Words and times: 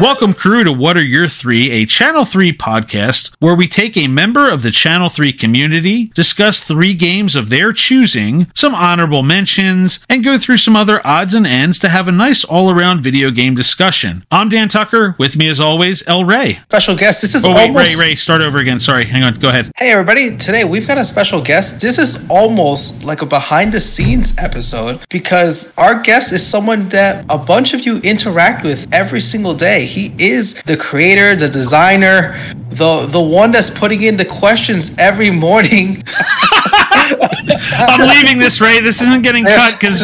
Welcome, 0.00 0.32
crew, 0.32 0.64
to 0.64 0.72
What 0.72 0.96
Are 0.96 1.04
Your 1.04 1.28
Three, 1.28 1.70
a 1.72 1.84
Channel 1.84 2.24
3 2.24 2.54
podcast 2.54 3.34
where 3.38 3.54
we 3.54 3.68
take 3.68 3.98
a 3.98 4.08
member 4.08 4.48
of 4.50 4.62
the 4.62 4.70
Channel 4.70 5.10
3 5.10 5.30
community, 5.34 6.06
discuss 6.14 6.62
three 6.62 6.94
games 6.94 7.36
of 7.36 7.50
their 7.50 7.74
choosing, 7.74 8.50
some 8.54 8.74
honorable 8.74 9.22
mentions, 9.22 10.02
and 10.08 10.24
go 10.24 10.38
through 10.38 10.56
some 10.56 10.74
other 10.74 11.06
odds 11.06 11.34
and 11.34 11.46
ends 11.46 11.78
to 11.80 11.90
have 11.90 12.08
a 12.08 12.12
nice 12.12 12.44
all 12.44 12.70
around 12.70 13.02
video 13.02 13.30
game 13.30 13.54
discussion. 13.54 14.24
I'm 14.30 14.48
Dan 14.48 14.70
Tucker. 14.70 15.16
With 15.18 15.36
me, 15.36 15.48
as 15.50 15.60
always, 15.60 16.02
El 16.08 16.24
Rey. 16.24 16.60
Special 16.70 16.96
guest. 16.96 17.20
This 17.20 17.34
is 17.34 17.44
Oh, 17.44 17.54
wait, 17.54 17.68
almost. 17.68 17.94
Ray, 17.94 18.08
Ray, 18.08 18.16
start 18.16 18.40
over 18.40 18.56
again. 18.56 18.80
Sorry, 18.80 19.04
hang 19.04 19.22
on. 19.22 19.34
Go 19.34 19.50
ahead. 19.50 19.70
Hey 19.76 19.90
everybody! 19.92 20.34
Today 20.38 20.64
we've 20.64 20.86
got 20.86 20.96
a 20.96 21.04
special 21.04 21.42
guest. 21.42 21.78
This 21.78 21.98
is 21.98 22.18
almost 22.30 23.04
like 23.04 23.20
a 23.20 23.26
behind 23.26 23.74
the 23.74 23.80
scenes 23.80 24.32
episode 24.38 25.00
because 25.10 25.74
our 25.76 26.00
guest 26.00 26.32
is 26.32 26.46
someone 26.46 26.88
that 26.88 27.26
a 27.28 27.36
bunch 27.36 27.74
of 27.74 27.84
you 27.84 27.98
interact 27.98 28.64
with 28.64 28.88
every 28.94 29.20
single 29.20 29.52
day. 29.54 29.89
He 29.90 30.14
is 30.18 30.54
the 30.66 30.76
creator, 30.76 31.34
the 31.34 31.48
designer, 31.48 32.38
the 32.68 33.06
the 33.06 33.20
one 33.20 33.50
that's 33.50 33.70
putting 33.70 34.02
in 34.02 34.16
the 34.16 34.24
questions 34.24 34.92
every 34.98 35.30
morning. 35.30 36.04
I'm 37.72 38.08
leaving 38.08 38.38
this, 38.38 38.60
Ray. 38.60 38.80
This 38.80 39.00
isn't 39.00 39.22
getting 39.22 39.44
cut 39.44 39.78
because 39.78 40.02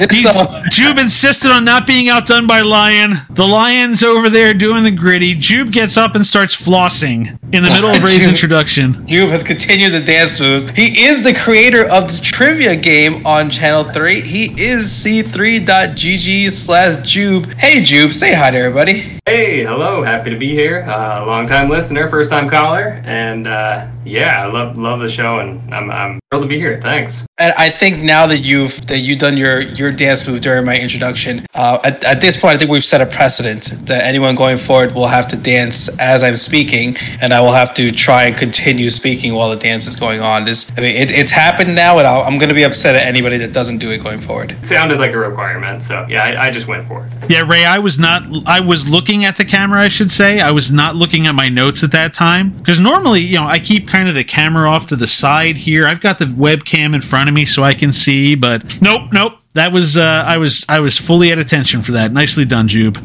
It's, 0.00 0.26
uh, 0.26 0.62
Joob 0.70 0.98
insisted 0.98 1.50
on 1.50 1.64
not 1.64 1.86
being 1.86 2.08
outdone 2.08 2.46
by 2.46 2.60
Lion. 2.60 3.14
The 3.30 3.46
Lion's 3.46 4.02
over 4.02 4.28
there 4.30 4.54
doing 4.54 4.84
the 4.84 4.90
gritty. 4.90 5.34
Joob 5.34 5.72
gets 5.72 5.96
up 5.96 6.14
and 6.14 6.26
starts 6.26 6.56
flossing 6.56 7.38
in 7.52 7.62
the 7.62 7.70
middle 7.70 7.90
of 7.90 8.02
Ray's 8.04 8.24
Joob. 8.26 8.30
introduction. 8.30 8.94
Joob 9.06 9.30
has 9.30 9.42
continued 9.42 9.92
the 9.92 10.00
dance 10.00 10.38
moves. 10.40 10.68
He 10.70 11.04
is 11.06 11.24
the 11.24 11.34
creator 11.34 11.84
of 11.88 12.10
the 12.12 12.18
trivia 12.22 12.76
game 12.76 13.26
on 13.26 13.50
Channel 13.50 13.84
3. 13.92 14.20
He 14.22 14.44
is 14.62 14.88
c3.gg 14.88 16.50
slash 16.52 16.96
Joob. 16.96 17.52
Hey 17.54 17.82
Joob, 17.82 18.12
say 18.12 18.34
hi 18.34 18.50
to 18.50 18.58
everybody. 18.58 19.18
Hey, 19.26 19.62
hello, 19.64 20.02
happy 20.02 20.30
to 20.30 20.36
be 20.38 20.50
here. 20.54 20.82
Uh, 20.88 21.24
long 21.26 21.46
time 21.46 21.68
listener, 21.68 22.08
first 22.08 22.30
time 22.30 22.48
caller, 22.48 23.02
and 23.04 23.46
uh, 23.46 23.86
yeah, 24.08 24.42
I 24.42 24.46
love 24.46 24.78
love 24.78 25.00
the 25.00 25.08
show, 25.08 25.38
and 25.38 25.72
I'm, 25.74 25.90
I'm 25.90 26.20
thrilled 26.30 26.44
to 26.44 26.48
be 26.48 26.58
here. 26.58 26.80
Thanks. 26.82 27.27
And 27.40 27.52
I 27.52 27.70
think 27.70 28.02
now 28.02 28.26
that 28.26 28.38
you've 28.38 28.84
that 28.88 28.98
you've 28.98 29.20
done 29.20 29.36
your 29.36 29.60
your 29.60 29.92
dance 29.92 30.26
move 30.26 30.40
during 30.40 30.64
my 30.64 30.76
introduction, 30.76 31.46
uh, 31.54 31.78
at, 31.84 32.02
at 32.02 32.20
this 32.20 32.36
point, 32.36 32.56
I 32.56 32.58
think 32.58 32.68
we've 32.68 32.84
set 32.84 33.00
a 33.00 33.06
precedent 33.06 33.86
that 33.86 34.02
anyone 34.02 34.34
going 34.34 34.58
forward 34.58 34.92
will 34.92 35.06
have 35.06 35.28
to 35.28 35.36
dance 35.36 35.88
as 36.00 36.24
I'm 36.24 36.36
speaking, 36.36 36.96
and 37.20 37.32
I 37.32 37.40
will 37.40 37.52
have 37.52 37.74
to 37.74 37.92
try 37.92 38.24
and 38.24 38.36
continue 38.36 38.90
speaking 38.90 39.34
while 39.34 39.50
the 39.50 39.56
dance 39.56 39.86
is 39.86 39.94
going 39.94 40.20
on. 40.20 40.46
This, 40.46 40.68
I 40.76 40.80
mean, 40.80 40.96
it, 40.96 41.12
it's 41.12 41.30
happened 41.30 41.76
now, 41.76 41.98
and 41.98 42.08
I'll, 42.08 42.22
I'm 42.22 42.38
going 42.38 42.48
to 42.48 42.56
be 42.56 42.64
upset 42.64 42.96
at 42.96 43.06
anybody 43.06 43.38
that 43.38 43.52
doesn't 43.52 43.78
do 43.78 43.92
it 43.92 43.98
going 43.98 44.20
forward. 44.20 44.56
It 44.60 44.66
sounded 44.66 44.98
like 44.98 45.12
a 45.12 45.18
requirement, 45.18 45.84
so 45.84 46.04
yeah, 46.08 46.24
I, 46.24 46.46
I 46.46 46.50
just 46.50 46.66
went 46.66 46.88
for 46.88 47.06
it. 47.06 47.30
Yeah, 47.30 47.42
Ray, 47.42 47.64
I 47.64 47.78
was 47.78 48.00
not. 48.00 48.24
I 48.46 48.58
was 48.58 48.88
looking 48.88 49.24
at 49.24 49.36
the 49.36 49.44
camera, 49.44 49.80
I 49.80 49.88
should 49.88 50.10
say. 50.10 50.40
I 50.40 50.50
was 50.50 50.72
not 50.72 50.96
looking 50.96 51.28
at 51.28 51.36
my 51.36 51.48
notes 51.48 51.84
at 51.84 51.92
that 51.92 52.14
time 52.14 52.50
because 52.58 52.80
normally, 52.80 53.20
you 53.20 53.36
know, 53.36 53.46
I 53.46 53.60
keep 53.60 53.86
kind 53.86 54.08
of 54.08 54.16
the 54.16 54.24
camera 54.24 54.68
off 54.68 54.88
to 54.88 54.96
the 54.96 55.06
side 55.06 55.58
here. 55.58 55.86
I've 55.86 56.00
got 56.00 56.18
the 56.18 56.24
webcam 56.24 56.96
in 56.96 57.00
front 57.00 57.27
me 57.34 57.44
so 57.44 57.62
I 57.62 57.74
can 57.74 57.92
see, 57.92 58.34
but 58.34 58.80
nope, 58.80 59.12
nope. 59.12 59.34
That 59.54 59.72
was 59.72 59.96
uh, 59.96 60.24
I 60.26 60.36
was 60.36 60.64
I 60.68 60.80
was 60.80 60.96
fully 60.96 61.32
at 61.32 61.38
attention 61.38 61.82
for 61.82 61.92
that. 61.92 62.12
Nicely 62.12 62.44
done, 62.44 62.68
Joob. 62.68 62.96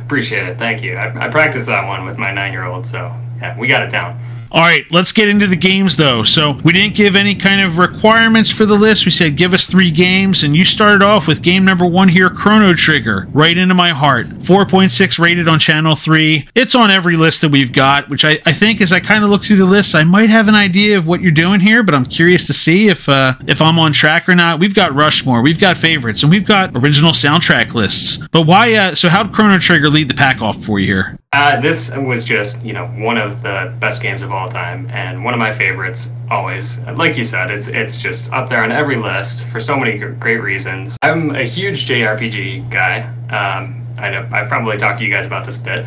Appreciate 0.04 0.48
it. 0.48 0.58
Thank 0.58 0.82
you. 0.82 0.96
I, 0.96 1.26
I 1.26 1.28
practiced 1.28 1.66
that 1.66 1.86
one 1.86 2.04
with 2.04 2.16
my 2.18 2.32
nine 2.32 2.52
year 2.52 2.64
old, 2.64 2.86
so 2.86 3.14
yeah, 3.40 3.58
we 3.58 3.68
got 3.68 3.82
it 3.82 3.90
down. 3.90 4.18
All 4.52 4.60
right, 4.60 4.84
let's 4.90 5.12
get 5.12 5.30
into 5.30 5.46
the 5.46 5.56
games 5.56 5.96
though. 5.96 6.24
So, 6.24 6.52
we 6.62 6.74
didn't 6.74 6.94
give 6.94 7.16
any 7.16 7.34
kind 7.34 7.62
of 7.62 7.78
requirements 7.78 8.50
for 8.50 8.66
the 8.66 8.74
list. 8.74 9.06
We 9.06 9.10
said 9.10 9.34
give 9.34 9.54
us 9.54 9.66
three 9.66 9.90
games, 9.90 10.42
and 10.42 10.54
you 10.54 10.66
started 10.66 11.02
off 11.02 11.26
with 11.26 11.40
game 11.40 11.64
number 11.64 11.86
one 11.86 12.08
here 12.08 12.28
Chrono 12.28 12.74
Trigger, 12.74 13.28
right 13.32 13.56
into 13.56 13.74
my 13.74 13.90
heart. 13.90 14.28
4.6 14.28 15.18
rated 15.18 15.48
on 15.48 15.58
Channel 15.58 15.96
3. 15.96 16.48
It's 16.54 16.74
on 16.74 16.90
every 16.90 17.16
list 17.16 17.40
that 17.40 17.50
we've 17.50 17.72
got, 17.72 18.10
which 18.10 18.26
I, 18.26 18.40
I 18.44 18.52
think 18.52 18.82
as 18.82 18.92
I 18.92 19.00
kind 19.00 19.24
of 19.24 19.30
look 19.30 19.42
through 19.42 19.56
the 19.56 19.64
list, 19.64 19.94
I 19.94 20.04
might 20.04 20.28
have 20.28 20.48
an 20.48 20.54
idea 20.54 20.98
of 20.98 21.06
what 21.06 21.22
you're 21.22 21.30
doing 21.30 21.60
here, 21.60 21.82
but 21.82 21.94
I'm 21.94 22.04
curious 22.04 22.46
to 22.48 22.52
see 22.52 22.88
if, 22.88 23.08
uh, 23.08 23.34
if 23.46 23.62
I'm 23.62 23.78
on 23.78 23.94
track 23.94 24.28
or 24.28 24.34
not. 24.34 24.60
We've 24.60 24.74
got 24.74 24.94
Rushmore, 24.94 25.40
we've 25.40 25.60
got 25.60 25.78
favorites, 25.78 26.22
and 26.22 26.30
we've 26.30 26.44
got 26.44 26.76
original 26.76 27.12
soundtrack 27.12 27.72
lists. 27.72 28.18
But 28.30 28.42
why, 28.42 28.74
uh, 28.74 28.94
so 28.94 29.08
how'd 29.08 29.32
Chrono 29.32 29.58
Trigger 29.58 29.88
lead 29.88 30.10
the 30.10 30.14
pack 30.14 30.42
off 30.42 30.62
for 30.62 30.78
you 30.78 30.86
here? 30.86 31.18
Uh, 31.32 31.58
this 31.62 31.90
was 31.96 32.24
just 32.24 32.62
you 32.62 32.74
know 32.74 32.86
one 32.98 33.16
of 33.16 33.42
the 33.42 33.74
best 33.78 34.02
games 34.02 34.20
of 34.20 34.30
all 34.30 34.41
time, 34.48 34.88
and 34.90 35.24
one 35.24 35.34
of 35.34 35.38
my 35.38 35.56
favorites 35.56 36.08
always. 36.30 36.78
Like 36.96 37.16
you 37.16 37.24
said, 37.24 37.50
it's 37.50 37.68
it's 37.68 37.98
just 37.98 38.32
up 38.32 38.48
there 38.48 38.62
on 38.62 38.72
every 38.72 38.96
list 38.96 39.46
for 39.48 39.60
so 39.60 39.76
many 39.76 39.98
great 39.98 40.42
reasons. 40.42 40.96
I'm 41.02 41.34
a 41.34 41.44
huge 41.44 41.86
JRPG 41.86 42.70
guy. 42.70 43.02
Um, 43.30 43.86
I 43.98 44.10
know 44.10 44.28
I 44.32 44.44
probably 44.46 44.78
talked 44.78 44.98
to 44.98 45.04
you 45.04 45.10
guys 45.10 45.26
about 45.26 45.46
this 45.46 45.56
a 45.56 45.60
bit. 45.60 45.86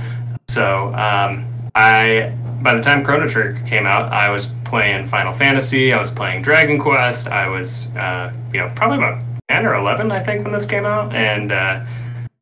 So 0.49 0.93
um, 0.93 1.45
I 1.75 2.33
by 2.61 2.75
the 2.75 2.81
time 2.81 3.03
Chrono 3.03 3.27
Trigger 3.27 3.61
came 3.67 3.85
out, 3.85 4.11
I 4.11 4.29
was 4.29 4.47
playing 4.63 5.07
Final 5.09 5.37
Fantasy. 5.37 5.93
I 5.93 5.99
was 5.99 6.11
playing 6.11 6.41
Dragon 6.41 6.79
Quest. 6.79 7.27
I 7.27 7.47
was 7.47 7.87
uh, 7.95 8.31
you 8.53 8.59
know 8.59 8.71
probably 8.75 8.97
about 8.97 9.23
ten 9.49 9.65
or 9.65 9.75
eleven, 9.75 10.11
I 10.11 10.23
think, 10.23 10.43
when 10.43 10.53
this 10.53 10.65
came 10.65 10.85
out, 10.85 11.13
and 11.13 11.51
uh, 11.51 11.83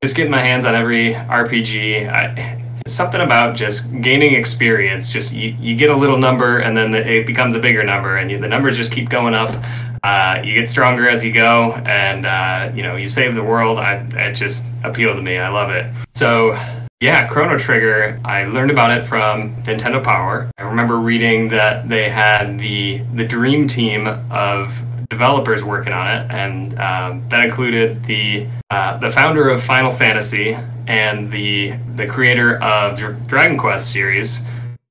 just 0.01 0.15
getting 0.15 0.31
my 0.31 0.41
hands 0.41 0.65
on 0.65 0.75
every 0.75 1.13
RPG. 1.13 2.09
I, 2.09 2.62
something 2.87 3.21
about 3.21 3.55
just 3.55 3.83
gaining 4.01 4.35
experience. 4.35 5.09
Just 5.09 5.31
you, 5.31 5.55
you 5.59 5.75
get 5.75 5.89
a 5.89 5.95
little 5.95 6.17
number, 6.17 6.59
and 6.59 6.75
then 6.75 6.91
the, 6.91 6.99
it 6.99 7.25
becomes 7.25 7.55
a 7.55 7.59
bigger 7.59 7.83
number, 7.83 8.17
and 8.17 8.31
you, 8.31 8.39
the 8.39 8.47
numbers 8.47 8.77
just 8.77 8.91
keep 8.91 9.09
going 9.09 9.33
up. 9.33 9.63
Uh, 10.03 10.41
you 10.43 10.53
get 10.53 10.67
stronger 10.67 11.09
as 11.09 11.23
you 11.23 11.33
go, 11.33 11.73
and 11.85 12.25
uh, 12.25 12.71
you 12.75 12.83
know 12.83 12.95
you 12.95 13.07
save 13.07 13.35
the 13.35 13.43
world. 13.43 13.79
I, 13.79 14.05
it 14.15 14.33
just 14.33 14.61
appealed 14.83 15.15
to 15.15 15.21
me. 15.21 15.37
I 15.37 15.49
love 15.49 15.69
it. 15.69 15.91
So 16.13 16.53
yeah, 16.99 17.27
Chrono 17.27 17.57
Trigger. 17.57 18.19
I 18.23 18.45
learned 18.45 18.71
about 18.71 18.97
it 18.97 19.07
from 19.07 19.61
Nintendo 19.63 20.03
Power. 20.03 20.49
I 20.57 20.63
remember 20.63 20.99
reading 20.99 21.49
that 21.49 21.89
they 21.89 22.09
had 22.09 22.57
the 22.59 23.03
the 23.15 23.25
dream 23.25 23.67
team 23.67 24.07
of 24.07 24.71
developers 25.13 25.63
working 25.63 25.93
on 25.93 26.07
it, 26.15 26.23
and 26.31 26.79
um, 26.79 27.11
that 27.29 27.45
included 27.45 28.03
the 28.05 28.47
uh, 28.71 28.97
the 28.97 29.11
founder 29.11 29.49
of 29.49 29.63
Final 29.63 29.93
Fantasy 30.03 30.57
and 30.87 31.31
the 31.31 31.73
the 31.95 32.07
creator 32.07 32.61
of 32.63 32.97
Dr- 32.97 33.27
Dragon 33.27 33.57
Quest 33.57 33.91
series, 33.91 34.39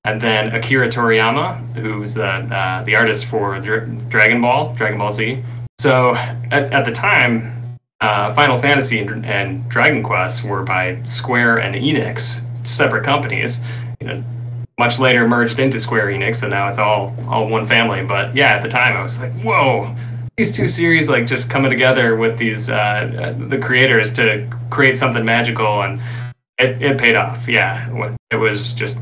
and 0.04 0.20
then 0.20 0.54
Akira 0.54 0.88
Toriyama, 0.88 1.44
who's 1.74 2.14
the 2.14 2.28
uh, 2.28 2.84
the 2.84 2.94
artist 2.94 3.26
for 3.26 3.58
Dr- 3.60 4.08
Dragon 4.08 4.40
Ball, 4.40 4.74
Dragon 4.74 4.98
Ball 4.98 5.12
Z. 5.12 5.42
So 5.80 6.14
at, 6.56 6.72
at 6.72 6.84
the 6.84 6.92
time, 6.92 7.78
uh, 8.00 8.34
Final 8.34 8.58
Fantasy 8.60 9.00
and, 9.00 9.26
and 9.26 9.68
Dragon 9.68 10.02
Quest 10.02 10.44
were 10.44 10.62
by 10.62 11.02
Square 11.04 11.58
and 11.58 11.74
Enix, 11.74 12.40
separate 12.66 13.04
companies. 13.04 13.58
You 14.00 14.06
know, 14.06 14.24
much 14.78 14.98
later 14.98 15.28
merged 15.28 15.58
into 15.58 15.78
Square 15.78 16.06
Enix, 16.06 16.42
and 16.42 16.50
now 16.50 16.68
it's 16.68 16.78
all 16.78 17.14
all 17.28 17.48
one 17.48 17.66
family. 17.66 18.02
But 18.04 18.34
yeah, 18.34 18.52
at 18.56 18.62
the 18.62 18.68
time, 18.68 18.96
I 18.96 19.02
was 19.02 19.18
like, 19.18 19.32
whoa. 19.42 19.94
These 20.37 20.53
two 20.53 20.66
series 20.66 21.09
like 21.09 21.26
just 21.26 21.50
coming 21.50 21.70
together 21.70 22.16
with 22.16 22.38
these 22.38 22.70
uh, 22.70 22.72
uh, 22.75 23.48
the 23.48 23.59
creators 23.59 24.12
to 24.15 24.50
create 24.70 24.97
something 24.97 25.25
magical, 25.25 25.82
and 25.82 26.00
it, 26.59 26.81
it 26.81 26.98
paid 26.98 27.16
off. 27.16 27.47
Yeah, 27.47 28.15
it 28.31 28.37
was 28.37 28.72
just 28.72 28.97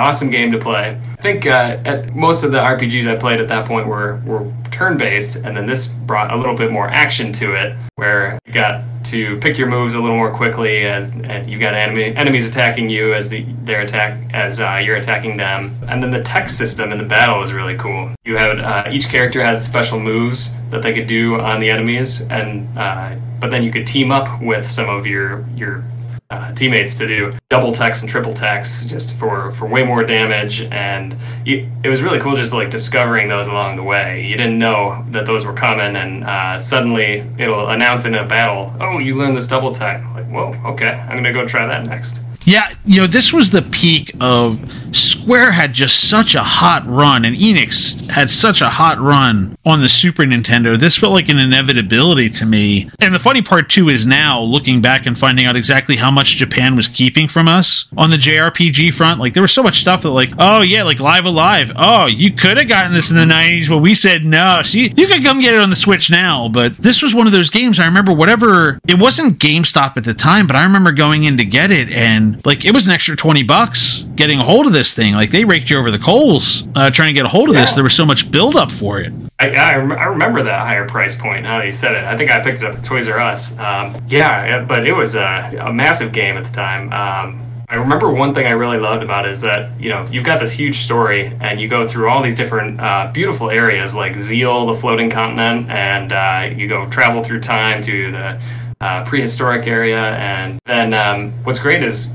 awesome 0.00 0.30
game 0.30 0.50
to 0.52 0.58
play. 0.58 1.00
I 1.18 1.22
think 1.22 1.46
uh, 1.46 1.78
at 1.84 2.14
most 2.14 2.42
of 2.42 2.52
the 2.52 2.58
RPGs 2.58 3.06
I 3.06 3.16
played 3.16 3.40
at 3.40 3.48
that 3.48 3.66
point 3.66 3.86
were 3.86 4.20
were 4.26 4.52
turn 4.70 4.96
based, 4.96 5.36
and 5.36 5.56
then 5.56 5.66
this 5.66 5.86
brought 5.86 6.32
a 6.32 6.36
little 6.36 6.56
bit 6.56 6.72
more 6.72 6.88
action 6.88 7.32
to 7.34 7.54
it, 7.54 7.76
where 7.94 8.38
you 8.46 8.52
got 8.52 8.82
to 9.04 9.38
pick 9.38 9.56
your 9.56 9.68
moves 9.68 9.94
a 9.94 10.00
little 10.00 10.16
more 10.16 10.34
quickly 10.34 10.84
as 10.84 11.10
and 11.10 11.48
you've 11.48 11.60
got 11.60 11.74
enemy 11.74 12.14
enemies 12.16 12.48
attacking 12.48 12.88
you 12.88 13.14
as 13.14 13.28
the 13.28 13.44
their 13.64 13.82
attack 13.82 14.18
as 14.32 14.60
uh, 14.60 14.80
you're 14.82 14.96
attacking 14.96 15.36
them, 15.36 15.76
and 15.88 16.02
then 16.02 16.10
the 16.10 16.22
tech 16.22 16.48
system 16.48 16.90
in 16.90 16.98
the 16.98 17.04
battle 17.04 17.38
was 17.38 17.52
really 17.52 17.76
cool. 17.76 18.12
You 18.24 18.36
had 18.36 18.58
uh, 18.58 18.88
each 18.90 19.08
character 19.08 19.44
had 19.44 19.60
special 19.60 20.00
moves 20.00 20.50
that 20.70 20.82
they 20.82 20.92
could 20.92 21.06
do 21.06 21.40
on 21.40 21.60
the 21.60 21.70
enemies, 21.70 22.22
and 22.22 22.66
uh, 22.76 23.16
but 23.40 23.50
then 23.50 23.62
you 23.62 23.70
could 23.70 23.86
team 23.86 24.10
up 24.10 24.42
with 24.42 24.68
some 24.70 24.88
of 24.88 25.06
your 25.06 25.46
your 25.54 25.84
uh, 26.30 26.52
teammates 26.54 26.94
to 26.96 27.06
do 27.06 27.32
double 27.50 27.72
techs 27.72 28.00
and 28.00 28.10
triple 28.10 28.34
techs 28.34 28.84
just 28.84 29.16
for, 29.18 29.52
for 29.52 29.66
way 29.66 29.82
more 29.82 30.04
damage. 30.04 30.62
And 30.62 31.16
you, 31.44 31.70
it 31.84 31.88
was 31.88 32.02
really 32.02 32.20
cool 32.20 32.36
just 32.36 32.52
like 32.52 32.70
discovering 32.70 33.28
those 33.28 33.46
along 33.46 33.76
the 33.76 33.82
way. 33.82 34.24
You 34.24 34.36
didn't 34.36 34.58
know 34.58 35.04
that 35.10 35.26
those 35.26 35.44
were 35.44 35.54
coming 35.54 35.96
and 35.96 36.24
uh, 36.24 36.58
suddenly 36.58 37.24
it'll 37.38 37.68
announce 37.68 38.04
in 38.04 38.14
a 38.14 38.26
battle 38.26 38.74
oh 38.80 38.98
you 38.98 39.16
learned 39.16 39.36
this 39.36 39.46
double 39.46 39.74
tech 39.74 40.02
like 40.14 40.26
whoa 40.30 40.54
okay 40.64 40.88
i'm 40.88 41.16
gonna 41.16 41.32
go 41.32 41.46
try 41.46 41.66
that 41.66 41.86
next 41.86 42.20
Yeah, 42.44 42.74
you 42.84 43.00
know, 43.00 43.06
this 43.06 43.32
was 43.32 43.50
the 43.50 43.62
peak 43.62 44.14
of 44.20 44.60
Square 44.94 45.52
had 45.52 45.72
just 45.72 46.08
such 46.08 46.34
a 46.34 46.42
hot 46.42 46.86
run, 46.86 47.24
and 47.24 47.34
Enix 47.34 48.08
had 48.10 48.28
such 48.28 48.60
a 48.60 48.68
hot 48.68 49.00
run 49.00 49.56
on 49.64 49.80
the 49.80 49.88
Super 49.88 50.24
Nintendo. 50.24 50.78
This 50.78 50.98
felt 50.98 51.12
like 51.12 51.30
an 51.30 51.38
inevitability 51.38 52.28
to 52.30 52.46
me. 52.46 52.90
And 53.00 53.14
the 53.14 53.18
funny 53.18 53.40
part, 53.40 53.70
too, 53.70 53.88
is 53.88 54.06
now 54.06 54.40
looking 54.40 54.82
back 54.82 55.06
and 55.06 55.18
finding 55.18 55.46
out 55.46 55.56
exactly 55.56 55.96
how 55.96 56.10
much 56.10 56.36
Japan 56.36 56.76
was 56.76 56.86
keeping 56.86 57.28
from 57.28 57.48
us 57.48 57.86
on 57.96 58.10
the 58.10 58.16
JRPG 58.16 58.92
front. 58.92 59.20
Like, 59.20 59.32
there 59.32 59.42
was 59.42 59.52
so 59.52 59.62
much 59.62 59.80
stuff 59.80 60.02
that, 60.02 60.10
like, 60.10 60.30
oh, 60.38 60.60
yeah, 60.60 60.82
like 60.82 61.00
Live 61.00 61.24
A 61.24 61.30
Live. 61.30 61.72
Oh, 61.76 62.06
you 62.06 62.32
could 62.32 62.58
have 62.58 62.68
gotten 62.68 62.92
this 62.92 63.10
in 63.10 63.16
the 63.16 63.24
90s, 63.24 63.68
but 63.68 63.78
we 63.78 63.94
said 63.94 64.24
no. 64.24 64.60
See, 64.62 64.92
you 64.94 65.06
could 65.06 65.24
come 65.24 65.40
get 65.40 65.54
it 65.54 65.60
on 65.60 65.70
the 65.70 65.76
Switch 65.76 66.10
now. 66.10 66.48
But 66.48 66.76
this 66.76 67.02
was 67.02 67.14
one 67.14 67.26
of 67.26 67.32
those 67.32 67.48
games 67.48 67.80
I 67.80 67.86
remember, 67.86 68.12
whatever, 68.12 68.78
it 68.86 68.98
wasn't 68.98 69.38
GameStop 69.38 69.96
at 69.96 70.04
the 70.04 70.14
time, 70.14 70.46
but 70.46 70.56
I 70.56 70.62
remember 70.62 70.92
going 70.92 71.24
in 71.24 71.38
to 71.38 71.44
get 71.44 71.70
it 71.70 71.90
and 71.90 72.33
like 72.44 72.64
it 72.64 72.72
was 72.72 72.86
an 72.86 72.92
extra 72.92 73.16
20 73.16 73.42
bucks 73.44 74.04
getting 74.16 74.38
a 74.38 74.44
hold 74.44 74.66
of 74.66 74.72
this 74.72 74.94
thing. 74.94 75.14
Like 75.14 75.30
they 75.30 75.44
raked 75.44 75.70
you 75.70 75.78
over 75.78 75.90
the 75.90 75.98
coals 75.98 76.66
uh, 76.74 76.90
trying 76.90 77.08
to 77.08 77.14
get 77.14 77.26
a 77.26 77.28
hold 77.28 77.48
of 77.48 77.54
this. 77.54 77.70
There 77.74 77.84
was 77.84 77.94
so 77.94 78.04
much 78.06 78.30
buildup 78.30 78.70
for 78.70 79.00
it. 79.00 79.12
I, 79.40 79.48
I, 79.50 79.76
rem- 79.76 79.92
I 79.92 80.04
remember 80.06 80.42
that 80.42 80.60
higher 80.66 80.86
price 80.88 81.14
point 81.14 81.42
now 81.42 81.58
that 81.58 81.66
you 81.66 81.72
said 81.72 81.92
it. 81.94 82.04
I 82.04 82.16
think 82.16 82.30
I 82.30 82.42
picked 82.42 82.62
it 82.62 82.64
up 82.66 82.76
at 82.76 82.84
Toys 82.84 83.08
R 83.08 83.18
Us. 83.20 83.52
Um, 83.58 84.02
yeah, 84.08 84.60
it- 84.62 84.68
but 84.68 84.86
it 84.86 84.92
was 84.92 85.14
a, 85.16 85.52
a 85.66 85.72
massive 85.72 86.12
game 86.12 86.36
at 86.36 86.44
the 86.44 86.52
time. 86.52 86.92
Um, 86.92 87.40
I 87.68 87.76
remember 87.76 88.12
one 88.12 88.34
thing 88.34 88.46
I 88.46 88.52
really 88.52 88.78
loved 88.78 89.02
about 89.02 89.26
it 89.26 89.32
is 89.32 89.40
that, 89.40 89.78
you 89.80 89.88
know, 89.88 90.06
you've 90.10 90.24
got 90.24 90.38
this 90.38 90.52
huge 90.52 90.84
story 90.84 91.36
and 91.40 91.58
you 91.60 91.66
go 91.66 91.88
through 91.88 92.08
all 92.10 92.22
these 92.22 92.34
different 92.34 92.78
uh, 92.78 93.10
beautiful 93.12 93.50
areas 93.50 93.94
like 93.94 94.16
Zeal, 94.18 94.66
the 94.66 94.76
floating 94.80 95.10
continent, 95.10 95.68
and 95.70 96.12
uh, 96.12 96.54
you 96.56 96.68
go 96.68 96.88
travel 96.90 97.24
through 97.24 97.40
time 97.40 97.82
to 97.82 98.12
the 98.12 98.40
uh, 98.82 99.04
prehistoric 99.06 99.66
area. 99.66 99.98
And 100.16 100.60
then 100.66 100.92
um, 100.94 101.32
what's 101.44 101.58
great 101.58 101.82
is 101.82 102.06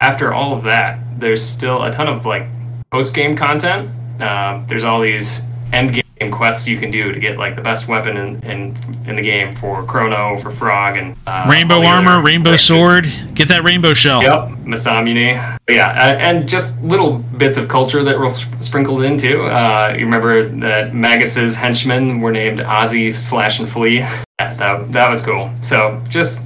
after 0.00 0.32
all 0.32 0.56
of 0.56 0.64
that, 0.64 0.98
there's 1.18 1.42
still 1.42 1.82
a 1.82 1.90
ton 1.90 2.08
of 2.08 2.26
like 2.26 2.46
post 2.90 3.14
game 3.14 3.36
content. 3.36 3.90
Um, 4.20 4.66
there's 4.68 4.84
all 4.84 5.00
these 5.00 5.40
end 5.72 5.92
game 5.94 6.30
quests 6.30 6.66
you 6.66 6.78
can 6.78 6.90
do 6.90 7.12
to 7.12 7.20
get 7.20 7.38
like 7.38 7.56
the 7.56 7.62
best 7.62 7.88
weapon 7.88 8.16
in 8.16 8.42
in, 8.44 8.76
in 9.06 9.16
the 9.16 9.22
game 9.22 9.56
for 9.56 9.84
Chrono, 9.84 10.40
for 10.40 10.50
Frog, 10.52 10.96
and 10.96 11.16
uh, 11.26 11.46
rainbow 11.48 11.82
armor, 11.82 12.22
rainbow 12.22 12.56
sword. 12.56 13.10
Get 13.34 13.48
that 13.48 13.64
rainbow 13.64 13.94
shell. 13.94 14.22
Yep, 14.22 14.58
Masamune. 14.64 15.58
But 15.66 15.74
yeah, 15.74 15.88
uh, 15.90 16.16
and 16.16 16.48
just 16.48 16.76
little 16.82 17.18
bits 17.18 17.56
of 17.56 17.68
culture 17.68 18.04
that 18.04 18.18
were 18.18 18.30
sp- 18.32 18.60
sprinkled 18.60 19.02
into. 19.02 19.44
Uh, 19.44 19.94
you 19.98 20.04
remember 20.04 20.48
that 20.60 20.94
Magus's 20.94 21.54
henchmen 21.54 22.20
were 22.20 22.32
named 22.32 22.60
Ozzy, 22.60 23.16
Slash, 23.16 23.58
and 23.58 23.70
Flea. 23.70 23.98
Yeah, 23.98 24.22
that 24.38 24.92
that 24.92 25.10
was 25.10 25.22
cool. 25.22 25.50
So 25.62 26.02
just 26.08 26.40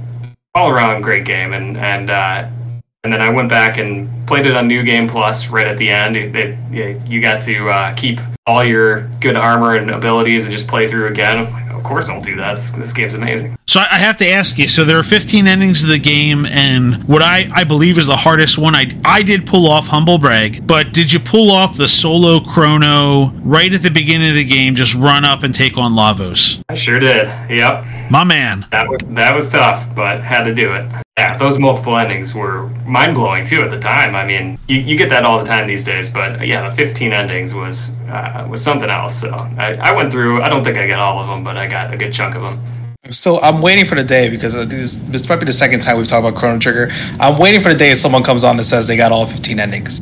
all 0.55 0.69
around 0.69 1.01
great 1.01 1.25
game, 1.25 1.53
and 1.53 1.77
and 1.77 2.09
uh, 2.09 2.49
and 3.03 3.11
then 3.11 3.21
I 3.21 3.29
went 3.29 3.49
back 3.49 3.77
and 3.77 4.27
played 4.27 4.45
it 4.45 4.55
on 4.55 4.67
New 4.67 4.83
Game 4.83 5.09
Plus 5.09 5.47
right 5.47 5.65
at 5.65 5.77
the 5.77 5.89
end. 5.89 6.15
It, 6.15 6.35
it, 6.71 7.07
you 7.07 7.19
got 7.19 7.41
to 7.43 7.69
uh, 7.69 7.95
keep 7.95 8.19
all 8.45 8.63
your 8.63 9.07
good 9.19 9.37
armor 9.37 9.73
and 9.73 9.89
abilities 9.89 10.45
and 10.45 10.53
just 10.53 10.67
play 10.67 10.87
through 10.87 11.07
again. 11.07 11.39
I'm 11.39 11.51
like, 11.51 11.73
of 11.73 11.83
course, 11.83 12.09
I'll 12.09 12.21
do 12.21 12.35
that. 12.35 12.57
This, 12.57 12.71
this 12.71 12.93
game's 12.93 13.15
amazing. 13.15 13.57
So 13.67 13.79
I 13.79 13.87
I 13.91 13.97
have 13.97 14.17
to 14.17 14.29
ask 14.29 14.57
you. 14.57 14.67
So 14.67 14.83
there 14.83 14.99
are 14.99 15.03
15 15.03 15.47
endings 15.47 15.83
of 15.83 15.89
the 15.89 15.97
game, 15.97 16.45
and 16.45 17.03
what 17.07 17.21
I, 17.23 17.49
I 17.53 17.63
believe 17.63 17.97
is 17.97 18.05
the 18.05 18.15
hardest 18.15 18.57
one. 18.57 18.75
I 18.75 18.91
I 19.03 19.23
did 19.23 19.47
pull 19.47 19.67
off 19.67 19.87
humble 19.87 20.19
brag, 20.19 20.65
but 20.67 20.93
did 20.93 21.11
you 21.11 21.19
pull 21.19 21.51
off 21.51 21.77
the 21.77 21.87
solo 21.87 22.39
chrono 22.39 23.31
right 23.43 23.73
at 23.73 23.81
the 23.81 23.89
beginning 23.89 24.29
of 24.29 24.35
the 24.35 24.45
game? 24.45 24.75
Just 24.75 24.93
run 24.93 25.25
up 25.25 25.41
and 25.43 25.55
take 25.55 25.77
on 25.77 25.93
Lavos. 25.93 26.61
I 26.69 26.75
sure 26.75 26.99
did. 26.99 27.25
Yep. 27.49 28.11
My 28.11 28.23
man. 28.23 28.67
That 28.71 28.87
was 28.87 29.01
that 29.09 29.35
was 29.35 29.49
tough, 29.49 29.95
but 29.95 30.21
had 30.21 30.43
to 30.43 30.53
do 30.53 30.71
it. 30.71 30.85
Yeah, 31.21 31.37
those 31.37 31.59
multiple 31.59 31.95
endings 31.99 32.33
were 32.33 32.67
mind 32.83 33.13
blowing 33.13 33.45
too 33.45 33.61
at 33.61 33.69
the 33.69 33.77
time. 33.77 34.15
I 34.15 34.25
mean, 34.25 34.57
you, 34.67 34.79
you 34.79 34.97
get 34.97 35.07
that 35.09 35.23
all 35.23 35.37
the 35.37 35.45
time 35.45 35.67
these 35.67 35.83
days, 35.83 36.09
but 36.09 36.47
yeah, 36.47 36.67
the 36.67 36.75
15 36.75 37.13
endings 37.13 37.53
was 37.53 37.89
uh, 38.09 38.47
was 38.49 38.63
something 38.63 38.89
else. 38.89 39.21
So 39.21 39.29
I, 39.29 39.75
I 39.75 39.95
went 39.95 40.11
through. 40.11 40.41
I 40.41 40.49
don't 40.49 40.63
think 40.63 40.77
I 40.77 40.87
got 40.87 40.97
all 40.97 41.21
of 41.21 41.27
them, 41.27 41.43
but 41.43 41.57
I 41.57 41.67
got 41.67 41.93
a 41.93 41.97
good 41.97 42.11
chunk 42.11 42.33
of 42.33 42.41
them. 42.41 42.59
I'm 43.05 43.11
still 43.11 43.39
I'm 43.43 43.61
waiting 43.61 43.85
for 43.85 43.93
the 43.93 44.03
day 44.03 44.29
because 44.29 44.55
uh, 44.55 44.65
this, 44.65 44.95
this 44.95 45.29
might 45.29 45.35
be 45.35 45.45
the 45.45 45.53
second 45.53 45.81
time 45.81 45.97
we've 45.97 46.07
talked 46.07 46.25
about 46.25 46.39
Chrono 46.39 46.57
Trigger. 46.57 46.89
I'm 47.19 47.37
waiting 47.37 47.61
for 47.61 47.69
the 47.69 47.77
day 47.77 47.93
someone 47.93 48.23
comes 48.23 48.43
on 48.43 48.57
and 48.57 48.65
says 48.65 48.87
they 48.87 48.97
got 48.97 49.11
all 49.11 49.27
15 49.27 49.59
endings. 49.59 49.99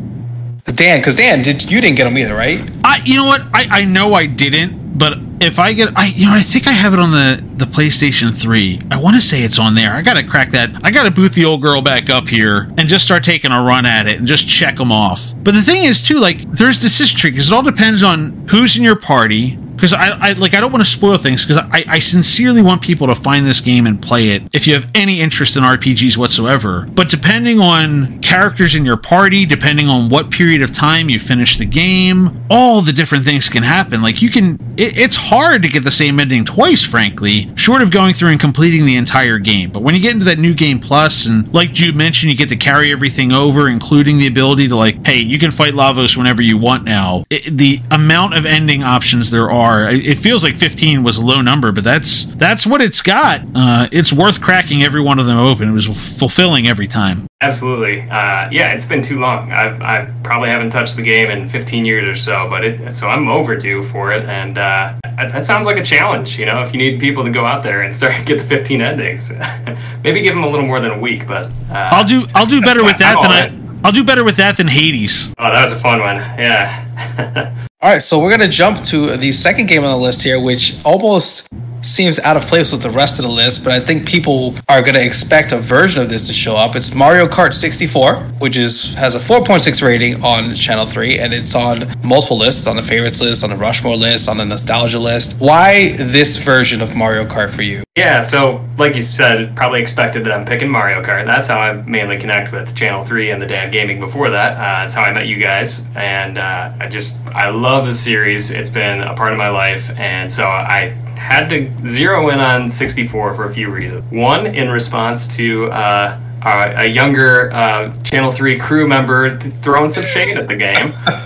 Dan, 0.74 1.02
because 1.02 1.18
Dan, 1.18 1.42
did 1.42 1.70
you 1.70 1.82
didn't 1.82 1.98
get 1.98 2.06
them 2.06 2.18
either, 2.18 2.34
right? 2.34 2.62
I 2.86 3.02
you 3.04 3.18
know 3.18 3.26
what? 3.26 3.42
I 3.54 3.82
I 3.82 3.84
know 3.84 4.14
I 4.14 4.26
didn't, 4.26 4.98
but 4.98 5.18
if 5.42 5.60
I 5.60 5.74
get 5.74 5.94
I 5.96 6.08
you 6.08 6.26
know 6.26 6.34
I 6.34 6.42
think 6.42 6.68
I 6.68 6.72
have 6.72 6.94
it 6.94 7.00
on 7.00 7.12
the 7.12 7.44
the 7.56 7.66
PlayStation 7.66 8.36
3. 8.36 8.82
I 8.92 8.98
want 8.98 9.16
to 9.16 9.22
say 9.22 9.42
it's 9.42 9.60
on 9.60 9.76
there. 9.76 9.92
I 9.92 10.02
got 10.02 10.14
to 10.14 10.24
crack 10.24 10.52
that. 10.52 10.72
I 10.84 10.92
got 10.92 11.04
to 11.04 11.12
boot 11.12 11.34
the 11.34 11.46
old 11.46 11.62
girl 11.62 11.82
back 11.82 12.10
up 12.10 12.28
here 12.28 12.72
and 12.78 12.88
just 12.88 13.04
start 13.04 13.24
taking 13.24 13.52
a 13.52 13.62
run 13.62 13.86
at 13.86 14.08
it 14.08 14.18
and 14.18 14.28
just 14.28 14.48
check 14.48 14.78
them 14.78 14.92
off. 14.92 15.34
But 15.44 15.54
the 15.54 15.62
thing 15.62 15.84
is 15.84 16.02
too 16.02 16.20
like 16.20 16.50
there's 16.52 16.80
decision 16.80 17.18
tree 17.18 17.32
because 17.32 17.52
it 17.52 17.56
all 17.56 17.64
depends 17.64 18.04
on 18.04 18.48
who's 18.50 18.78
in 18.78 18.84
your 18.84 18.96
party 18.96 19.58
because 19.80 19.94
I, 19.94 20.10
I 20.10 20.32
like 20.34 20.54
I 20.54 20.60
don't 20.60 20.72
want 20.72 20.84
to 20.84 20.92
spoil 20.92 21.18
things 21.18 21.46
because 21.46 21.64
I, 21.72 21.86
I 21.88 22.00
sincerely 22.00 22.62
want 22.62 22.82
people 22.82 23.08
to 23.08 23.16
find 23.16 23.46
this 23.46 23.62
game 23.62 23.88
and 23.88 24.02
play 24.02 24.30
it 24.30 24.44
if 24.54 24.68
you 24.68 24.74
have 24.74 24.90
any 24.94 25.22
interest 25.22 25.56
in 25.56 25.64
RPGs 25.64 26.18
whatsoever. 26.18 26.88
But 26.92 27.10
depending 27.10 27.62
on 27.62 28.20
characters 28.22 28.76
in 28.76 28.86
your 28.86 28.98
party, 28.98 29.46
depending 29.46 29.88
on 29.88 30.10
what 30.10 30.32
period 30.32 30.62
of 30.62 30.74
time 30.74 31.10
you 31.10 31.20
finish 31.20 31.58
the 31.58 31.66
game, 31.66 32.46
all 32.50 32.82
the 32.82 32.94
different 32.94 33.24
things 33.24 33.50
can 33.50 33.64
happen. 33.64 34.02
Like 34.02 34.22
you 34.22 34.30
can, 34.30 34.56
it, 34.78 34.98
it's 34.98 35.16
hard 35.16 35.64
to 35.64 35.70
get 35.70 35.84
the 35.84 35.92
same 35.92 36.20
ending 36.20 36.46
twice, 36.46 36.84
frankly, 36.84 37.50
short 37.56 37.82
of 37.82 37.92
going 37.92 38.14
through 38.14 38.30
and 38.30 38.40
completing 38.40 38.86
the 38.86 38.96
entire 38.96 39.40
game. 39.40 39.70
But 39.72 39.84
when 39.84 39.96
you 39.96 40.02
get 40.02 40.14
into 40.14 40.26
that 40.26 40.40
new 40.40 40.54
game 40.54 40.80
plus, 40.80 41.26
and 41.26 41.52
like 41.54 41.70
Joob 41.70 41.96
mentioned, 41.96 42.32
you 42.32 42.38
get 42.38 42.50
to 42.50 42.56
carry 42.56 42.92
everything 42.92 43.32
over, 43.32 43.70
including 43.70 44.18
the 44.18 44.28
ability 44.28 44.68
to 44.68 44.76
like, 44.76 45.06
hey, 45.06 45.20
you 45.20 45.40
can 45.40 45.52
fight 45.52 45.74
Lavos 45.74 46.18
whenever 46.18 46.42
you 46.42 46.58
want 46.58 46.84
now. 46.84 47.24
It, 47.30 47.58
the 47.58 47.82
amount 47.92 48.36
of 48.36 48.46
ending 48.46 48.84
options 48.84 49.32
there 49.32 49.50
are, 49.50 49.69
it 49.78 50.06
it 50.06 50.18
feels 50.18 50.44
like 50.44 50.58
15 50.58 51.04
was 51.04 51.18
a 51.18 51.26
low 51.26 51.42
number, 51.42 51.72
but 51.72 51.84
that's 51.84 52.26
that's 52.36 52.66
what 52.66 52.82
it's 52.82 53.02
got. 53.02 53.42
Uh, 53.56 53.88
it's 53.92 54.12
worth 54.12 54.42
cracking 54.42 54.84
every 54.84 55.02
one 55.02 55.20
of 55.20 55.26
them 55.26 55.38
open. 55.38 55.70
It 55.70 55.74
was 55.74 55.86
fulfilling 55.86 56.68
every 56.68 56.88
time. 56.88 57.28
Absolutely. 57.42 58.02
Uh, 58.02 58.50
yeah, 58.52 58.74
it's 58.74 58.86
been 58.86 59.02
too 59.02 59.18
long. 59.18 59.52
I've, 59.52 59.82
I 59.82 60.14
probably 60.24 60.50
haven't 60.50 60.72
touched 60.72 60.98
the 60.98 61.02
game 61.02 61.30
in 61.30 61.50
15 61.50 61.86
years 61.86 62.06
or 62.10 62.20
so, 62.20 62.50
but 62.50 62.66
it, 62.66 62.94
so 62.94 63.08
I'm 63.08 63.30
overdue 63.30 63.90
for 63.92 64.12
it. 64.12 64.26
And 64.26 64.58
uh, 64.58 64.94
that 65.04 65.46
sounds 65.46 65.66
like 65.66 65.78
a 65.78 65.84
challenge. 65.84 66.38
You 66.38 66.48
know, 66.48 66.64
if 66.64 66.74
you 66.74 66.80
need 66.80 67.00
people 67.00 67.24
to 67.24 67.30
go 67.30 67.46
out 67.46 67.64
there 67.64 67.84
and 67.84 67.96
start 67.96 68.14
get 68.26 68.40
the 68.40 68.48
15 68.48 68.82
endings, 68.82 69.32
maybe 70.04 70.22
give 70.22 70.34
them 70.34 70.44
a 70.44 70.50
little 70.50 70.66
more 70.66 70.82
than 70.82 70.92
a 70.92 71.00
week. 71.00 71.28
But 71.28 71.46
uh, 71.70 71.90
I'll 71.92 72.06
do 72.06 72.28
I'll 72.36 72.46
do 72.46 72.62
better 72.62 72.84
with 72.84 72.98
that 72.98 73.18
I'm 73.18 73.24
than 73.24 73.66
I. 73.66 73.69
I'll 73.84 73.92
do 73.92 74.04
better 74.04 74.24
with 74.24 74.38
that 74.38 74.58
than 74.58 74.68
Hades. 74.68 75.34
Oh, 75.38 75.54
that 75.54 75.64
was 75.66 75.74
a 75.74 75.80
fun 75.80 76.00
one. 76.02 76.18
Yeah. 76.18 77.66
All 77.82 77.94
right, 77.94 78.04
so 78.04 78.20
we're 78.20 78.30
gonna 78.30 78.48
jump 78.50 78.84
to 78.86 79.16
the 79.16 79.32
second 79.32 79.68
game 79.68 79.86
on 79.86 79.92
the 79.92 80.04
list 80.04 80.22
here, 80.22 80.40
which 80.40 80.76
almost 80.84 81.48
seems 81.82 82.20
out 82.20 82.38
of 82.38 82.46
place 82.46 82.72
with 82.72 82.82
the 82.82 82.90
rest 82.90 83.20
of 83.20 83.24
the 83.24 83.32
list, 83.32 83.64
but 83.64 83.74
I 83.74 83.80
think 83.80 84.08
people 84.08 84.56
are 84.68 84.82
gonna 84.82 85.00
expect 85.00 85.52
a 85.52 85.60
version 85.60 86.02
of 86.02 86.10
this 86.10 86.28
to 86.28 86.34
show 86.34 86.56
up. 86.56 86.76
It's 86.76 86.94
Mario 86.94 87.28
Kart 87.28 87.54
64, 87.54 88.16
which 88.40 88.58
is 88.58 88.94
has 88.96 89.16
a 89.16 89.20
4.6 89.20 89.82
rating 89.82 90.24
on 90.24 90.56
Channel 90.56 90.86
3, 90.86 91.20
and 91.20 91.34
it's 91.34 91.56
on 91.56 91.96
multiple 92.04 92.38
lists, 92.38 92.68
on 92.68 92.76
the 92.76 92.84
favorites 92.84 93.22
list, 93.22 93.44
on 93.44 93.50
the 93.50 93.56
Rushmore 93.56 93.96
list, 93.96 94.28
on 94.28 94.38
the 94.38 94.46
nostalgia 94.46 95.00
list. 95.00 95.38
Why 95.40 95.94
this 95.98 96.38
version 96.38 96.82
of 96.82 96.96
Mario 96.96 97.26
Kart 97.26 97.52
for 97.52 97.62
you? 97.62 97.84
Yeah, 97.96 98.22
so 98.22 98.66
like 98.78 98.96
you 98.96 99.04
said, 99.04 99.56
probably 99.58 99.82
expected 99.82 100.26
that 100.26 100.32
I'm 100.32 100.46
picking 100.46 100.70
Mario 100.70 101.04
Kart. 101.04 101.28
That's 101.28 101.48
how 101.48 101.60
I 101.60 101.74
mainly 101.74 102.18
connect 102.18 102.54
with 102.54 102.74
Channel 102.74 103.04
3 103.04 103.32
and 103.32 103.42
the 103.42 103.46
Dad 103.46 103.74
Gaming 103.74 104.00
before 104.00 104.30
that. 104.30 104.54
Uh, 104.54 104.84
that's 104.86 104.94
how 104.94 105.02
I 105.02 105.12
met 105.12 105.28
you 105.28 105.38
guys. 105.38 105.82
And 105.96 106.38
uh, 106.38 106.72
I 106.80 106.88
just, 106.88 107.16
I 107.28 107.50
love 107.50 107.88
the 107.88 107.94
series. 107.94 108.52
It's 108.52 108.70
been 108.70 109.02
a 109.02 109.14
part 109.16 109.34
of 109.34 109.38
my 109.38 109.50
life. 109.50 109.84
And 109.98 110.32
so 110.32 110.46
I 110.46 110.96
had 111.20 111.50
to 111.50 111.72
zero 111.90 112.30
in 112.30 112.40
on 112.40 112.70
64 112.70 113.36
for 113.36 113.50
a 113.50 113.54
few 113.54 113.70
reasons. 113.70 114.10
One, 114.12 114.48
in 114.48 114.70
response 114.70 115.28
to 115.36 115.70
uh, 115.72 116.20
a, 116.46 116.84
a 116.84 116.88
younger 116.88 117.52
uh, 117.52 117.96
Channel 118.04 118.32
3 118.32 118.58
crew 118.58 118.88
member 118.88 119.38
th- 119.38 119.54
throwing 119.62 119.90
some 119.90 120.04
shade 120.04 120.38
at 120.38 120.48
the 120.48 120.56
game. 120.56 120.94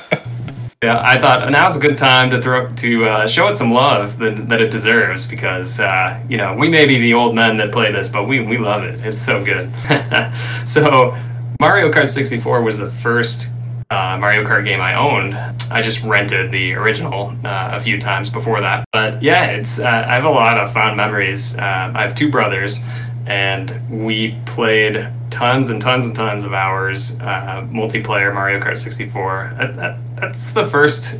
Yeah, 0.83 1.01
I 1.01 1.17
thought 1.17 1.49
now's 1.49 1.77
a 1.77 1.79
good 1.79 1.97
time 1.97 2.29
to 2.31 2.41
throw 2.41 2.69
to 2.69 3.05
uh, 3.05 3.25
show 3.25 3.47
it 3.47 3.57
some 3.57 3.71
love 3.71 4.19
that, 4.19 4.49
that 4.49 4.61
it 4.61 4.69
deserves 4.69 5.25
because 5.25 5.79
uh, 5.79 6.21
you 6.27 6.35
know 6.35 6.53
we 6.55 6.67
may 6.67 6.85
be 6.85 6.99
the 6.99 7.13
old 7.13 7.35
men 7.35 7.55
that 7.55 7.71
play 7.71 7.89
this, 7.89 8.09
but 8.09 8.25
we 8.25 8.41
we 8.41 8.57
love 8.57 8.83
it. 8.83 8.99
It's 8.99 9.25
so 9.25 9.41
good. 9.41 9.71
so 10.67 11.17
Mario 11.61 11.89
Kart 11.89 12.09
64 12.09 12.63
was 12.63 12.77
the 12.77 12.91
first 13.01 13.47
uh, 13.93 14.17
Mario 14.17 14.43
Kart 14.43 14.65
game 14.65 14.81
I 14.81 14.95
owned. 14.95 15.35
I 15.71 15.81
just 15.81 16.01
rented 16.01 16.51
the 16.51 16.73
original 16.73 17.35
uh, 17.45 17.71
a 17.73 17.81
few 17.81 17.99
times 17.99 18.29
before 18.29 18.59
that, 18.61 18.85
but 18.91 19.21
yeah, 19.21 19.45
it's 19.45 19.79
uh, 19.79 20.05
I 20.07 20.15
have 20.15 20.25
a 20.25 20.29
lot 20.29 20.57
of 20.57 20.73
fond 20.73 20.97
memories. 20.97 21.55
Uh, 21.55 21.91
I 21.95 22.07
have 22.07 22.15
two 22.15 22.31
brothers, 22.31 22.79
and 23.27 23.79
we 24.05 24.37
played 24.45 25.09
tons 25.29 25.69
and 25.69 25.81
tons 25.81 26.05
and 26.05 26.15
tons 26.15 26.43
of 26.43 26.53
hours 26.53 27.13
uh, 27.21 27.65
multiplayer 27.71 28.33
Mario 28.33 28.59
Kart 28.59 28.77
64. 28.77 29.55
That, 29.57 29.75
that, 29.75 29.99
that's 30.19 30.51
the 30.51 30.69
first 30.69 31.15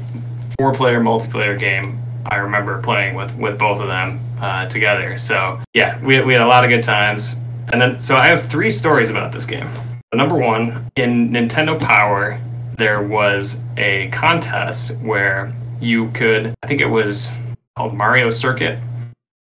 four-player 0.58 1.00
multiplayer 1.00 1.60
game 1.60 2.00
I 2.28 2.38
remember 2.38 2.82
playing 2.82 3.16
with 3.16 3.36
with 3.36 3.58
both 3.58 3.82
of 3.82 3.88
them 3.88 4.20
uh, 4.40 4.68
together. 4.68 5.18
So 5.18 5.62
yeah, 5.74 6.04
we 6.04 6.22
we 6.22 6.34
had 6.34 6.44
a 6.44 6.48
lot 6.48 6.64
of 6.64 6.70
good 6.70 6.84
times. 6.84 7.36
And 7.72 7.82
then 7.82 8.00
so 8.02 8.16
I 8.16 8.28
have 8.28 8.50
three 8.50 8.70
stories 8.70 9.10
about 9.10 9.32
this 9.32 9.46
game. 9.46 9.70
So 10.12 10.18
number 10.18 10.36
one, 10.36 10.92
in 10.96 11.30
Nintendo 11.30 11.80
Power, 11.80 12.40
there 12.78 13.04
was 13.04 13.58
a 13.78 14.10
contest 14.10 14.98
where 15.02 15.54
you 15.80 16.10
could 16.12 16.54
I 16.64 16.68
think 16.68 16.82
it 16.82 16.88
was 16.88 17.28
called 17.78 17.94
Mario 17.94 18.32
Circuit. 18.32 18.80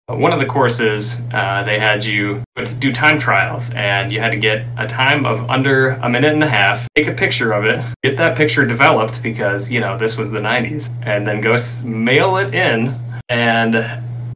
One 0.08 0.32
of 0.32 0.38
the 0.38 0.46
courses 0.46 1.16
uh, 1.32 1.64
they 1.64 1.80
had 1.80 2.04
you 2.04 2.44
do 2.78 2.92
time 2.92 3.18
trials 3.18 3.70
and 3.74 4.12
you 4.12 4.20
had 4.20 4.30
to 4.30 4.36
get 4.36 4.64
a 4.78 4.86
time 4.86 5.26
of 5.26 5.50
under 5.50 5.90
a 5.90 6.08
minute 6.08 6.32
and 6.32 6.44
a 6.44 6.48
half 6.48 6.86
take 6.96 7.08
a 7.08 7.12
picture 7.12 7.52
of 7.52 7.64
it 7.64 7.84
get 8.04 8.16
that 8.16 8.36
picture 8.36 8.64
developed 8.64 9.20
because 9.22 9.68
you 9.68 9.80
know 9.80 9.98
this 9.98 10.16
was 10.16 10.30
the 10.30 10.38
90s 10.38 10.88
and 11.02 11.26
then 11.26 11.40
go 11.40 11.56
mail 11.84 12.36
it 12.36 12.54
in 12.54 12.98
and 13.28 13.84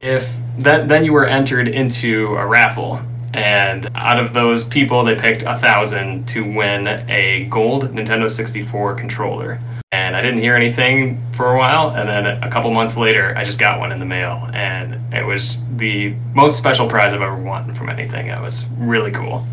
if 0.03 0.29
that 0.59 0.89
then 0.89 1.05
you 1.05 1.13
were 1.13 1.27
entered 1.27 1.69
into 1.69 2.35
a 2.37 2.47
raffle 2.47 3.01
and 3.35 3.91
out 3.95 4.19
of 4.19 4.35
those 4.35 4.65
people, 4.65 5.05
they 5.05 5.15
picked 5.15 5.43
a 5.43 5.59
thousand 5.59 6.27
to 6.29 6.41
win 6.41 6.87
a 6.87 7.47
gold 7.51 7.85
Nintendo 7.95 8.31
64 8.31 8.97
controller. 8.97 9.61
And 9.93 10.15
I 10.17 10.23
didn't 10.23 10.41
hear 10.41 10.55
anything 10.55 11.21
for 11.35 11.55
a 11.55 11.59
while, 11.59 11.91
and 11.91 12.09
then 12.09 12.27
a 12.27 12.51
couple 12.51 12.71
months 12.71 12.97
later, 12.97 13.35
I 13.37 13.45
just 13.45 13.59
got 13.59 13.81
one 13.81 13.91
in 13.91 13.99
the 13.99 14.05
mail, 14.05 14.49
and 14.55 15.13
it 15.13 15.25
was 15.25 15.59
the 15.77 16.15
most 16.33 16.57
special 16.57 16.89
prize 16.89 17.13
I've 17.13 17.23
ever 17.23 17.37
won 17.37 17.75
from 17.75 17.89
anything. 17.89 18.29
It 18.29 18.41
was 18.41 18.65
really 18.79 19.11
cool 19.11 19.45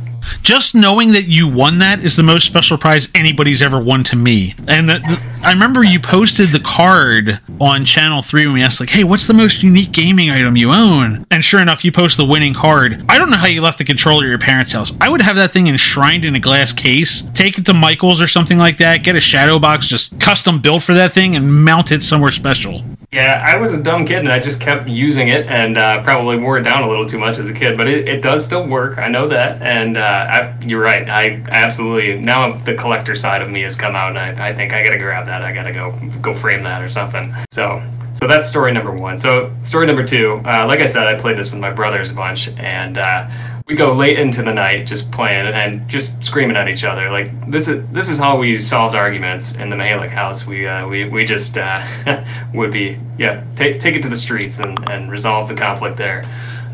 just 0.41 0.75
knowing 0.75 1.11
that 1.13 1.23
you 1.23 1.47
won 1.47 1.79
that 1.79 2.03
is 2.03 2.15
the 2.15 2.23
most 2.23 2.45
special 2.45 2.77
prize 2.77 3.07
anybody's 3.15 3.61
ever 3.61 3.79
won 3.79 4.03
to 4.05 4.15
me. 4.15 4.55
And 4.67 4.89
the, 4.89 5.21
I 5.43 5.51
remember 5.51 5.83
you 5.83 5.99
posted 5.99 6.51
the 6.51 6.59
card 6.59 7.39
on 7.59 7.85
Channel 7.85 8.21
3 8.21 8.45
when 8.45 8.55
we 8.55 8.61
asked, 8.61 8.79
like, 8.79 8.89
hey, 8.89 9.03
what's 9.03 9.27
the 9.27 9.33
most 9.33 9.63
unique 9.63 9.91
gaming 9.91 10.29
item 10.29 10.55
you 10.55 10.71
own? 10.71 11.25
And 11.31 11.43
sure 11.43 11.61
enough, 11.61 11.83
you 11.83 11.91
post 11.91 12.17
the 12.17 12.25
winning 12.25 12.53
card. 12.53 13.05
I 13.09 13.17
don't 13.17 13.29
know 13.29 13.37
how 13.37 13.47
you 13.47 13.61
left 13.61 13.77
the 13.77 13.83
controller 13.83 14.25
at 14.25 14.29
your 14.29 14.39
parents' 14.39 14.73
house. 14.73 14.93
I 15.01 15.09
would 15.09 15.21
have 15.21 15.35
that 15.35 15.51
thing 15.51 15.67
enshrined 15.67 16.25
in 16.25 16.35
a 16.35 16.39
glass 16.39 16.73
case, 16.73 17.23
take 17.33 17.57
it 17.57 17.65
to 17.65 17.73
Michael's 17.73 18.21
or 18.21 18.27
something 18.27 18.57
like 18.57 18.77
that, 18.77 19.03
get 19.03 19.15
a 19.15 19.21
shadow 19.21 19.59
box 19.59 19.87
just 19.87 20.19
custom 20.19 20.61
built 20.61 20.83
for 20.83 20.93
that 20.93 21.13
thing, 21.13 21.35
and 21.35 21.63
mount 21.65 21.91
it 21.91 22.03
somewhere 22.03 22.31
special. 22.31 22.83
Yeah, 23.09 23.45
I 23.47 23.55
was 23.55 23.71
a 23.71 23.81
dumb 23.81 24.05
kid 24.05 24.19
and 24.19 24.29
I 24.29 24.37
just 24.37 24.59
kept 24.59 24.89
using 24.89 25.29
it 25.29 25.47
and 25.47 25.77
uh, 25.77 26.03
probably 26.03 26.37
wore 26.37 26.57
it 26.57 26.63
down 26.63 26.83
a 26.83 26.89
little 26.89 27.05
too 27.05 27.17
much 27.17 27.37
as 27.37 27.47
a 27.47 27.53
kid, 27.53 27.77
but 27.77 27.87
it, 27.87 28.05
it 28.05 28.21
does 28.21 28.43
still 28.43 28.67
work. 28.67 28.97
I 28.97 29.07
know 29.07 29.29
that. 29.29 29.61
And 29.61 29.95
uh, 29.95 30.01
I, 30.01 30.57
you're 30.65 30.81
right. 30.81 31.07
I 31.07 31.41
absolutely, 31.47 32.19
now 32.19 32.57
the 32.57 32.75
collector 32.75 33.15
side 33.15 33.41
of 33.41 33.49
me 33.49 33.61
has 33.61 33.77
come 33.77 33.95
out 33.95 34.17
and 34.17 34.19
I, 34.19 34.49
I 34.49 34.53
think 34.53 34.73
I 34.73 34.83
got 34.83 34.91
to 34.91 34.99
grab 34.99 35.25
that. 35.25 35.41
I 35.41 35.53
got 35.53 35.63
to 35.63 35.71
go 35.71 35.97
go 36.21 36.33
frame 36.33 36.63
that 36.63 36.81
or 36.81 36.89
something. 36.89 37.33
So 37.53 37.81
so 38.13 38.27
that's 38.27 38.49
story 38.49 38.73
number 38.73 38.91
one. 38.91 39.17
So 39.19 39.55
story 39.61 39.85
number 39.85 40.03
two, 40.03 40.41
uh, 40.43 40.65
like 40.67 40.79
I 40.79 40.87
said, 40.87 41.05
I 41.05 41.19
played 41.19 41.37
this 41.37 41.51
with 41.51 41.59
my 41.59 41.71
brothers 41.71 42.09
a 42.09 42.13
bunch, 42.13 42.47
and 42.57 42.97
uh, 42.97 43.29
we 43.67 43.75
go 43.75 43.91
late 43.91 44.17
into 44.17 44.41
the 44.41 44.53
night 44.53 44.87
just 44.87 45.11
playing 45.11 45.45
and 45.45 45.87
just 45.89 46.23
screaming 46.23 46.55
at 46.55 46.69
each 46.69 46.85
other. 46.85 47.11
Like 47.11 47.51
this 47.51 47.67
is 47.67 47.85
this 47.91 48.07
is 48.07 48.17
how 48.17 48.37
we 48.37 48.57
solved 48.57 48.95
arguments 48.95 49.53
in 49.55 49.69
the 49.69 49.75
Mahalik 49.75 50.09
house. 50.09 50.45
We 50.45 50.65
uh, 50.65 50.87
we 50.87 51.09
we 51.09 51.25
just 51.25 51.57
uh, 51.57 51.85
would 52.53 52.71
be 52.71 52.97
yeah 53.17 53.43
take 53.55 53.79
take 53.79 53.95
it 53.95 54.01
to 54.03 54.09
the 54.09 54.15
streets 54.15 54.59
and 54.59 54.89
and 54.89 55.11
resolve 55.11 55.49
the 55.49 55.55
conflict 55.55 55.97
there. 55.97 56.23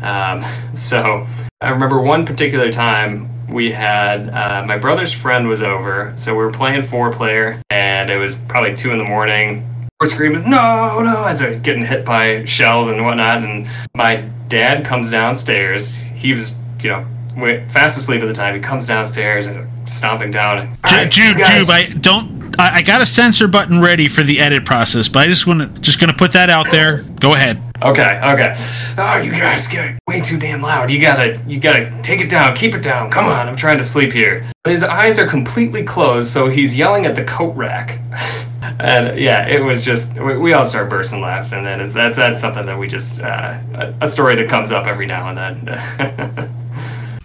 Um, 0.02 0.44
so 0.76 1.26
I 1.60 1.70
remember 1.70 2.00
one 2.00 2.24
particular 2.24 2.70
time 2.70 3.30
we 3.52 3.72
had 3.72 4.28
uh, 4.28 4.64
my 4.64 4.78
brother's 4.78 5.12
friend 5.12 5.48
was 5.48 5.62
over, 5.62 6.12
so 6.16 6.32
we 6.32 6.44
were 6.44 6.52
playing 6.52 6.86
four 6.86 7.12
player, 7.12 7.60
and 7.70 8.08
it 8.08 8.18
was 8.18 8.36
probably 8.48 8.76
two 8.76 8.92
in 8.92 8.98
the 8.98 9.04
morning. 9.04 9.68
We're 10.00 10.08
screaming, 10.08 10.50
no, 10.50 11.00
no, 11.00 11.24
as 11.24 11.38
they're 11.38 11.58
getting 11.58 11.86
hit 11.86 12.04
by 12.04 12.44
shells 12.44 12.88
and 12.88 13.04
whatnot. 13.04 13.36
And 13.36 13.68
my 13.94 14.28
dad 14.48 14.84
comes 14.84 15.08
downstairs. 15.08 15.94
He 15.94 16.32
was 16.32 16.52
you 16.84 16.90
know, 16.90 17.06
went 17.36 17.70
fast 17.72 17.98
asleep 17.98 18.22
at 18.22 18.26
the 18.26 18.34
time. 18.34 18.54
He 18.54 18.60
comes 18.60 18.86
downstairs 18.86 19.46
and 19.46 19.68
stomping 19.88 20.30
down. 20.30 20.68
Right, 20.84 21.10
Joob, 21.10 21.34
Joob, 21.34 21.70
I 21.70 21.86
don't. 21.88 22.44
I, 22.56 22.76
I 22.76 22.82
got 22.82 23.02
a 23.02 23.06
censor 23.06 23.48
button 23.48 23.80
ready 23.80 24.08
for 24.08 24.22
the 24.22 24.38
edit 24.38 24.64
process, 24.64 25.08
but 25.08 25.20
I 25.20 25.26
just 25.26 25.46
want 25.46 25.60
to 25.60 25.80
just 25.80 25.98
to 25.98 26.12
put 26.12 26.32
that 26.34 26.50
out 26.50 26.70
there. 26.70 27.02
Go 27.18 27.34
ahead. 27.34 27.60
Okay, 27.82 28.20
okay. 28.24 28.54
Oh, 28.96 29.16
you 29.16 29.32
guys 29.32 29.66
get 29.66 29.98
way 30.06 30.20
too 30.20 30.38
damn 30.38 30.62
loud. 30.62 30.90
You 30.90 31.00
gotta, 31.00 31.42
you 31.46 31.58
gotta 31.58 32.00
take 32.02 32.20
it 32.20 32.30
down. 32.30 32.54
Keep 32.54 32.74
it 32.74 32.82
down. 32.82 33.10
Come 33.10 33.26
on, 33.26 33.48
I'm 33.48 33.56
trying 33.56 33.78
to 33.78 33.84
sleep 33.84 34.12
here. 34.12 34.48
His 34.64 34.82
eyes 34.82 35.18
are 35.18 35.26
completely 35.26 35.82
closed, 35.82 36.30
so 36.30 36.48
he's 36.48 36.76
yelling 36.76 37.04
at 37.06 37.16
the 37.16 37.24
coat 37.24 37.54
rack. 37.56 37.98
and 38.62 39.18
yeah, 39.18 39.46
it 39.48 39.60
was 39.60 39.82
just 39.82 40.12
we, 40.14 40.38
we 40.38 40.52
all 40.52 40.64
start 40.64 40.88
bursting 40.88 41.20
laughing, 41.20 41.66
and 41.66 41.92
that's 41.92 42.16
that's 42.16 42.40
something 42.40 42.64
that 42.66 42.78
we 42.78 42.86
just 42.86 43.20
uh, 43.20 43.58
a, 43.74 43.94
a 44.02 44.06
story 44.06 44.36
that 44.36 44.48
comes 44.48 44.70
up 44.70 44.86
every 44.86 45.06
now 45.06 45.28
and 45.28 45.66
then. 45.66 46.54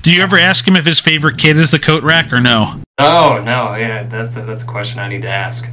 Do 0.02 0.12
you 0.12 0.22
ever 0.22 0.38
ask 0.38 0.66
him 0.66 0.78
if 0.78 0.86
his 0.86 1.00
favorite 1.00 1.38
kid 1.38 1.58
is 1.58 1.72
the 1.72 1.80
coat 1.80 2.04
rack 2.04 2.32
or 2.32 2.40
no? 2.40 2.82
Oh 3.00 3.42
no, 3.44 3.76
yeah, 3.76 4.04
that's 4.04 4.36
a, 4.38 4.42
that's 4.44 4.64
a 4.64 4.66
question 4.66 4.98
I 4.98 5.10
need 5.10 5.22
to 5.24 5.30
ask. 5.30 5.66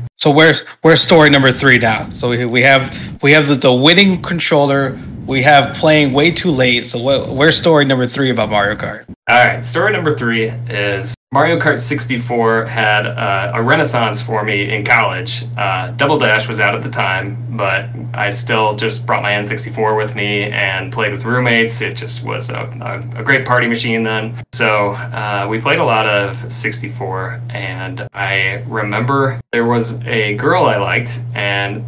so 0.16 0.30
where's 0.30 0.62
where's 0.82 1.00
story 1.00 1.30
number 1.30 1.52
three 1.52 1.78
now? 1.78 2.10
So 2.10 2.30
we, 2.30 2.44
we 2.44 2.62
have 2.62 2.92
we 3.22 3.32
have 3.32 3.46
the, 3.46 3.54
the 3.54 3.72
winning 3.72 4.20
controller. 4.20 4.98
We 5.26 5.42
have 5.42 5.76
playing 5.76 6.12
way 6.12 6.30
too 6.30 6.50
late. 6.50 6.88
So 6.88 7.00
what, 7.00 7.28
where's 7.28 7.58
story 7.58 7.84
number 7.84 8.06
three 8.06 8.30
about 8.30 8.48
Mario 8.48 8.76
Kart? 8.76 9.04
All 9.28 9.46
right, 9.46 9.64
story 9.64 9.92
number 9.92 10.16
three 10.16 10.48
is 10.68 11.15
Mario 11.36 11.60
Kart 11.60 11.78
64 11.78 12.64
had 12.64 13.06
uh, 13.06 13.52
a 13.52 13.62
renaissance 13.62 14.22
for 14.22 14.42
me 14.42 14.74
in 14.74 14.86
college. 14.86 15.44
Uh, 15.58 15.90
Double 15.90 16.18
Dash 16.18 16.48
was 16.48 16.60
out 16.60 16.74
at 16.74 16.82
the 16.82 16.88
time, 16.88 17.54
but 17.58 17.90
I 18.14 18.30
still 18.30 18.74
just 18.74 19.04
brought 19.04 19.22
my 19.22 19.32
N64 19.32 19.98
with 19.98 20.14
me 20.14 20.44
and 20.44 20.90
played 20.90 21.12
with 21.12 21.24
roommates. 21.24 21.82
It 21.82 21.92
just 21.92 22.24
was 22.24 22.48
a, 22.48 22.60
a, 22.80 23.20
a 23.20 23.22
great 23.22 23.44
party 23.44 23.66
machine 23.66 24.02
then. 24.02 24.42
So 24.54 24.92
uh, 24.92 25.46
we 25.50 25.60
played 25.60 25.78
a 25.78 25.84
lot 25.84 26.06
of 26.06 26.50
64, 26.50 27.42
and 27.50 28.08
I 28.14 28.64
remember 28.66 29.38
there 29.52 29.66
was 29.66 30.00
a 30.06 30.36
girl 30.36 30.64
I 30.64 30.78
liked, 30.78 31.20
and 31.34 31.84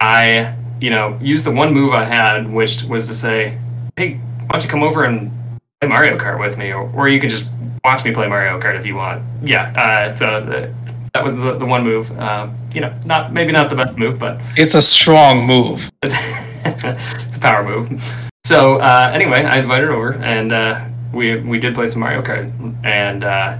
I, 0.00 0.56
you 0.80 0.90
know, 0.90 1.16
used 1.22 1.44
the 1.44 1.52
one 1.52 1.72
move 1.72 1.92
I 1.92 2.02
had, 2.02 2.52
which 2.52 2.82
was 2.82 3.06
to 3.06 3.14
say, 3.14 3.56
hey, 3.96 4.14
why 4.14 4.54
don't 4.54 4.64
you 4.64 4.68
come 4.68 4.82
over 4.82 5.04
and 5.04 5.37
Mario 5.86 6.18
Kart 6.18 6.40
with 6.40 6.58
me, 6.58 6.72
or, 6.72 6.90
or 6.92 7.08
you 7.08 7.20
can 7.20 7.30
just 7.30 7.44
watch 7.84 8.04
me 8.04 8.12
play 8.12 8.26
Mario 8.28 8.58
Kart 8.58 8.78
if 8.78 8.84
you 8.84 8.96
want. 8.96 9.22
Yeah, 9.42 9.70
uh, 9.76 10.12
so 10.12 10.44
the, 10.44 10.74
that 11.14 11.22
was 11.22 11.36
the, 11.36 11.56
the 11.56 11.64
one 11.64 11.84
move. 11.84 12.10
Uh, 12.18 12.50
you 12.74 12.80
know, 12.80 12.92
not 13.04 13.32
maybe 13.32 13.52
not 13.52 13.70
the 13.70 13.76
best 13.76 13.96
move, 13.96 14.18
but 14.18 14.40
it's 14.56 14.74
a 14.74 14.82
strong 14.82 15.46
move. 15.46 15.88
It's, 16.02 16.14
it's 16.64 17.36
a 17.36 17.40
power 17.40 17.62
move. 17.62 18.02
So 18.44 18.78
uh, 18.78 19.10
anyway, 19.14 19.44
I 19.44 19.60
invited 19.60 19.86
her 19.88 19.92
over, 19.92 20.14
and 20.14 20.52
uh, 20.52 20.84
we 21.14 21.40
we 21.40 21.60
did 21.60 21.74
play 21.76 21.86
some 21.86 22.00
Mario 22.00 22.22
Kart, 22.22 22.50
and 22.84 23.22
uh, 23.22 23.56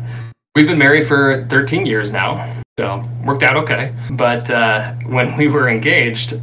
we've 0.57 0.67
been 0.67 0.79
married 0.79 1.07
for 1.07 1.47
13 1.51 1.87
years 1.87 2.11
now. 2.11 2.61
So 2.81 3.05
worked 3.25 3.45
out 3.45 3.57
okay. 3.59 3.95
But 4.11 4.51
uh, 4.51 4.95
when 5.07 5.37
we 5.37 5.47
were 5.47 5.69
engaged, 5.69 6.35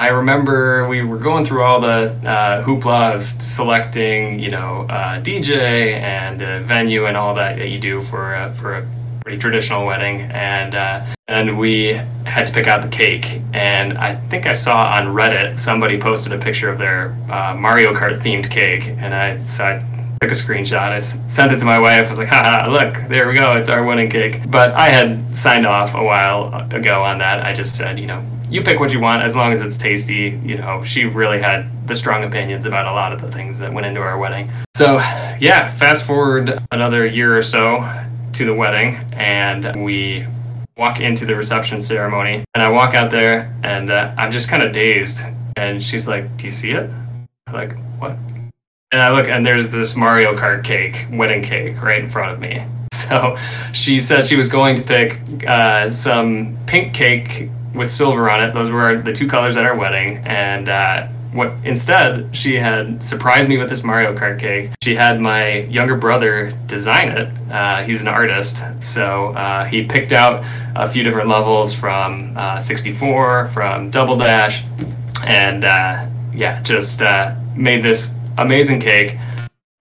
I 0.00 0.08
remember 0.08 0.88
we 0.88 1.02
were 1.02 1.18
going 1.18 1.44
through 1.44 1.62
all 1.62 1.78
the 1.78 2.14
uh, 2.26 2.64
hoopla 2.64 3.16
of 3.16 3.42
selecting, 3.42 4.40
you 4.40 4.50
know, 4.50 4.86
uh, 4.88 5.20
DJ 5.20 5.92
and 6.00 6.40
uh, 6.40 6.62
venue 6.62 7.04
and 7.04 7.18
all 7.18 7.34
that 7.34 7.58
that 7.58 7.68
you 7.68 7.78
do 7.78 8.00
for 8.04 8.32
a, 8.32 8.54
for 8.54 8.78
a 8.78 8.88
pretty 9.20 9.36
traditional 9.36 9.84
wedding, 9.84 10.22
and 10.22 10.74
uh, 10.74 11.04
and 11.28 11.58
we 11.58 12.00
had 12.24 12.46
to 12.46 12.52
pick 12.54 12.66
out 12.66 12.80
the 12.80 12.88
cake. 12.88 13.42
And 13.52 13.98
I 13.98 14.18
think 14.30 14.46
I 14.46 14.54
saw 14.54 14.90
on 14.96 15.08
Reddit 15.08 15.58
somebody 15.58 16.00
posted 16.00 16.32
a 16.32 16.38
picture 16.38 16.70
of 16.70 16.78
their 16.78 17.10
uh, 17.30 17.54
Mario 17.54 17.92
Kart 17.92 18.22
themed 18.22 18.50
cake, 18.50 18.84
and 18.84 19.14
I 19.14 19.36
so 19.48 19.64
I 19.64 19.84
took 20.22 20.32
a 20.32 20.34
screenshot. 20.34 20.92
I 20.92 21.00
sent 21.00 21.52
it 21.52 21.58
to 21.58 21.66
my 21.66 21.78
wife. 21.78 22.06
I 22.06 22.08
was 22.08 22.18
like, 22.18 22.28
haha, 22.28 22.70
look, 22.70 22.94
there 23.10 23.28
we 23.28 23.34
go. 23.34 23.52
It's 23.52 23.68
our 23.68 23.84
wedding 23.84 24.08
cake. 24.08 24.50
But 24.50 24.70
I 24.72 24.88
had 24.88 25.36
signed 25.36 25.66
off 25.66 25.94
a 25.94 26.02
while 26.02 26.54
ago 26.74 27.02
on 27.04 27.18
that. 27.18 27.44
I 27.44 27.52
just 27.52 27.76
said, 27.76 28.00
you 28.00 28.06
know, 28.06 28.24
you 28.50 28.62
pick 28.62 28.80
what 28.80 28.90
you 28.90 29.00
want 29.00 29.22
as 29.22 29.36
long 29.36 29.52
as 29.52 29.60
it's 29.60 29.76
tasty. 29.76 30.40
You 30.44 30.58
know, 30.58 30.84
she 30.84 31.04
really 31.04 31.40
had 31.40 31.86
the 31.86 31.94
strong 31.94 32.24
opinions 32.24 32.66
about 32.66 32.86
a 32.86 32.92
lot 32.92 33.12
of 33.12 33.20
the 33.20 33.30
things 33.30 33.58
that 33.58 33.72
went 33.72 33.86
into 33.86 34.00
our 34.00 34.18
wedding. 34.18 34.50
So, 34.76 34.96
yeah, 35.38 35.76
fast 35.78 36.04
forward 36.04 36.58
another 36.72 37.06
year 37.06 37.36
or 37.36 37.42
so 37.42 37.80
to 38.32 38.44
the 38.44 38.54
wedding, 38.54 38.96
and 39.12 39.84
we 39.84 40.26
walk 40.76 41.00
into 41.00 41.26
the 41.26 41.36
reception 41.36 41.80
ceremony. 41.80 42.44
And 42.54 42.62
I 42.62 42.70
walk 42.70 42.94
out 42.94 43.10
there, 43.10 43.56
and 43.62 43.90
uh, 43.90 44.14
I'm 44.18 44.32
just 44.32 44.48
kind 44.48 44.64
of 44.64 44.72
dazed. 44.72 45.18
And 45.56 45.82
she's 45.82 46.06
like, 46.06 46.36
Do 46.36 46.46
you 46.46 46.50
see 46.50 46.72
it? 46.72 46.90
I'm 47.46 47.54
like, 47.54 47.76
what? 48.00 48.16
And 48.92 49.00
I 49.00 49.12
look, 49.12 49.28
and 49.28 49.46
there's 49.46 49.70
this 49.70 49.94
Mario 49.94 50.34
Kart 50.36 50.64
cake, 50.64 51.06
wedding 51.12 51.42
cake, 51.42 51.80
right 51.80 52.02
in 52.02 52.10
front 52.10 52.32
of 52.32 52.40
me. 52.40 52.56
So 52.92 53.36
she 53.72 54.00
said 54.00 54.26
she 54.26 54.36
was 54.36 54.48
going 54.48 54.76
to 54.76 54.82
pick 54.82 55.18
uh, 55.46 55.90
some 55.90 56.58
pink 56.66 56.92
cake 56.92 57.48
with 57.74 57.90
silver 57.90 58.30
on 58.30 58.42
it. 58.42 58.52
Those 58.52 58.70
were 58.70 59.00
the 59.02 59.12
two 59.12 59.28
colors 59.28 59.56
at 59.56 59.64
our 59.64 59.76
wedding, 59.76 60.18
and 60.18 60.68
uh, 60.68 61.08
what 61.32 61.52
instead 61.64 62.34
she 62.36 62.56
had 62.56 63.02
surprised 63.02 63.48
me 63.48 63.56
with 63.56 63.68
this 63.68 63.82
Mario 63.82 64.16
Kart 64.16 64.40
cake. 64.40 64.70
She 64.82 64.94
had 64.94 65.20
my 65.20 65.60
younger 65.62 65.96
brother 65.96 66.50
design 66.66 67.08
it. 67.10 67.28
Uh, 67.50 67.84
he's 67.84 68.00
an 68.00 68.08
artist, 68.08 68.62
so 68.80 69.32
uh, 69.34 69.64
he 69.64 69.84
picked 69.84 70.12
out 70.12 70.44
a 70.74 70.90
few 70.90 71.02
different 71.02 71.28
levels 71.28 71.72
from 71.72 72.36
uh, 72.36 72.58
64, 72.58 73.50
from 73.52 73.90
Double 73.90 74.16
Dash, 74.16 74.64
and 75.24 75.64
uh, 75.64 76.06
yeah, 76.34 76.62
just 76.62 77.02
uh, 77.02 77.34
made 77.54 77.84
this 77.84 78.12
amazing 78.38 78.80
cake. 78.80 79.16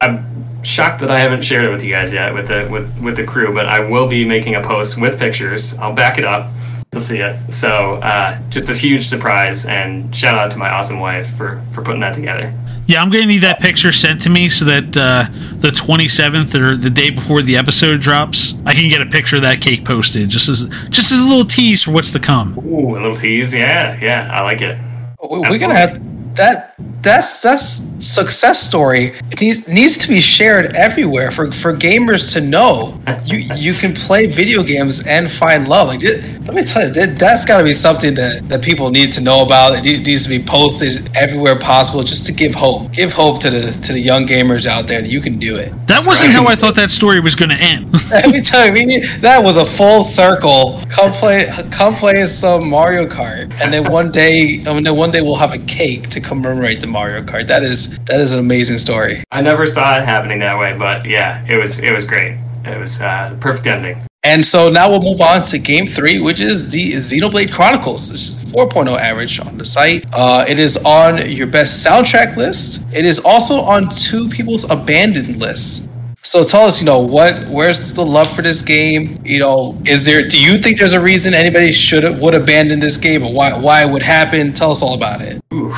I'm 0.01 0.63
shocked 0.63 1.01
that 1.01 1.09
I 1.09 1.19
haven't 1.19 1.41
shared 1.41 1.65
it 1.65 1.71
with 1.71 1.83
you 1.83 1.95
guys 1.95 2.13
yet 2.13 2.33
with 2.33 2.47
the 2.47 2.67
with 2.71 2.95
with 3.01 3.15
the 3.15 3.25
crew, 3.25 3.53
but 3.53 3.65
I 3.65 3.79
will 3.79 4.07
be 4.07 4.25
making 4.25 4.55
a 4.55 4.61
post 4.61 4.99
with 4.99 5.17
pictures. 5.17 5.73
I'll 5.75 5.93
back 5.93 6.17
it 6.17 6.25
up 6.25 6.51
you'll 6.91 7.01
see 7.01 7.19
it. 7.19 7.53
So 7.53 7.95
uh, 7.95 8.39
just 8.49 8.69
a 8.69 8.73
huge 8.75 9.07
surprise, 9.07 9.65
and 9.65 10.15
shout 10.15 10.37
out 10.37 10.51
to 10.51 10.57
my 10.57 10.69
awesome 10.69 10.99
wife 10.99 11.27
for 11.37 11.63
for 11.73 11.83
putting 11.83 12.01
that 12.01 12.15
together. 12.15 12.53
Yeah, 12.87 13.01
I'm 13.01 13.09
gonna 13.09 13.27
need 13.27 13.43
that 13.43 13.59
picture 13.59 13.91
sent 13.91 14.21
to 14.23 14.29
me 14.29 14.49
so 14.49 14.65
that 14.65 14.97
uh, 14.97 15.25
the 15.57 15.69
27th 15.69 16.55
or 16.55 16.75
the 16.75 16.89
day 16.89 17.11
before 17.11 17.43
the 17.43 17.55
episode 17.55 18.01
drops, 18.01 18.55
I 18.65 18.73
can 18.73 18.89
get 18.89 19.01
a 19.01 19.05
picture 19.05 19.35
of 19.35 19.43
that 19.43 19.61
cake 19.61 19.85
posted, 19.85 20.29
just 20.29 20.49
as 20.49 20.67
just 20.89 21.11
as 21.11 21.19
a 21.19 21.23
little 21.23 21.45
tease 21.45 21.83
for 21.83 21.91
what's 21.91 22.11
to 22.13 22.19
come. 22.19 22.57
Ooh, 22.65 22.97
a 22.97 22.99
little 22.99 23.15
tease, 23.15 23.53
yeah, 23.53 23.97
yeah, 24.01 24.31
I 24.33 24.43
like 24.43 24.61
it. 24.61 24.77
We're 25.21 25.59
gonna 25.59 25.75
have 25.75 26.35
that 26.35 26.68
that's 27.01 27.41
that's 27.41 27.81
success 27.99 28.61
story. 28.61 29.17
It 29.31 29.39
needs 29.39 29.67
needs 29.67 29.97
to 29.99 30.07
be 30.07 30.21
shared 30.21 30.75
everywhere 30.75 31.31
for 31.31 31.51
for 31.51 31.73
gamers 31.73 32.33
to 32.33 32.41
know. 32.41 32.99
You 33.25 33.37
you 33.55 33.73
can 33.73 33.93
play 33.93 34.25
video 34.25 34.63
games 34.63 35.05
and 35.05 35.29
find 35.31 35.67
love. 35.67 35.87
Like 35.87 36.01
let 36.03 36.53
me 36.53 36.63
tell 36.63 36.87
you, 36.87 36.93
that, 36.93 37.19
that's 37.19 37.45
got 37.45 37.59
to 37.59 37.63
be 37.63 37.73
something 37.73 38.15
that 38.15 38.49
that 38.49 38.61
people 38.61 38.89
need 38.89 39.11
to 39.13 39.21
know 39.21 39.43
about. 39.43 39.85
It 39.85 40.03
needs 40.03 40.23
to 40.23 40.29
be 40.29 40.43
posted 40.43 41.15
everywhere 41.15 41.57
possible, 41.57 42.03
just 42.03 42.25
to 42.25 42.31
give 42.31 42.53
hope. 42.53 42.91
Give 42.91 43.13
hope 43.13 43.39
to 43.41 43.49
the 43.49 43.71
to 43.71 43.93
the 43.93 43.99
young 43.99 44.27
gamers 44.27 44.65
out 44.65 44.87
there 44.87 45.01
that 45.01 45.09
you 45.09 45.21
can 45.21 45.39
do 45.39 45.55
it. 45.57 45.73
That 45.87 46.05
wasn't 46.05 46.31
how 46.31 46.45
I 46.47 46.55
thought 46.55 46.75
that 46.75 46.91
story 46.91 47.19
was 47.19 47.35
going 47.35 47.49
to 47.49 47.57
end. 47.57 47.93
let 48.11 48.29
me 48.29 48.41
tell 48.41 48.65
you, 48.65 48.73
we 48.73 48.85
need, 48.85 49.03
that 49.21 49.43
was 49.43 49.57
a 49.57 49.65
full 49.65 50.03
circle. 50.03 50.81
Come 50.89 51.11
play, 51.13 51.49
come 51.71 51.95
play 51.95 52.25
some 52.25 52.69
Mario 52.69 53.07
Kart, 53.07 53.51
and 53.61 53.73
then 53.73 53.91
one 53.91 54.11
day, 54.11 54.63
I 54.65 54.73
mean, 54.73 54.83
then 54.83 54.95
one 54.95 55.11
day 55.11 55.21
we'll 55.21 55.35
have 55.35 55.53
a 55.53 55.59
cake 55.59 56.09
to 56.09 56.21
commemorate 56.21 56.68
the 56.77 56.87
Mario 56.87 57.23
Kart. 57.23 57.47
That 57.47 57.63
is 57.63 57.97
that 58.05 58.19
is 58.21 58.33
an 58.33 58.39
amazing 58.39 58.77
story. 58.77 59.23
I 59.31 59.41
never 59.41 59.65
saw 59.65 59.97
it 59.97 60.05
happening 60.05 60.39
that 60.39 60.57
way, 60.57 60.75
but 60.77 61.05
yeah, 61.05 61.45
it 61.49 61.59
was 61.59 61.79
it 61.79 61.93
was 61.93 62.05
great. 62.05 62.37
It 62.65 62.77
was 62.77 63.01
uh, 63.01 63.35
perfect 63.39 63.67
ending. 63.67 64.01
And 64.23 64.45
so 64.45 64.69
now 64.69 64.89
we'll 64.89 65.01
move 65.01 65.21
on 65.21 65.43
to 65.43 65.57
game 65.57 65.87
three, 65.87 66.19
which 66.19 66.41
is 66.41 66.71
the 66.71 66.91
Xenoblade 66.93 67.53
Chronicles. 67.53 68.11
This 68.11 68.37
is 68.37 68.45
4.0 68.45 68.99
average 68.99 69.39
on 69.39 69.57
the 69.57 69.63
site. 69.63 70.05
Uh, 70.11 70.43
it 70.45 70.59
is 70.59 70.75
on 70.77 71.31
your 71.31 71.47
best 71.47 71.85
soundtrack 71.85 72.35
list. 72.35 72.81
It 72.93 73.05
is 73.05 73.19
also 73.19 73.61
on 73.61 73.89
two 73.89 74.27
people's 74.27 74.69
abandoned 74.69 75.37
lists. 75.37 75.87
So 76.21 76.43
tell 76.43 76.63
us, 76.63 76.81
you 76.81 76.85
know, 76.85 76.99
what, 76.99 77.47
where's 77.47 77.93
the 77.93 78.05
love 78.05 78.35
for 78.35 78.41
this 78.41 78.61
game? 78.61 79.21
You 79.25 79.39
know, 79.39 79.81
is 79.85 80.03
there? 80.03 80.27
Do 80.27 80.37
you 80.37 80.57
think 80.57 80.77
there's 80.77 80.91
a 80.91 80.99
reason 80.99 81.33
anybody 81.33 81.71
should 81.71 82.19
would 82.19 82.35
abandon 82.35 82.81
this 82.81 82.97
game, 82.97 83.23
or 83.23 83.31
why 83.31 83.57
why 83.57 83.85
it 83.85 83.89
would 83.89 84.01
happen? 84.01 84.53
Tell 84.53 84.71
us 84.71 84.81
all 84.81 84.95
about 84.95 85.21
it. 85.21 85.41
Ooh 85.53 85.73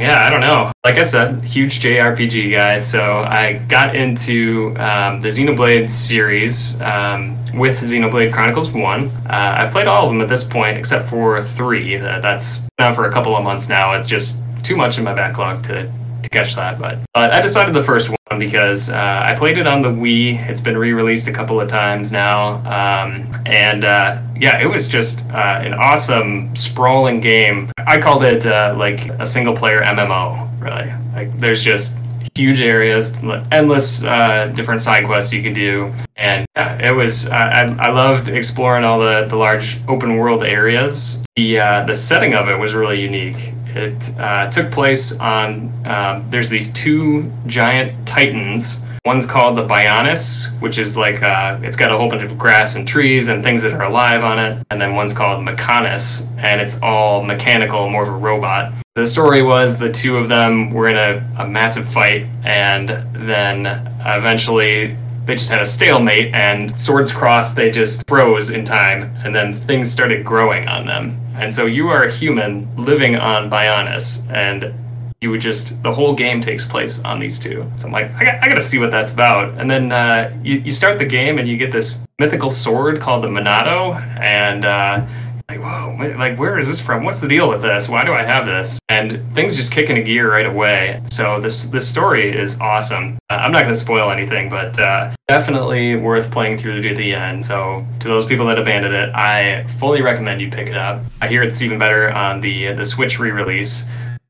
yeah, 0.00 0.24
I 0.24 0.30
don't 0.30 0.40
know. 0.40 0.72
Like 0.84 0.98
I 0.98 1.04
said, 1.04 1.42
huge 1.44 1.80
JRPG 1.80 2.52
guy. 2.54 2.78
So 2.78 3.22
I 3.26 3.54
got 3.68 3.94
into 3.94 4.74
um, 4.78 5.20
the 5.20 5.28
Xenoblade 5.28 5.90
series 5.90 6.80
um, 6.80 7.38
with 7.54 7.78
Xenoblade 7.78 8.32
Chronicles 8.32 8.70
1. 8.70 9.08
Uh, 9.08 9.54
I've 9.58 9.72
played 9.72 9.86
all 9.86 10.04
of 10.06 10.10
them 10.10 10.20
at 10.20 10.28
this 10.28 10.44
point 10.44 10.76
except 10.76 11.08
for 11.08 11.42
3. 11.42 11.96
Uh, 11.96 12.20
that's 12.20 12.60
now 12.78 12.94
for 12.94 13.08
a 13.08 13.12
couple 13.12 13.36
of 13.36 13.44
months 13.44 13.68
now. 13.68 13.94
It's 13.94 14.08
just 14.08 14.36
too 14.62 14.76
much 14.76 14.98
in 14.98 15.04
my 15.04 15.14
backlog 15.14 15.62
to, 15.64 15.92
to 16.22 16.28
catch 16.30 16.54
that. 16.56 16.78
But, 16.78 16.98
but 17.14 17.34
I 17.34 17.40
decided 17.40 17.74
the 17.74 17.84
first 17.84 18.08
one 18.08 18.16
because 18.38 18.88
uh, 18.88 19.24
I 19.26 19.34
played 19.36 19.58
it 19.58 19.66
on 19.66 19.82
the 19.82 19.88
Wii. 19.88 20.48
It's 20.48 20.60
been 20.60 20.76
re-released 20.76 21.28
a 21.28 21.32
couple 21.32 21.60
of 21.60 21.68
times 21.68 22.12
now, 22.12 22.56
um, 22.66 23.30
and 23.46 23.84
uh, 23.84 24.20
yeah, 24.36 24.60
it 24.60 24.66
was 24.66 24.86
just 24.86 25.20
uh, 25.30 25.60
an 25.62 25.74
awesome 25.74 26.54
sprawling 26.54 27.20
game. 27.20 27.70
I 27.86 27.98
called 27.98 28.24
it 28.24 28.44
uh, 28.46 28.74
like 28.76 29.00
a 29.18 29.26
single-player 29.26 29.82
MMO. 29.82 30.60
Really, 30.60 30.92
like 31.14 31.38
there's 31.40 31.62
just 31.62 31.94
huge 32.34 32.60
areas, 32.60 33.12
endless 33.52 34.02
uh, 34.02 34.52
different 34.56 34.82
side 34.82 35.06
quests 35.06 35.32
you 35.32 35.42
could 35.42 35.54
do, 35.54 35.94
and 36.16 36.46
yeah, 36.56 36.78
it 36.82 36.92
was. 36.92 37.28
I, 37.28 37.76
I 37.78 37.90
loved 37.90 38.28
exploring 38.28 38.84
all 38.84 38.98
the 38.98 39.26
the 39.28 39.36
large 39.36 39.78
open 39.88 40.16
world 40.16 40.44
areas. 40.44 41.18
The 41.36 41.60
uh, 41.60 41.86
the 41.86 41.94
setting 41.94 42.34
of 42.34 42.48
it 42.48 42.56
was 42.56 42.74
really 42.74 43.00
unique 43.00 43.53
it 43.74 44.18
uh, 44.18 44.50
took 44.50 44.70
place 44.70 45.12
on. 45.12 45.72
Um, 45.86 46.26
there's 46.30 46.48
these 46.48 46.72
two 46.72 47.30
giant 47.46 48.06
titans. 48.06 48.78
One's 49.04 49.26
called 49.26 49.58
the 49.58 49.66
Bionis, 49.66 50.58
which 50.60 50.78
is 50.78 50.96
like 50.96 51.22
uh, 51.22 51.58
it's 51.62 51.76
got 51.76 51.92
a 51.92 51.96
whole 51.96 52.08
bunch 52.08 52.22
of 52.22 52.38
grass 52.38 52.74
and 52.74 52.88
trees 52.88 53.28
and 53.28 53.44
things 53.44 53.60
that 53.62 53.72
are 53.72 53.82
alive 53.82 54.22
on 54.22 54.38
it. 54.38 54.66
And 54.70 54.80
then 54.80 54.94
one's 54.94 55.12
called 55.12 55.44
Mechonis, 55.44 56.26
and 56.38 56.60
it's 56.60 56.78
all 56.82 57.22
mechanical, 57.22 57.90
more 57.90 58.04
of 58.04 58.08
a 58.08 58.12
robot. 58.12 58.72
The 58.94 59.06
story 59.06 59.42
was 59.42 59.76
the 59.76 59.90
two 59.92 60.16
of 60.16 60.28
them 60.28 60.72
were 60.72 60.86
in 60.86 60.96
a, 60.96 61.42
a 61.42 61.48
massive 61.48 61.86
fight, 61.92 62.26
and 62.44 62.88
then 63.28 63.66
eventually 64.06 64.96
they 65.26 65.34
just 65.34 65.50
had 65.50 65.60
a 65.60 65.66
stalemate 65.66 66.34
and 66.34 66.78
swords 66.78 67.12
crossed 67.12 67.54
they 67.54 67.70
just 67.70 68.06
froze 68.08 68.50
in 68.50 68.64
time 68.64 69.14
and 69.24 69.34
then 69.34 69.60
things 69.62 69.90
started 69.90 70.24
growing 70.24 70.68
on 70.68 70.86
them 70.86 71.20
and 71.36 71.52
so 71.52 71.66
you 71.66 71.88
are 71.88 72.04
a 72.04 72.12
human 72.12 72.68
living 72.76 73.16
on 73.16 73.50
Bionis, 73.50 74.22
and 74.30 74.72
you 75.20 75.30
would 75.30 75.40
just 75.40 75.80
the 75.82 75.92
whole 75.92 76.14
game 76.14 76.40
takes 76.40 76.64
place 76.64 77.00
on 77.04 77.18
these 77.18 77.40
two. 77.40 77.68
So 77.78 77.86
I'm 77.86 77.92
like, 77.92 78.12
I 78.14 78.24
got, 78.24 78.44
I 78.44 78.48
got 78.48 78.54
to 78.54 78.62
see 78.62 78.78
what 78.78 78.90
that's 78.90 79.10
about. 79.10 79.58
And 79.58 79.68
then 79.68 79.90
uh, 79.90 80.36
you 80.44 80.60
you 80.60 80.72
start 80.72 80.98
the 80.98 81.04
game 81.04 81.38
and 81.38 81.48
you 81.48 81.56
get 81.56 81.72
this 81.72 81.96
mythical 82.20 82.50
sword 82.50 83.00
called 83.00 83.24
the 83.24 83.28
Monado, 83.28 84.00
and 84.22 84.64
uh, 84.64 85.04
like, 85.48 85.60
whoa, 85.60 85.96
like 86.16 86.38
where 86.38 86.58
is 86.58 86.68
this 86.68 86.80
from? 86.80 87.04
What's 87.04 87.20
the 87.20 87.28
deal 87.28 87.48
with 87.48 87.60
this? 87.60 87.88
Why 87.88 88.04
do 88.04 88.12
I 88.12 88.22
have 88.22 88.46
this? 88.46 88.78
And 88.88 89.22
things 89.34 89.56
just 89.56 89.72
kick 89.72 89.90
into 89.90 90.02
gear 90.02 90.30
right 90.30 90.46
away. 90.46 91.02
So 91.10 91.40
this 91.40 91.64
this 91.64 91.86
story 91.86 92.34
is 92.34 92.58
awesome. 92.60 93.18
Uh, 93.28 93.34
I'm 93.34 93.52
not 93.52 93.62
going 93.62 93.74
to 93.74 93.80
spoil 93.80 94.10
anything, 94.10 94.48
but 94.48 94.78
uh, 94.78 95.14
definitely 95.28 95.96
worth 95.96 96.30
playing 96.30 96.58
through 96.58 96.80
to 96.82 96.94
the 96.94 97.14
end. 97.14 97.44
So 97.44 97.84
to 98.00 98.08
those 98.08 98.24
people 98.26 98.46
that 98.46 98.58
abandoned 98.58 98.94
it, 98.94 99.14
I 99.14 99.66
fully 99.78 100.00
recommend 100.00 100.40
you 100.40 100.50
pick 100.50 100.68
it 100.68 100.76
up. 100.76 101.04
I 101.20 101.28
hear 101.28 101.42
it's 101.42 101.60
even 101.60 101.78
better 101.78 102.10
on 102.10 102.40
the 102.40 102.72
the 102.72 102.84
Switch 102.84 103.18
re-release, 103.18 103.84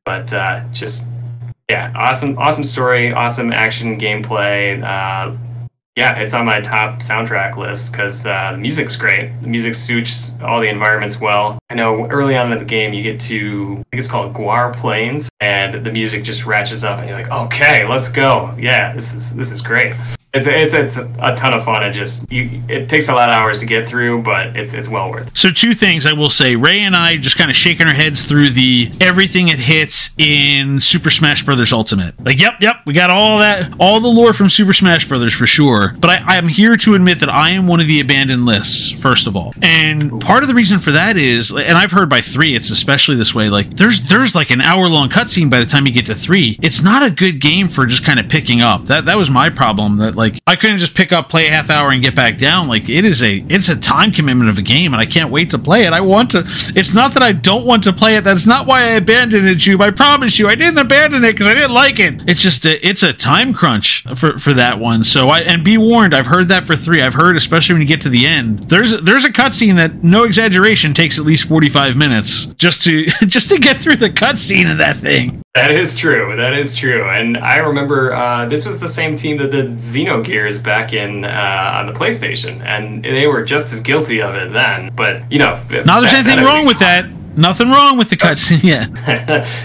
but 0.04 0.32
uh, 0.32 0.64
just 0.72 1.04
yeah, 1.70 1.92
awesome, 1.96 2.36
awesome 2.38 2.64
story, 2.64 3.12
awesome 3.12 3.52
action 3.52 3.98
gameplay. 3.98 4.82
Yeah, 5.96 6.18
it's 6.18 6.34
on 6.34 6.44
my 6.44 6.60
top 6.60 6.98
soundtrack 6.98 7.56
list 7.56 7.92
because 7.92 8.26
uh, 8.26 8.50
the 8.50 8.58
music's 8.58 8.96
great. 8.96 9.30
The 9.42 9.46
music 9.46 9.76
suits 9.76 10.32
all 10.42 10.60
the 10.60 10.68
environments 10.68 11.20
well. 11.20 11.56
I 11.70 11.74
know 11.74 12.06
early 12.08 12.36
on 12.36 12.50
in 12.50 12.58
the 12.58 12.64
game 12.64 12.92
you 12.92 13.02
get 13.04 13.20
to, 13.22 13.74
I 13.78 13.82
think 13.90 14.00
it's 14.00 14.08
called 14.08 14.34
Gaur 14.34 14.74
Plains, 14.74 15.28
and 15.40 15.86
the 15.86 15.92
music 15.92 16.24
just 16.24 16.46
ratchets 16.46 16.82
up, 16.82 16.98
and 16.98 17.08
you're 17.08 17.16
like, 17.16 17.30
okay, 17.30 17.86
let's 17.86 18.08
go. 18.08 18.52
Yeah, 18.58 18.92
this 18.92 19.12
is 19.12 19.32
this 19.36 19.52
is 19.52 19.60
great. 19.60 19.94
It's 20.34 20.46
it's 20.48 20.74
it's 20.74 20.96
a 20.96 21.34
ton 21.36 21.54
of 21.54 21.64
fun. 21.64 21.84
It 21.84 21.92
just 21.92 22.30
you, 22.30 22.60
it 22.68 22.88
takes 22.88 23.08
a 23.08 23.14
lot 23.14 23.28
of 23.30 23.36
hours 23.36 23.58
to 23.58 23.66
get 23.66 23.88
through, 23.88 24.22
but 24.22 24.56
it's 24.56 24.74
it's 24.74 24.88
well 24.88 25.08
worth. 25.10 25.28
It. 25.28 25.36
So 25.36 25.50
two 25.50 25.74
things 25.74 26.06
I 26.06 26.12
will 26.12 26.28
say: 26.28 26.56
Ray 26.56 26.80
and 26.80 26.96
I 26.96 27.16
just 27.16 27.38
kind 27.38 27.50
of 27.50 27.56
shaking 27.56 27.86
our 27.86 27.92
heads 27.92 28.24
through 28.24 28.50
the 28.50 28.90
everything 29.00 29.46
it 29.46 29.60
hits 29.60 30.10
in 30.18 30.80
Super 30.80 31.10
Smash 31.10 31.44
Brothers 31.44 31.72
Ultimate. 31.72 32.14
Like, 32.24 32.40
yep, 32.40 32.54
yep, 32.60 32.78
we 32.84 32.94
got 32.94 33.10
all 33.10 33.38
that, 33.38 33.72
all 33.78 34.00
the 34.00 34.08
lore 34.08 34.32
from 34.32 34.50
Super 34.50 34.72
Smash 34.72 35.08
Brothers 35.08 35.34
for 35.34 35.46
sure. 35.46 35.94
But 35.98 36.10
I, 36.10 36.36
I'm 36.36 36.48
here 36.48 36.76
to 36.78 36.94
admit 36.94 37.20
that 37.20 37.28
I 37.28 37.50
am 37.50 37.68
one 37.68 37.78
of 37.78 37.86
the 37.86 38.00
abandoned 38.00 38.44
lists 38.44 38.90
first 38.90 39.28
of 39.28 39.36
all, 39.36 39.54
and 39.62 40.20
part 40.20 40.42
of 40.42 40.48
the 40.48 40.54
reason 40.54 40.80
for 40.80 40.90
that 40.90 41.16
is, 41.16 41.52
and 41.52 41.78
I've 41.78 41.92
heard 41.92 42.08
by 42.08 42.20
three, 42.20 42.56
it's 42.56 42.70
especially 42.70 43.14
this 43.14 43.36
way. 43.36 43.50
Like, 43.50 43.76
there's 43.76 44.02
there's 44.08 44.34
like 44.34 44.50
an 44.50 44.60
hour 44.60 44.88
long 44.88 45.10
cutscene 45.10 45.48
by 45.48 45.60
the 45.60 45.66
time 45.66 45.86
you 45.86 45.92
get 45.92 46.06
to 46.06 46.14
three. 46.14 46.58
It's 46.60 46.82
not 46.82 47.06
a 47.06 47.14
good 47.14 47.40
game 47.40 47.68
for 47.68 47.86
just 47.86 48.04
kind 48.04 48.18
of 48.18 48.28
picking 48.28 48.60
up. 48.62 48.86
That 48.86 49.04
that 49.04 49.16
was 49.16 49.30
my 49.30 49.48
problem. 49.48 49.98
That 49.98 50.16
like 50.16 50.23
like 50.24 50.40
I 50.46 50.56
couldn't 50.56 50.78
just 50.78 50.94
pick 50.94 51.12
up, 51.12 51.28
play 51.28 51.46
a 51.46 51.50
half 51.50 51.68
hour, 51.68 51.90
and 51.90 52.02
get 52.02 52.14
back 52.14 52.38
down. 52.38 52.66
Like 52.66 52.88
it 52.88 53.04
is 53.04 53.22
a 53.22 53.44
it's 53.48 53.68
a 53.68 53.76
time 53.76 54.10
commitment 54.10 54.48
of 54.48 54.58
a 54.58 54.62
game, 54.62 54.94
and 54.94 55.00
I 55.00 55.06
can't 55.06 55.30
wait 55.30 55.50
to 55.50 55.58
play 55.58 55.84
it. 55.84 55.92
I 55.92 56.00
want 56.00 56.30
to. 56.30 56.44
It's 56.74 56.94
not 56.94 57.12
that 57.14 57.22
I 57.22 57.32
don't 57.32 57.66
want 57.66 57.84
to 57.84 57.92
play 57.92 58.16
it. 58.16 58.24
That's 58.24 58.46
not 58.46 58.66
why 58.66 58.82
I 58.82 58.90
abandoned 58.92 59.46
it, 59.46 59.66
you. 59.66 59.80
I 59.80 59.90
promise 59.90 60.38
you, 60.38 60.48
I 60.48 60.54
didn't 60.54 60.78
abandon 60.78 61.24
it 61.24 61.32
because 61.32 61.46
I 61.46 61.54
didn't 61.54 61.74
like 61.74 61.98
it. 61.98 62.28
It's 62.28 62.40
just 62.40 62.64
a, 62.64 62.86
it's 62.86 63.02
a 63.02 63.12
time 63.12 63.52
crunch 63.52 64.04
for 64.16 64.38
for 64.38 64.54
that 64.54 64.78
one. 64.78 65.04
So 65.04 65.28
I 65.28 65.40
and 65.40 65.62
be 65.62 65.76
warned, 65.76 66.14
I've 66.14 66.26
heard 66.26 66.48
that 66.48 66.66
for 66.66 66.74
three. 66.74 67.02
I've 67.02 67.14
heard, 67.14 67.36
especially 67.36 67.74
when 67.74 67.82
you 67.82 67.88
get 67.88 68.00
to 68.02 68.08
the 68.08 68.26
end, 68.26 68.60
there's 68.70 69.00
there's 69.02 69.24
a 69.24 69.30
cutscene 69.30 69.76
that 69.76 70.02
no 70.02 70.24
exaggeration 70.24 70.94
takes 70.94 71.18
at 71.18 71.26
least 71.26 71.48
forty 71.48 71.68
five 71.68 71.96
minutes 71.96 72.46
just 72.56 72.82
to 72.84 73.04
just 73.26 73.50
to 73.50 73.58
get 73.58 73.76
through 73.78 73.96
the 73.96 74.10
cutscene 74.10 74.70
of 74.70 74.78
that 74.78 74.96
thing. 74.98 75.43
That 75.54 75.78
is 75.78 75.94
true. 75.94 76.34
That 76.36 76.52
is 76.52 76.74
true. 76.74 77.08
And 77.08 77.36
I 77.36 77.58
remember 77.58 78.12
uh, 78.12 78.48
this 78.48 78.66
was 78.66 78.80
the 78.80 78.88
same 78.88 79.16
team 79.16 79.36
that 79.36 79.52
did 79.52 79.76
Xenogears 79.76 80.60
back 80.60 80.92
in 80.92 81.24
uh, 81.24 81.74
on 81.76 81.86
the 81.86 81.92
PlayStation, 81.92 82.60
and 82.62 83.04
they 83.04 83.28
were 83.28 83.44
just 83.44 83.72
as 83.72 83.80
guilty 83.80 84.20
of 84.20 84.34
it 84.34 84.52
then. 84.52 84.90
But 84.96 85.30
you 85.30 85.38
know, 85.38 85.62
now 85.86 86.00
there's 86.00 86.12
anything 86.12 86.44
wrong 86.44 86.66
with 86.66 86.80
that. 86.80 87.08
Nothing 87.36 87.70
wrong 87.70 87.96
with 87.96 88.10
the 88.10 88.16
cutscene. 88.16 88.64
Yeah. 88.64 88.86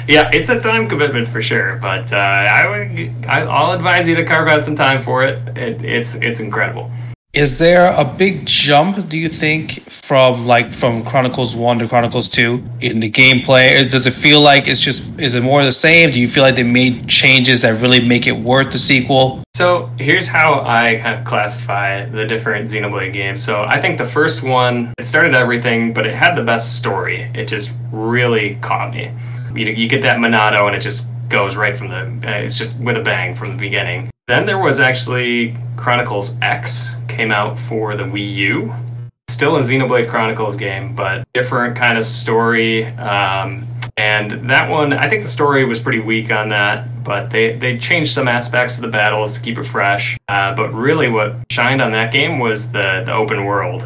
yeah, 0.08 0.30
it's 0.32 0.50
a 0.50 0.60
time 0.60 0.88
commitment 0.88 1.28
for 1.30 1.42
sure. 1.42 1.78
But 1.78 2.14
uh, 2.14 2.18
I 2.18 2.68
would, 2.68 3.26
I, 3.26 3.42
I'll 3.42 3.72
advise 3.72 4.08
you 4.08 4.14
to 4.14 4.26
carve 4.26 4.48
out 4.48 4.64
some 4.64 4.76
time 4.76 5.04
for 5.04 5.24
it. 5.24 5.58
it 5.58 5.84
it's 5.84 6.14
it's 6.16 6.40
incredible. 6.40 6.92
Is 7.34 7.60
there 7.60 7.94
a 7.94 8.04
big 8.04 8.48
jump, 8.48 9.08
do 9.08 9.16
you 9.16 9.30
think, 9.30 9.88
from 9.92 10.48
like 10.48 10.74
from 10.74 11.06
Chronicles 11.06 11.56
One 11.56 11.78
to 11.78 11.88
Chronicles 11.88 12.28
Two 12.28 12.64
in 12.82 13.02
the 13.02 13.12
gameplay? 13.12 13.88
Does 13.88 14.08
it 14.08 14.16
feel 14.16 14.42
like 14.42 14.68
it's 14.68 14.80
just 14.80 15.04
is 15.20 15.36
it 15.36 15.44
more 15.44 15.64
the 15.64 15.72
same? 15.72 16.10
Do 16.10 16.20
you 16.20 16.28
feel 16.28 16.42
like 16.42 16.56
they 16.56 16.64
made 16.64 17.08
changes 17.08 17.62
that 17.62 17.80
really 17.80 18.00
make 18.00 18.26
it 18.26 18.32
worth 18.32 18.72
the 18.72 18.80
sequel? 18.80 19.44
So 19.56 19.92
here's 20.00 20.26
how 20.26 20.64
I 20.66 21.00
kind 21.04 21.20
of 21.20 21.26
classify 21.28 22.10
the 22.10 22.26
different 22.26 22.68
Xenoblade 22.68 23.14
games. 23.14 23.44
So 23.44 23.64
I 23.70 23.80
think 23.80 24.00
the 24.00 24.10
first 24.10 24.42
one 24.42 24.92
it 24.98 25.06
started 25.06 25.36
everything, 25.36 25.94
but 25.94 26.08
it 26.08 26.16
had 26.16 26.34
the 26.34 26.44
best 26.44 26.78
story. 26.78 27.30
It 27.36 27.46
just 27.46 27.70
really 27.92 28.56
caught 28.64 28.92
me. 28.92 29.14
You 29.54 29.68
you 29.68 29.88
get 29.88 30.02
that 30.02 30.16
Monado, 30.16 30.66
and 30.66 30.76
it 30.76 30.80
just 30.82 31.06
goes 31.30 31.56
right 31.56 31.78
from 31.78 31.90
the. 31.90 32.28
Uh, 32.28 32.40
it's 32.40 32.58
just 32.58 32.76
with 32.78 32.98
a 32.98 33.02
bang 33.04 33.36
from 33.36 33.50
the 33.50 33.58
beginning. 33.58 34.10
Then 34.30 34.46
there 34.46 34.60
was 34.60 34.80
actually 34.80 35.58
Chronicles 35.76 36.34
X 36.44 36.96
came 37.08 37.32
out 37.32 37.58
for 37.68 37.96
the 37.96 38.04
Wii 38.04 38.36
U. 38.36 38.74
still 39.28 39.56
a 39.56 39.62
Xenoblade 39.62 40.08
Chronicles 40.08 40.56
game, 40.56 40.96
but 40.96 41.28
different 41.34 41.76
kind 41.76 41.98
of 41.98 42.06
story. 42.06 42.86
Um, 42.98 43.68
and 43.98 44.48
that 44.48 44.70
one, 44.70 44.94
I 44.94 45.10
think 45.10 45.24
the 45.24 45.32
story 45.32 45.66
was 45.66 45.80
pretty 45.80 46.00
weak 46.00 46.30
on 46.30 46.50
that, 46.50 47.04
but 47.04 47.32
they, 47.32 47.58
they 47.58 47.80
changed 47.80 48.14
some 48.14 48.28
aspects 48.28 48.76
of 48.76 48.82
the 48.82 48.88
battles 48.88 49.34
to 49.34 49.42
keep 49.42 49.58
it 49.58 49.66
fresh. 49.66 50.16
Uh, 50.28 50.54
but 50.54 50.76
really, 50.76 51.10
what 51.10 51.36
shined 51.50 51.82
on 51.82 51.92
that 51.94 52.14
game 52.14 52.38
was 52.38 52.72
the, 52.72 53.02
the 53.08 53.12
open 53.12 53.46
world. 53.46 53.84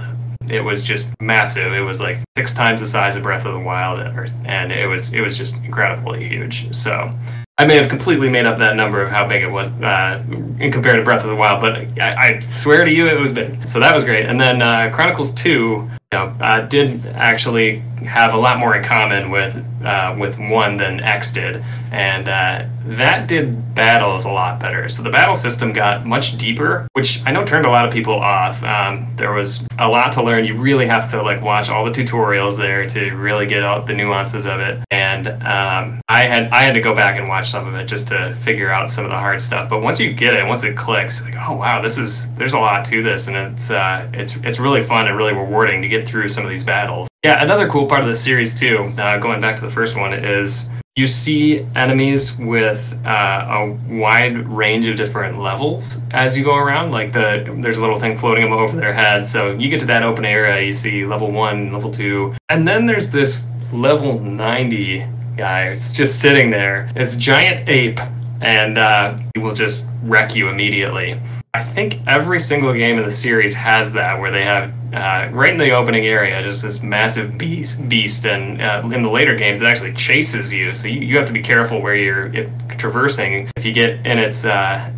It 0.49 0.59
was 0.59 0.83
just 0.83 1.07
massive. 1.21 1.71
It 1.71 1.79
was 1.79 2.01
like 2.01 2.17
six 2.37 2.53
times 2.53 2.81
the 2.81 2.87
size 2.87 3.15
of 3.15 3.23
Breath 3.23 3.45
of 3.45 3.53
the 3.53 3.59
Wild, 3.61 3.99
and 4.45 4.73
it 4.73 4.87
was 4.87 5.13
it 5.13 5.21
was 5.21 5.37
just 5.37 5.55
incredibly 5.63 6.27
huge. 6.27 6.75
So 6.75 7.17
I 7.59 7.65
may 7.65 7.75
have 7.79 7.87
completely 7.87 8.29
made 8.29 8.47
up 8.47 8.57
that 8.57 8.75
number 8.75 8.99
of 9.03 9.11
how 9.11 9.27
big 9.27 9.43
it 9.43 9.47
was 9.47 9.67
uh, 9.67 10.23
in 10.59 10.71
compared 10.71 10.95
to 10.95 11.03
Breath 11.03 11.23
of 11.23 11.29
the 11.29 11.35
Wild, 11.35 11.61
but 11.61 11.75
I, 12.01 12.15
I, 12.15 12.45
swear 12.47 12.83
to 12.83 12.91
you, 12.91 13.07
it 13.07 13.19
was 13.19 13.31
big. 13.31 13.69
So 13.69 13.79
that 13.79 13.93
was 13.93 14.03
great. 14.03 14.25
And 14.25 14.41
then 14.41 14.63
uh, 14.63 14.89
Chronicles 14.91 15.29
Two, 15.31 15.87
you 16.11 16.17
know, 16.17 16.35
uh, 16.41 16.61
did 16.61 17.05
actually 17.05 17.77
have 18.07 18.33
a 18.33 18.37
lot 18.37 18.57
more 18.57 18.75
in 18.75 18.83
common 18.83 19.29
with 19.29 19.55
uh, 19.85 20.15
with 20.17 20.35
one 20.39 20.77
than 20.77 20.99
X 21.01 21.31
did, 21.31 21.63
and 21.93 22.27
uh, 22.27 22.65
that 22.97 23.27
did 23.27 23.75
battles 23.75 24.25
a 24.25 24.31
lot 24.31 24.59
better. 24.59 24.89
So 24.89 25.03
the 25.03 25.11
battle 25.11 25.35
system 25.35 25.71
got 25.73 26.05
much 26.05 26.37
deeper, 26.37 26.87
which 26.93 27.21
I 27.25 27.31
know 27.31 27.45
turned 27.45 27.67
a 27.67 27.69
lot 27.69 27.85
of 27.85 27.93
people 27.93 28.15
off. 28.15 28.61
Um, 28.63 29.13
there 29.15 29.31
was 29.31 29.65
a 29.77 29.87
lot 29.87 30.11
to 30.13 30.23
learn. 30.23 30.43
You 30.43 30.57
really 30.57 30.87
have 30.87 31.09
to 31.11 31.21
like 31.21 31.41
watch 31.41 31.69
all 31.69 31.85
the 31.85 31.91
tutorials 31.91 32.57
there 32.57 32.87
to 32.87 33.11
really 33.11 33.45
get 33.45 33.63
out 33.63 33.85
the 33.85 33.93
nuances 33.93 34.47
of 34.47 34.59
it. 34.59 34.83
And 34.89 35.27
um, 35.27 36.01
I 36.09 36.25
had 36.25 36.49
I 36.51 36.63
had 36.63 36.73
to 36.73 36.81
go 36.81 36.95
back 36.95 37.19
and 37.19 37.27
watch 37.29 37.51
some 37.51 37.67
of 37.67 37.75
it 37.75 37.85
just 37.85 38.07
to 38.07 38.35
figure 38.43 38.71
out 38.71 38.89
some 38.89 39.05
of 39.05 39.11
the 39.11 39.17
hard 39.17 39.39
stuff. 39.39 39.69
But 39.69 39.83
once 39.83 39.99
you 39.99 40.13
get 40.13 40.35
it, 40.35 40.45
once 40.45 40.63
it 40.63 40.75
clicks, 40.75 41.21
like 41.21 41.35
oh 41.35 41.55
wow, 41.55 41.79
this 41.79 41.99
is 41.99 42.25
there's 42.37 42.53
a 42.53 42.59
lot 42.59 42.83
to 42.85 43.03
this, 43.03 43.27
and 43.27 43.37
it's 43.37 43.69
uh, 43.69 44.09
it's 44.13 44.35
it's 44.37 44.57
really 44.59 44.83
fun 44.83 45.07
and 45.07 45.15
really 45.15 45.33
rewarding 45.33 45.81
to 45.83 45.87
get 45.87 46.07
through 46.07 46.27
some 46.27 46.43
of 46.43 46.49
these 46.49 46.63
battles. 46.63 47.07
Yeah, 47.23 47.41
another 47.41 47.69
cool 47.69 47.87
part 47.87 48.01
of 48.01 48.07
the 48.07 48.15
series 48.15 48.59
too, 48.59 48.91
uh, 48.97 49.17
going 49.19 49.39
back 49.39 49.55
to 49.57 49.61
the 49.61 49.71
first 49.71 49.95
one, 49.95 50.11
is 50.11 50.65
you 50.95 51.07
see 51.07 51.65
enemies 51.75 52.37
with 52.37 52.79
uh, 53.03 53.09
a 53.09 53.77
wide 53.89 54.47
range 54.47 54.87
of 54.87 54.95
different 54.95 55.39
levels 55.39 55.97
as 56.11 56.37
you 56.37 56.43
go 56.43 56.55
around. 56.55 56.91
Like 56.91 57.11
the 57.11 57.57
there's 57.61 57.77
a 57.77 57.81
little 57.81 57.99
thing 57.99 58.15
floating 58.17 58.43
over 58.45 58.77
their 58.77 58.93
head, 58.93 59.27
so 59.27 59.51
you 59.53 59.69
get 59.69 59.79
to 59.79 59.87
that 59.87 60.03
open 60.03 60.23
area, 60.23 60.63
you 60.63 60.73
see 60.73 61.03
level 61.05 61.31
one, 61.31 61.73
level 61.73 61.91
two, 61.91 62.35
and 62.49 62.67
then 62.67 62.85
there's 62.85 63.09
this 63.09 63.43
level 63.71 64.19
90 64.19 65.07
guy 65.35 65.73
who's 65.73 65.91
just 65.91 66.19
sitting 66.19 66.51
there. 66.51 66.91
It's 66.95 67.15
a 67.15 67.17
giant 67.17 67.67
ape, 67.67 67.99
and 68.41 68.77
uh, 68.77 69.17
he 69.33 69.41
will 69.41 69.55
just 69.55 69.85
wreck 70.03 70.35
you 70.35 70.49
immediately. 70.49 71.19
I 71.55 71.63
think 71.63 71.95
every 72.05 72.39
single 72.39 72.73
game 72.73 72.99
in 72.99 73.03
the 73.05 73.11
series 73.11 73.55
has 73.55 73.91
that, 73.93 74.19
where 74.19 74.31
they 74.31 74.43
have 74.43 74.71
uh, 74.93 75.29
right 75.31 75.51
in 75.51 75.57
the 75.57 75.71
opening 75.71 76.05
area, 76.05 76.41
just 76.43 76.61
this 76.61 76.81
massive 76.81 77.37
beast, 77.37 77.87
beast 77.89 78.25
and 78.25 78.61
uh, 78.61 78.81
in 78.93 79.03
the 79.03 79.09
later 79.09 79.35
games, 79.35 79.61
it 79.61 79.65
actually 79.65 79.93
chases 79.93 80.51
you. 80.51 80.73
So 80.73 80.87
you, 80.87 81.01
you 81.01 81.17
have 81.17 81.27
to 81.27 81.33
be 81.33 81.41
careful 81.41 81.81
where 81.81 81.95
you're 81.95 82.29
traversing. 82.77 83.49
If 83.55 83.65
you 83.65 83.73
get 83.73 84.05
in 84.05 84.23
its 84.23 84.45
uh, 84.45 84.91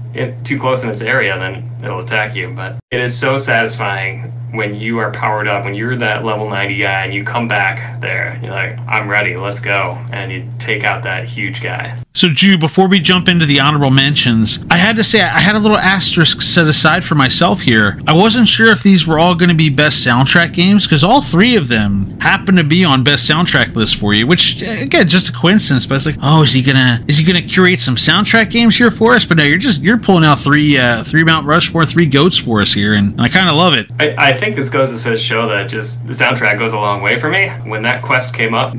too 0.44 0.60
close 0.60 0.84
in 0.84 0.90
its 0.90 1.02
area, 1.02 1.38
then 1.38 1.72
it'll 1.84 2.00
attack 2.00 2.36
you. 2.36 2.50
But 2.50 2.78
it 2.92 3.00
is 3.00 3.18
so 3.18 3.38
satisfying 3.38 4.32
when 4.56 4.74
you 4.74 5.00
are 5.00 5.12
powered 5.12 5.48
up, 5.48 5.66
when 5.66 5.76
you're 5.76 5.98
that 5.98 6.24
level 6.24 6.50
90 6.50 6.78
guy 6.78 7.04
and 7.04 7.14
you 7.14 7.24
come 7.24 7.48
back 7.48 8.00
there, 8.02 8.40
you're 8.42 8.52
like, 8.52 8.78
I'm 8.88 9.10
ready, 9.10 9.36
let's 9.36 9.60
go. 9.60 9.98
And 10.12 10.32
you 10.32 10.50
take 10.60 10.84
out 10.84 11.04
that 11.04 11.28
huge 11.28 11.62
guy. 11.62 12.02
So, 12.14 12.30
Ju, 12.30 12.58
before 12.58 12.88
we 12.88 13.02
jump 13.02 13.28
into 13.28 13.46
the 13.46 13.60
honorable 13.60 13.90
mentions, 13.90 14.64
I 14.70 14.78
had 14.78 14.96
to 14.96 15.04
say 15.04 15.22
I 15.22 15.40
had 15.40 15.56
a 15.56 15.60
little 15.60 15.78
asterisk 15.78 16.42
set 16.42 16.66
aside 16.66 17.04
for 17.04 17.16
myself 17.16 17.62
here. 17.62 18.00
I 18.08 18.16
wasn't 18.16 18.48
sure 18.48 18.72
if 18.72 18.84
these 18.84 19.06
were 19.06 19.20
all 19.20 19.36
going 19.36 19.50
to 19.50 19.56
be 19.56 19.70
best 19.86 20.04
soundtrack 20.04 20.52
games 20.52 20.88
because 20.88 21.04
all 21.04 21.22
three 21.22 21.56
of 21.56 21.68
them 21.68 22.20
happen 22.20 22.56
to 22.56 22.64
be 22.64 22.84
on 22.84 23.04
best 23.04 23.30
soundtrack 23.30 23.76
list 23.76 23.98
for 23.98 24.16
you. 24.16 24.26
Which 24.26 24.64
again, 24.64 25.08
just 25.08 25.30
a 25.30 25.32
coincidence. 25.32 25.86
But 25.86 25.96
it's 25.96 26.08
like, 26.08 26.18
oh, 26.24 26.42
is 26.42 26.54
he 26.54 26.64
gonna 26.64 27.06
is 27.08 27.18
he 27.18 27.24
gonna 27.24 27.44
curate 27.44 27.80
some 27.80 27.96
soundtrack 27.96 28.50
games 28.50 28.76
here 28.76 28.90
for 28.90 29.14
us? 29.14 29.26
But 29.26 29.38
no, 29.38 29.44
you're 29.44 29.60
just 29.60 29.84
you're 29.84 30.00
pulling 30.00 30.26
out 30.26 30.40
three 30.40 30.76
uh, 30.76 31.04
three 31.04 31.24
Mount 31.24 31.46
Rushmore, 31.46 31.86
three 31.86 32.08
goats 32.08 32.36
for 32.36 32.62
us 32.62 32.74
here, 32.74 32.96
and 32.96 33.22
I 33.22 33.30
kind 33.30 33.48
of 33.48 33.56
love 33.56 33.76
it. 33.76 33.86
I, 34.00 34.32
I, 34.32 34.40
think 34.40 34.56
this 34.56 34.70
goes 34.70 35.04
to 35.04 35.18
show 35.20 35.48
that 35.50 35.70
just 35.70 36.04
the 36.08 36.14
soundtrack 36.14 36.58
goes 36.58 36.74
a 36.74 36.78
long 36.78 37.04
way 37.04 37.20
for 37.20 37.30
me. 37.30 37.50
When 37.70 37.84
that 37.84 38.02
quest 38.02 38.34
came 38.34 38.56
up, 38.56 38.74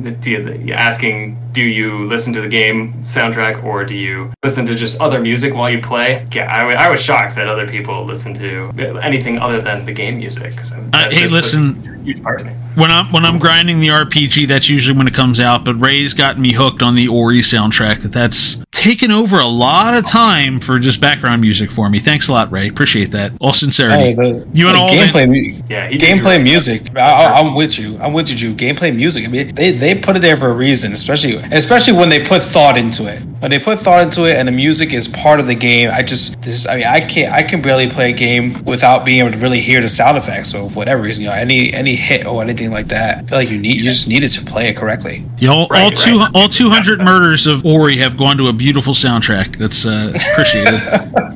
asking 0.75 1.39
do 1.57 1.63
you 1.63 2.07
listen 2.07 2.35
to 2.35 2.43
the 2.43 2.49
game 2.49 2.93
soundtrack 3.03 3.65
or 3.65 3.83
do 3.83 3.95
you 3.95 4.31
listen 4.45 4.67
to 4.67 4.75
just 4.75 5.01
other 5.01 5.19
music 5.19 5.55
while 5.55 5.71
you 5.71 5.81
play? 5.81 6.27
Yeah, 6.31 6.53
I, 6.53 6.85
I 6.85 6.91
was 6.91 7.01
shocked 7.01 7.35
that 7.37 7.49
other 7.49 7.67
people 7.67 8.05
listen 8.05 8.35
to 8.35 8.71
anything 9.03 9.39
other 9.39 9.63
than 9.63 9.87
the 9.87 9.93
game 9.93 10.19
music. 10.19 10.53
Uh, 10.93 11.11
hey, 11.11 11.27
listen. 11.27 12.05
huge 12.05 12.23
part 12.23 12.41
of 12.41 12.47
me. 12.47 12.53
When 12.77 12.91
I'm 12.91 13.11
when 13.11 13.25
I'm 13.25 13.39
grinding 13.39 13.81
the 13.81 13.89
RPG, 13.89 14.47
that's 14.47 14.69
usually 14.69 14.97
when 14.97 15.07
it 15.07 15.15
comes 15.15 15.41
out. 15.41 15.65
But 15.65 15.77
Ray's 15.77 16.13
gotten 16.13 16.43
me 16.43 16.53
hooked 16.53 16.83
on 16.83 16.95
the 16.95 17.09
Ori 17.09 17.41
soundtrack. 17.41 18.03
That 18.03 18.13
that's 18.13 18.59
taken 18.71 19.11
over 19.11 19.41
a 19.41 19.47
lot 19.47 19.95
of 19.95 20.07
time 20.07 20.61
for 20.61 20.79
just 20.79 21.01
background 21.01 21.41
music 21.41 21.71
for 21.71 21.89
me. 21.89 21.99
Thanks 21.99 22.29
a 22.29 22.33
lot, 22.33 22.53
Ray. 22.53 22.69
Appreciate 22.69 23.13
that. 23.13 23.33
All 23.41 23.55
sincerity. 23.55 24.03
Hey, 24.03 24.15
the, 24.15 24.49
you 24.53 24.69
and 24.69 24.77
all 24.77 24.89
gameplay. 24.89 25.65
yeah, 25.71 25.91
gameplay 25.91 26.41
music. 26.43 26.95
I, 26.97 27.41
am 27.41 27.55
with 27.55 27.79
you. 27.79 27.99
I'm 27.99 28.13
with 28.13 28.29
you, 28.29 28.37
Drew. 28.37 28.55
Gameplay 28.55 28.95
music. 28.95 29.25
I 29.25 29.29
mean, 29.29 29.55
they 29.55 29.73
they 29.73 29.95
put 29.95 30.17
it 30.17 30.21
there 30.21 30.37
for 30.37 30.51
a 30.51 30.55
reason, 30.55 30.93
especially 30.93 31.37
especially 31.37 31.95
when 31.95 32.11
they 32.11 32.25
put 32.27 32.43
thought 32.43 32.77
into 32.77 33.07
it. 33.07 33.23
When 33.41 33.51
they 33.51 33.59
put 33.59 33.81
thought 33.81 34.03
into 34.03 34.25
it, 34.25 34.37
and 34.37 34.49
the 34.49 34.53
music 34.53 34.93
is 34.93 35.09
part 35.09 35.41
of 35.41 35.47
the 35.47 35.55
game. 35.55 35.91
I 35.93 36.03
just 36.03 36.41
this. 36.43 36.67
I 36.67 36.77
mean, 36.77 36.87
I 36.87 37.01
can't. 37.01 37.33
I 37.33 37.43
can 37.43 37.61
barely 37.61 37.89
play 37.89 38.11
a 38.11 38.17
game 38.17 38.65
without 38.65 39.05
being 39.05 39.19
able 39.21 39.33
to 39.33 39.39
really 39.39 39.61
hear 39.61 39.81
the 39.83 39.89
sound 39.89 40.17
effects. 40.17 40.55
or 40.55 40.71
whatever 40.71 41.03
reason, 41.03 41.23
you 41.23 41.29
know, 41.29 41.35
any 41.35 41.73
any 41.73 41.97
hit 41.97 42.27
or 42.27 42.43
anything 42.43 42.71
like 42.71 42.89
that, 42.89 43.19
I 43.19 43.23
feel 43.27 43.39
like 43.39 43.51
you 43.51 43.59
need 43.59 43.77
you 43.77 43.85
just 43.85 44.09
needed 44.09 44.33
to 44.33 44.45
play 44.45 44.69
it 44.69 44.77
correctly. 44.77 45.25
Yeah, 45.39 45.51
all, 45.51 45.69
right, 45.69 45.83
all 45.83 45.91
right. 45.91 45.99
two 45.99 46.25
all 46.35 46.49
200 46.49 47.01
murders 47.01 47.47
of 47.47 47.65
Ori 47.67 47.99
have 47.99 48.17
gone 48.17 48.39
to 48.39 48.47
a 48.47 48.53
beautiful 48.53 48.95
soundtrack. 48.95 49.57
That's 49.57 49.85
uh, 49.85 50.13
appreciated. 50.33 51.36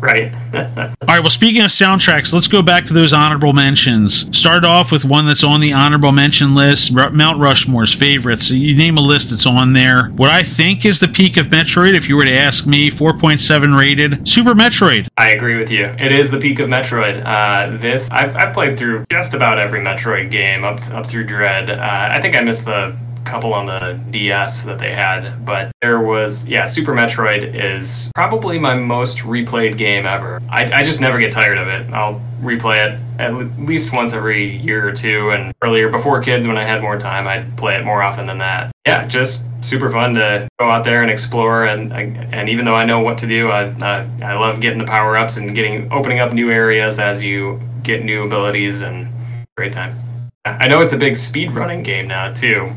right. 0.00 0.32
All 0.54 1.06
right. 1.06 1.20
Well, 1.20 1.30
speaking 1.30 1.62
of 1.62 1.68
soundtracks, 1.70 2.32
let's 2.32 2.48
go 2.48 2.62
back 2.62 2.86
to 2.86 2.92
those 2.92 3.12
honorable 3.12 3.52
mentions. 3.52 4.36
Start 4.36 4.64
off 4.64 4.90
with 4.90 5.04
one 5.04 5.26
that's 5.26 5.44
on 5.44 5.60
the 5.60 5.72
honorable 5.72 6.12
mention 6.12 6.54
list 6.54 6.92
Mount 6.92 7.38
Rushmore's 7.38 7.94
favorites. 7.94 8.50
You 8.50 8.74
name 8.74 8.96
a 8.96 9.00
list 9.00 9.30
that's 9.30 9.46
on 9.46 9.72
there. 9.72 10.08
What 10.10 10.30
I 10.30 10.42
think 10.42 10.84
is 10.84 11.00
the 11.00 11.08
peak 11.08 11.36
of 11.36 11.46
Metroid, 11.46 11.94
if 11.94 12.08
you 12.08 12.16
were 12.16 12.24
to 12.24 12.32
ask 12.32 12.66
me, 12.66 12.90
4.7 12.90 13.78
rated, 13.78 14.26
Super 14.28 14.54
Metroid. 14.54 15.08
I 15.16 15.30
agree 15.30 15.58
with 15.58 15.70
you. 15.70 15.86
It 15.98 16.12
is 16.12 16.30
the 16.30 16.38
peak 16.38 16.58
of 16.58 16.68
Metroid. 16.68 17.22
Uh, 17.24 17.76
this, 17.78 18.08
I've, 18.10 18.34
I've 18.36 18.54
played 18.54 18.78
through 18.78 19.04
just 19.10 19.34
about 19.34 19.58
every 19.58 19.80
Metroid 19.80 20.30
game 20.30 20.64
up, 20.64 20.80
up 20.90 21.06
through 21.06 21.24
Dread. 21.24 21.70
Uh, 21.70 21.78
I 21.80 22.20
think 22.20 22.36
I 22.36 22.40
missed 22.40 22.64
the 22.64 22.96
couple 23.24 23.52
on 23.54 23.66
the 23.66 24.00
DS 24.10 24.62
that 24.62 24.78
they 24.78 24.92
had, 24.92 25.44
but 25.44 25.70
there 25.80 26.00
was 26.00 26.44
yeah, 26.46 26.64
Super 26.64 26.94
Metroid 26.94 27.54
is 27.54 28.10
probably 28.14 28.58
my 28.58 28.74
most 28.74 29.18
replayed 29.18 29.76
game 29.78 30.06
ever. 30.06 30.40
I, 30.48 30.70
I 30.72 30.82
just 30.82 31.00
never 31.00 31.18
get 31.18 31.32
tired 31.32 31.58
of 31.58 31.68
it. 31.68 31.92
I'll 31.92 32.20
replay 32.40 32.84
it 32.84 33.00
at 33.20 33.34
least 33.60 33.92
once 33.92 34.12
every 34.12 34.56
year 34.58 34.88
or 34.88 34.92
two. 34.92 35.30
And 35.30 35.52
earlier, 35.62 35.90
before 35.90 36.22
kids, 36.22 36.46
when 36.46 36.56
I 36.56 36.64
had 36.64 36.82
more 36.82 36.98
time, 36.98 37.26
I'd 37.26 37.56
play 37.56 37.76
it 37.76 37.84
more 37.84 38.02
often 38.02 38.26
than 38.26 38.38
that. 38.38 38.72
Yeah, 38.86 39.06
just 39.06 39.42
super 39.60 39.90
fun 39.90 40.14
to 40.14 40.48
go 40.58 40.70
out 40.70 40.84
there 40.84 41.02
and 41.02 41.10
explore. 41.10 41.66
And 41.66 41.92
and 41.92 42.48
even 42.48 42.64
though 42.64 42.72
I 42.72 42.84
know 42.84 43.00
what 43.00 43.18
to 43.18 43.26
do, 43.26 43.50
I 43.50 43.64
I, 43.80 44.08
I 44.22 44.34
love 44.34 44.60
getting 44.60 44.78
the 44.78 44.86
power 44.86 45.16
ups 45.16 45.36
and 45.36 45.54
getting 45.54 45.92
opening 45.92 46.20
up 46.20 46.32
new 46.32 46.50
areas 46.50 46.98
as 46.98 47.22
you 47.22 47.60
get 47.82 48.04
new 48.04 48.24
abilities 48.24 48.82
and 48.82 49.08
great 49.56 49.72
time. 49.72 50.09
I 50.46 50.68
know 50.68 50.80
it's 50.80 50.94
a 50.94 50.96
big 50.96 51.18
speed 51.18 51.52
running 51.52 51.82
game 51.82 52.08
now 52.08 52.32
too, 52.32 52.72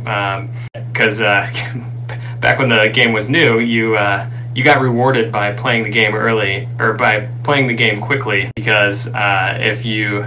because 0.91 1.21
um, 1.21 1.27
uh, 1.27 2.37
back 2.41 2.59
when 2.59 2.67
the 2.67 2.89
game 2.93 3.13
was 3.13 3.29
new, 3.29 3.59
you 3.59 3.95
uh, 3.95 4.29
you 4.53 4.65
got 4.65 4.81
rewarded 4.81 5.31
by 5.31 5.53
playing 5.53 5.83
the 5.83 5.89
game 5.89 6.13
early 6.13 6.67
or 6.77 6.93
by 6.93 7.21
playing 7.45 7.67
the 7.67 7.73
game 7.73 8.01
quickly 8.01 8.51
because 8.57 9.07
uh, 9.07 9.57
if 9.61 9.85
you 9.85 10.25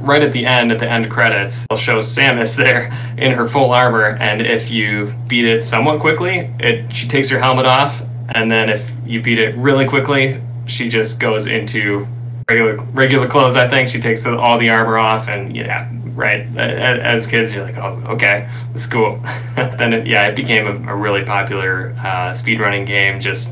right 0.00 0.22
at 0.22 0.32
the 0.32 0.46
end 0.46 0.72
at 0.72 0.78
the 0.78 0.90
end 0.90 1.10
credits, 1.10 1.66
they'll 1.68 1.78
show 1.78 1.98
Samus 1.98 2.56
there 2.64 2.86
in 3.18 3.32
her 3.32 3.50
full 3.50 3.70
armor, 3.70 4.16
and 4.16 4.40
if 4.40 4.70
you 4.70 5.12
beat 5.26 5.44
it 5.46 5.62
somewhat 5.62 6.00
quickly, 6.00 6.50
it 6.58 6.90
she 6.90 7.06
takes 7.06 7.28
her 7.28 7.38
helmet 7.38 7.66
off, 7.66 8.00
and 8.30 8.50
then 8.50 8.70
if 8.70 8.90
you 9.04 9.20
beat 9.20 9.38
it 9.38 9.54
really 9.58 9.86
quickly, 9.86 10.40
she 10.64 10.88
just 10.88 11.20
goes 11.20 11.46
into 11.48 12.06
regular 12.48 12.76
regular 12.92 13.28
clothes. 13.28 13.56
I 13.56 13.68
think 13.68 13.88
she 13.88 14.00
takes 14.00 14.24
all 14.26 14.58
the 14.58 14.70
armor 14.70 14.98
off, 14.98 15.28
and 15.28 15.54
yeah, 15.54 15.90
right. 16.14 16.46
As 16.56 17.26
kids, 17.26 17.52
you're 17.52 17.64
like, 17.64 17.76
oh, 17.76 18.02
okay, 18.08 18.48
that's 18.72 18.86
cool. 18.86 19.20
then 19.56 19.92
it, 19.92 20.06
yeah, 20.06 20.28
it 20.28 20.36
became 20.36 20.66
a, 20.66 20.92
a 20.92 20.96
really 20.96 21.24
popular 21.24 21.94
uh, 21.98 22.32
speedrunning 22.32 22.86
game. 22.86 23.20
Just 23.20 23.50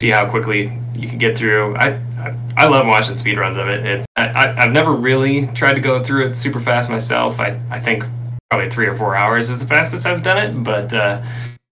see 0.00 0.10
how 0.10 0.28
quickly 0.28 0.78
you 0.94 1.08
can 1.08 1.18
get 1.18 1.36
through. 1.36 1.76
I 1.76 2.00
I, 2.18 2.38
I 2.58 2.66
love 2.66 2.86
watching 2.86 3.14
speedruns 3.14 3.60
of 3.60 3.68
it. 3.68 3.86
It's 3.86 4.06
I, 4.16 4.54
I've 4.58 4.72
never 4.72 4.94
really 4.94 5.46
tried 5.48 5.74
to 5.74 5.80
go 5.80 6.04
through 6.04 6.28
it 6.28 6.36
super 6.36 6.60
fast 6.60 6.90
myself. 6.90 7.40
I 7.40 7.60
I 7.70 7.80
think 7.80 8.04
probably 8.50 8.70
three 8.70 8.86
or 8.86 8.96
four 8.96 9.16
hours 9.16 9.50
is 9.50 9.58
the 9.58 9.66
fastest 9.66 10.06
I've 10.06 10.22
done 10.22 10.38
it, 10.38 10.64
but 10.64 10.92
uh, 10.92 11.22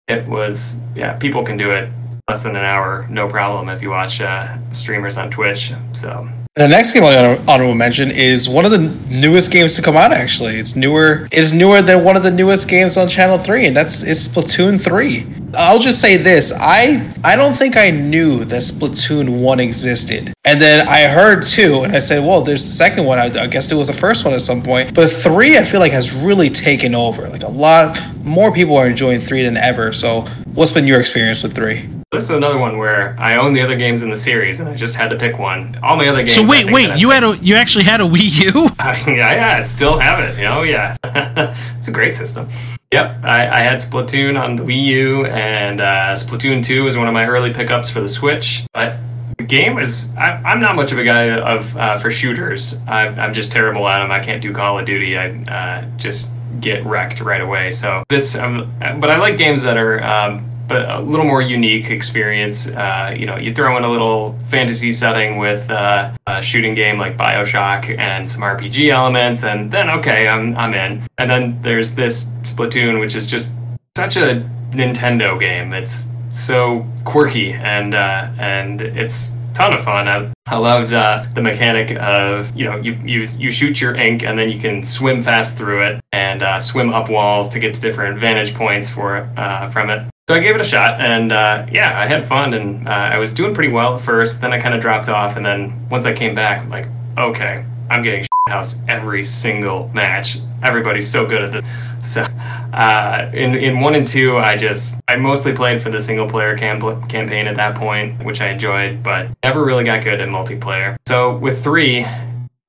it 0.08 0.26
was 0.26 0.76
yeah, 0.96 1.16
people 1.18 1.44
can 1.44 1.56
do 1.56 1.70
it 1.70 1.90
less 2.28 2.42
than 2.42 2.56
an 2.56 2.64
hour, 2.64 3.06
no 3.10 3.28
problem 3.28 3.68
if 3.68 3.82
you 3.82 3.90
watch 3.90 4.20
uh, 4.20 4.56
streamers 4.72 5.18
on 5.18 5.30
Twitch. 5.30 5.72
So 5.92 6.28
The 6.54 6.68
next 6.68 6.92
game 6.92 7.02
on 7.02 7.48
honorable 7.48 7.74
mention 7.74 8.10
is 8.10 8.46
one 8.46 8.66
of 8.66 8.72
the 8.72 8.76
newest 8.76 9.50
games 9.50 9.74
to 9.76 9.80
come 9.80 9.96
out. 9.96 10.12
Actually, 10.12 10.58
it's 10.58 10.76
newer. 10.76 11.26
Is 11.32 11.54
newer 11.54 11.80
than 11.80 12.04
one 12.04 12.14
of 12.14 12.24
the 12.24 12.30
newest 12.30 12.68
games 12.68 12.98
on 12.98 13.08
Channel 13.08 13.38
Three, 13.38 13.66
and 13.66 13.74
that's 13.74 14.02
it's 14.02 14.28
Splatoon 14.28 14.78
Three. 14.78 15.26
I'll 15.54 15.78
just 15.78 15.98
say 15.98 16.18
this: 16.18 16.52
I 16.54 17.10
I 17.24 17.36
don't 17.36 17.54
think 17.54 17.78
I 17.78 17.88
knew 17.88 18.44
that 18.44 18.60
Splatoon 18.60 19.40
One 19.40 19.60
existed, 19.60 20.34
and 20.44 20.60
then 20.60 20.86
I 20.88 21.08
heard 21.08 21.42
two, 21.42 21.84
and 21.84 21.96
I 21.96 22.00
said, 22.00 22.22
"Well, 22.22 22.42
there's 22.42 22.64
the 22.64 22.72
second 22.72 23.06
one. 23.06 23.18
I, 23.18 23.44
I 23.44 23.46
guess 23.46 23.72
it 23.72 23.76
was 23.76 23.86
the 23.86 23.94
first 23.94 24.26
one 24.26 24.34
at 24.34 24.42
some 24.42 24.62
point." 24.62 24.92
But 24.92 25.10
three, 25.10 25.56
I 25.56 25.64
feel 25.64 25.80
like 25.80 25.92
has 25.92 26.12
really 26.12 26.50
taken 26.50 26.94
over. 26.94 27.30
Like 27.30 27.44
a 27.44 27.48
lot 27.48 27.98
more 28.24 28.52
people 28.52 28.76
are 28.76 28.86
enjoying 28.86 29.22
three 29.22 29.42
than 29.42 29.56
ever. 29.56 29.94
So, 29.94 30.26
what's 30.52 30.70
been 30.70 30.86
your 30.86 31.00
experience 31.00 31.42
with 31.42 31.54
three? 31.54 31.88
This 32.12 32.24
is 32.24 32.30
another 32.30 32.58
one 32.58 32.76
where 32.76 33.16
I 33.18 33.36
own 33.36 33.54
the 33.54 33.62
other 33.62 33.74
games 33.74 34.02
in 34.02 34.10
the 34.10 34.18
series, 34.18 34.60
and 34.60 34.68
I 34.68 34.74
just 34.74 34.94
had 34.94 35.08
to 35.08 35.16
pick 35.16 35.38
one. 35.38 35.78
All 35.82 35.96
my 35.96 36.06
other 36.06 36.18
games. 36.18 36.34
So 36.34 36.46
wait, 36.46 36.70
wait, 36.70 36.98
you 36.98 37.08
had 37.08 37.24
a 37.24 37.38
you 37.38 37.54
actually 37.54 37.84
had 37.84 38.02
a 38.02 38.04
Wii 38.04 38.52
U? 38.54 38.68
I, 38.78 39.02
yeah, 39.06 39.34
yeah, 39.34 39.54
I 39.56 39.62
still 39.62 39.98
have 39.98 40.20
it. 40.20 40.38
Oh 40.44 40.60
yeah, 40.60 40.94
it's 41.78 41.88
a 41.88 41.90
great 41.90 42.14
system. 42.14 42.50
Yep, 42.92 43.24
I, 43.24 43.48
I, 43.48 43.64
had 43.64 43.76
Splatoon 43.76 44.38
on 44.38 44.56
the 44.56 44.62
Wii 44.62 44.82
U, 44.82 45.24
and 45.24 45.80
uh, 45.80 46.14
Splatoon 46.14 46.62
2 46.62 46.84
was 46.84 46.98
one 46.98 47.08
of 47.08 47.14
my 47.14 47.24
early 47.24 47.50
pickups 47.50 47.88
for 47.88 48.02
the 48.02 48.08
Switch. 48.10 48.66
But 48.74 48.98
the 49.38 49.44
game 49.44 49.78
is, 49.78 50.10
I, 50.18 50.52
am 50.52 50.60
not 50.60 50.76
much 50.76 50.92
of 50.92 50.98
a 50.98 51.04
guy 51.04 51.30
of 51.30 51.74
uh, 51.74 51.98
for 51.98 52.10
shooters. 52.10 52.74
I, 52.86 53.06
am 53.06 53.32
just 53.32 53.50
terrible 53.50 53.88
at 53.88 54.00
them. 54.00 54.12
I 54.12 54.22
can't 54.22 54.42
do 54.42 54.52
Call 54.52 54.78
of 54.78 54.84
Duty. 54.84 55.16
I 55.16 55.30
uh, 55.44 55.96
just 55.96 56.28
get 56.60 56.84
wrecked 56.84 57.22
right 57.22 57.40
away. 57.40 57.72
So 57.72 58.04
this, 58.10 58.34
um, 58.34 58.70
but 59.00 59.10
I 59.10 59.16
like 59.16 59.38
games 59.38 59.62
that 59.62 59.78
are 59.78 60.02
um, 60.04 60.51
but 60.72 60.90
a 60.90 61.00
little 61.00 61.26
more 61.26 61.42
unique 61.42 61.90
experience. 61.90 62.66
Uh, 62.66 63.14
you 63.16 63.26
know, 63.26 63.36
you 63.36 63.52
throw 63.54 63.76
in 63.76 63.84
a 63.84 63.90
little 63.90 64.38
fantasy 64.50 64.92
setting 64.92 65.36
with 65.36 65.68
uh, 65.70 66.14
a 66.26 66.42
shooting 66.42 66.74
game 66.74 66.98
like 66.98 67.16
Bioshock 67.18 67.98
and 67.98 68.30
some 68.30 68.40
RPG 68.40 68.88
elements, 68.88 69.44
and 69.44 69.70
then 69.70 69.90
okay, 69.90 70.28
I'm 70.28 70.56
I'm 70.56 70.72
in. 70.72 71.06
And 71.18 71.30
then 71.30 71.60
there's 71.62 71.94
this 71.94 72.24
Splatoon, 72.42 73.00
which 73.00 73.14
is 73.14 73.26
just 73.26 73.50
such 73.96 74.16
a 74.16 74.48
Nintendo 74.70 75.38
game. 75.38 75.74
It's 75.74 76.06
so 76.30 76.86
quirky 77.04 77.52
and 77.52 77.94
uh, 77.94 78.30
and 78.38 78.80
it's 78.80 79.28
ton 79.54 79.76
of 79.76 79.84
fun. 79.84 80.08
I, 80.08 80.32
I 80.46 80.56
loved 80.56 80.94
uh, 80.94 81.26
the 81.34 81.42
mechanic 81.42 81.96
of 81.98 82.54
you 82.56 82.64
know 82.64 82.76
you, 82.76 82.94
you 83.04 83.28
you 83.36 83.50
shoot 83.50 83.80
your 83.80 83.94
ink 83.94 84.22
and 84.22 84.38
then 84.38 84.48
you 84.48 84.58
can 84.58 84.82
swim 84.82 85.22
fast 85.22 85.56
through 85.58 85.82
it 85.82 86.02
and 86.12 86.42
uh, 86.42 86.58
swim 86.58 86.94
up 86.94 87.10
walls 87.10 87.50
to 87.50 87.60
get 87.60 87.74
to 87.74 87.80
different 87.80 88.18
vantage 88.18 88.54
points 88.54 88.88
for 88.88 89.28
uh, 89.36 89.70
from 89.70 89.90
it. 89.90 90.11
So 90.28 90.36
I 90.36 90.38
gave 90.38 90.54
it 90.54 90.60
a 90.60 90.64
shot, 90.64 91.00
and 91.00 91.32
uh, 91.32 91.66
yeah, 91.72 91.98
I 91.98 92.06
had 92.06 92.28
fun, 92.28 92.54
and 92.54 92.86
uh, 92.86 92.90
I 92.92 93.18
was 93.18 93.32
doing 93.32 93.54
pretty 93.54 93.70
well 93.70 93.98
at 93.98 94.04
first. 94.04 94.40
Then 94.40 94.52
I 94.52 94.60
kind 94.60 94.72
of 94.72 94.80
dropped 94.80 95.08
off, 95.08 95.36
and 95.36 95.44
then 95.44 95.88
once 95.88 96.06
I 96.06 96.12
came 96.12 96.32
back, 96.32 96.60
I'm 96.60 96.70
like, 96.70 96.86
okay, 97.18 97.64
I'm 97.90 98.04
getting 98.04 98.24
house 98.48 98.76
every 98.88 99.24
single 99.24 99.88
match. 99.88 100.38
Everybody's 100.62 101.10
so 101.10 101.26
good 101.26 101.42
at 101.42 101.52
this. 101.52 102.12
So 102.12 102.22
uh, 102.22 103.30
in 103.34 103.56
in 103.56 103.80
one 103.80 103.96
and 103.96 104.06
two, 104.06 104.36
I 104.38 104.56
just 104.56 104.94
I 105.08 105.16
mostly 105.16 105.52
played 105.52 105.82
for 105.82 105.90
the 105.90 106.00
single 106.00 106.28
player 106.28 106.56
cam- 106.56 106.80
campaign 107.08 107.48
at 107.48 107.56
that 107.56 107.74
point, 107.76 108.24
which 108.24 108.40
I 108.40 108.50
enjoyed, 108.50 109.02
but 109.02 109.28
never 109.44 109.64
really 109.64 109.84
got 109.84 110.04
good 110.04 110.20
at 110.20 110.28
multiplayer. 110.28 110.96
So 111.06 111.36
with 111.38 111.64
three, 111.64 112.06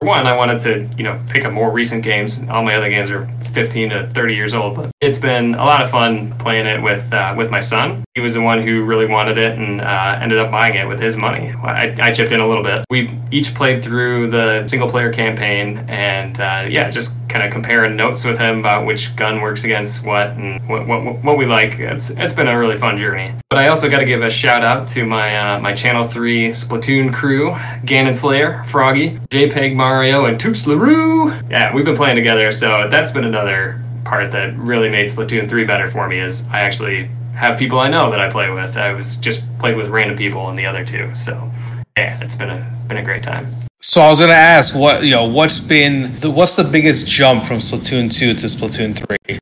one, 0.03 0.27
I 0.27 0.35
wanted 0.35 0.61
to, 0.61 0.89
you 0.97 1.03
know, 1.03 1.21
pick 1.29 1.45
up 1.45 1.53
more 1.53 1.71
recent 1.71 2.03
games. 2.03 2.37
All 2.49 2.63
my 2.63 2.75
other 2.75 2.89
games 2.89 3.11
are 3.11 3.27
15 3.53 3.89
to 3.89 4.09
30 4.09 4.35
years 4.35 4.53
old, 4.53 4.75
but 4.75 4.91
it's 5.01 5.19
been 5.19 5.55
a 5.55 5.63
lot 5.65 5.81
of 5.81 5.89
fun 5.89 6.37
playing 6.37 6.65
it 6.65 6.81
with 6.81 7.11
uh, 7.13 7.33
with 7.37 7.49
my 7.49 7.59
son. 7.59 8.03
He 8.15 8.21
was 8.21 8.35
the 8.35 8.41
one 8.41 8.61
who 8.61 8.83
really 8.83 9.07
wanted 9.07 9.39
it 9.39 9.57
and 9.57 9.81
uh, 9.81 10.19
ended 10.21 10.37
up 10.37 10.51
buying 10.51 10.75
it 10.75 10.87
with 10.87 10.99
his 10.99 11.17
money. 11.17 11.51
I, 11.63 11.95
I, 11.99 12.11
chipped 12.11 12.31
in 12.31 12.41
a 12.41 12.47
little 12.47 12.61
bit. 12.61 12.85
We've 12.87 13.09
each 13.31 13.55
played 13.55 13.83
through 13.83 14.29
the 14.29 14.67
single 14.67 14.87
player 14.87 15.11
campaign, 15.11 15.79
and 15.89 16.39
uh, 16.39 16.67
yeah, 16.69 16.91
just 16.91 17.11
kind 17.27 17.43
of 17.43 17.51
comparing 17.51 17.95
notes 17.95 18.23
with 18.23 18.37
him 18.37 18.59
about 18.59 18.85
which 18.85 19.15
gun 19.15 19.41
works 19.41 19.63
against 19.63 20.03
what 20.03 20.27
and 20.37 20.63
what, 20.69 20.85
what, 20.85 21.23
what 21.23 21.37
we 21.39 21.47
like. 21.47 21.79
It's 21.79 22.11
it's 22.11 22.33
been 22.33 22.47
a 22.47 22.55
really 22.55 22.77
fun 22.77 22.97
journey. 22.97 23.33
But 23.49 23.63
I 23.63 23.69
also 23.69 23.89
got 23.89 23.97
to 23.97 24.05
give 24.05 24.21
a 24.21 24.29
shout 24.29 24.63
out 24.63 24.87
to 24.89 25.05
my 25.07 25.55
uh, 25.55 25.59
my 25.59 25.73
Channel 25.73 26.07
Three 26.07 26.51
Splatoon 26.51 27.11
crew: 27.11 27.49
Ganon 27.83 28.15
Slayer, 28.15 28.63
Froggy, 28.69 29.17
JPEG 29.31 29.73
Mario, 29.75 30.25
and 30.25 30.39
Toots 30.39 30.67
Larue. 30.67 31.31
Yeah, 31.49 31.73
we've 31.73 31.85
been 31.85 31.97
playing 31.97 32.17
together, 32.17 32.51
so 32.51 32.87
that's 32.91 33.09
been 33.09 33.25
another 33.25 33.83
part 34.05 34.31
that 34.33 34.55
really 34.55 34.89
made 34.89 35.09
Splatoon 35.09 35.49
3 35.49 35.63
better 35.63 35.89
for 35.89 36.07
me 36.09 36.19
is 36.19 36.43
I 36.51 36.59
actually 36.59 37.09
have 37.35 37.57
people 37.57 37.79
I 37.79 37.89
know 37.89 38.11
that 38.11 38.19
I 38.19 38.29
play 38.29 38.49
with. 38.49 38.77
I 38.77 38.93
was 38.93 39.17
just 39.17 39.43
played 39.59 39.75
with 39.75 39.89
random 39.89 40.17
people 40.17 40.49
in 40.49 40.55
the 40.55 40.65
other 40.65 40.85
two. 40.85 41.13
So 41.15 41.51
yeah, 41.97 42.23
it's 42.23 42.35
been 42.35 42.49
a 42.49 42.85
been 42.87 42.97
a 42.97 43.03
great 43.03 43.23
time. 43.23 43.53
So 43.81 44.01
I 44.01 44.09
was 44.09 44.19
gonna 44.19 44.33
ask 44.33 44.73
what 44.75 45.03
you 45.03 45.11
know 45.11 45.25
what's 45.25 45.59
been 45.59 46.19
the, 46.19 46.29
what's 46.31 46.55
the 46.55 46.63
biggest 46.63 47.07
jump 47.07 47.45
from 47.45 47.57
Splatoon 47.57 48.11
2 48.11 48.33
to 48.33 48.45
Splatoon 48.45 48.95
3? 49.27 49.39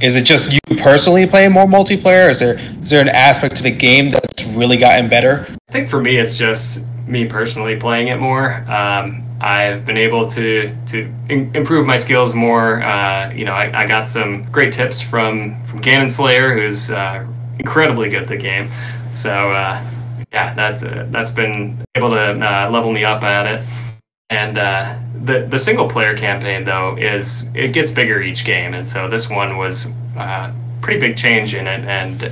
Is 0.00 0.16
it 0.16 0.22
just 0.22 0.52
you 0.52 0.76
personally 0.78 1.26
playing 1.26 1.52
more 1.52 1.66
multiplayer? 1.66 2.30
Is 2.30 2.38
there 2.38 2.58
is 2.82 2.90
there 2.90 3.00
an 3.00 3.08
aspect 3.08 3.56
to 3.56 3.62
the 3.62 3.70
game 3.70 4.10
that's 4.10 4.44
really 4.56 4.76
gotten 4.76 5.08
better? 5.08 5.46
I 5.68 5.72
think 5.72 5.88
for 5.88 6.00
me 6.00 6.16
it's 6.16 6.36
just 6.36 6.80
me 7.06 7.26
personally 7.26 7.76
playing 7.76 8.08
it 8.08 8.16
more. 8.16 8.54
Um, 8.70 9.24
I've 9.40 9.86
been 9.86 9.96
able 9.96 10.28
to 10.28 10.74
to 10.88 11.12
in, 11.30 11.54
improve 11.54 11.86
my 11.86 11.96
skills 11.96 12.34
more. 12.34 12.82
Uh, 12.82 13.32
you 13.32 13.44
know, 13.44 13.52
I, 13.52 13.82
I, 13.82 13.86
got 13.86 14.08
some 14.08 14.44
great 14.52 14.72
tips 14.72 15.00
from 15.00 15.64
from 15.66 15.80
Ganon 15.80 16.10
Slayer, 16.10 16.54
who's 16.54 16.90
uh, 16.90 17.26
incredibly 17.58 18.10
good 18.10 18.22
at 18.22 18.28
the 18.28 18.36
game. 18.36 18.70
So 19.12 19.30
uh, 19.50 19.82
yeah, 20.32 20.54
that 20.54 20.84
uh, 20.84 21.06
that's 21.10 21.30
been 21.30 21.82
able 21.94 22.10
to 22.10 22.32
uh, 22.32 22.70
level 22.70 22.92
me 22.92 23.04
up 23.04 23.22
at 23.22 23.46
it. 23.46 23.66
And 24.28 24.58
uh, 24.58 24.98
the 25.24 25.46
the 25.50 25.58
single 25.58 25.88
player 25.88 26.16
campaign 26.16 26.64
though 26.64 26.96
is 26.96 27.46
it 27.54 27.72
gets 27.72 27.90
bigger 27.90 28.20
each 28.20 28.44
game, 28.44 28.74
and 28.74 28.86
so 28.86 29.08
this 29.08 29.30
one 29.30 29.56
was 29.56 29.86
pretty 30.82 31.00
big 31.00 31.16
change 31.16 31.54
in 31.54 31.66
it, 31.66 31.84
and 31.86 32.22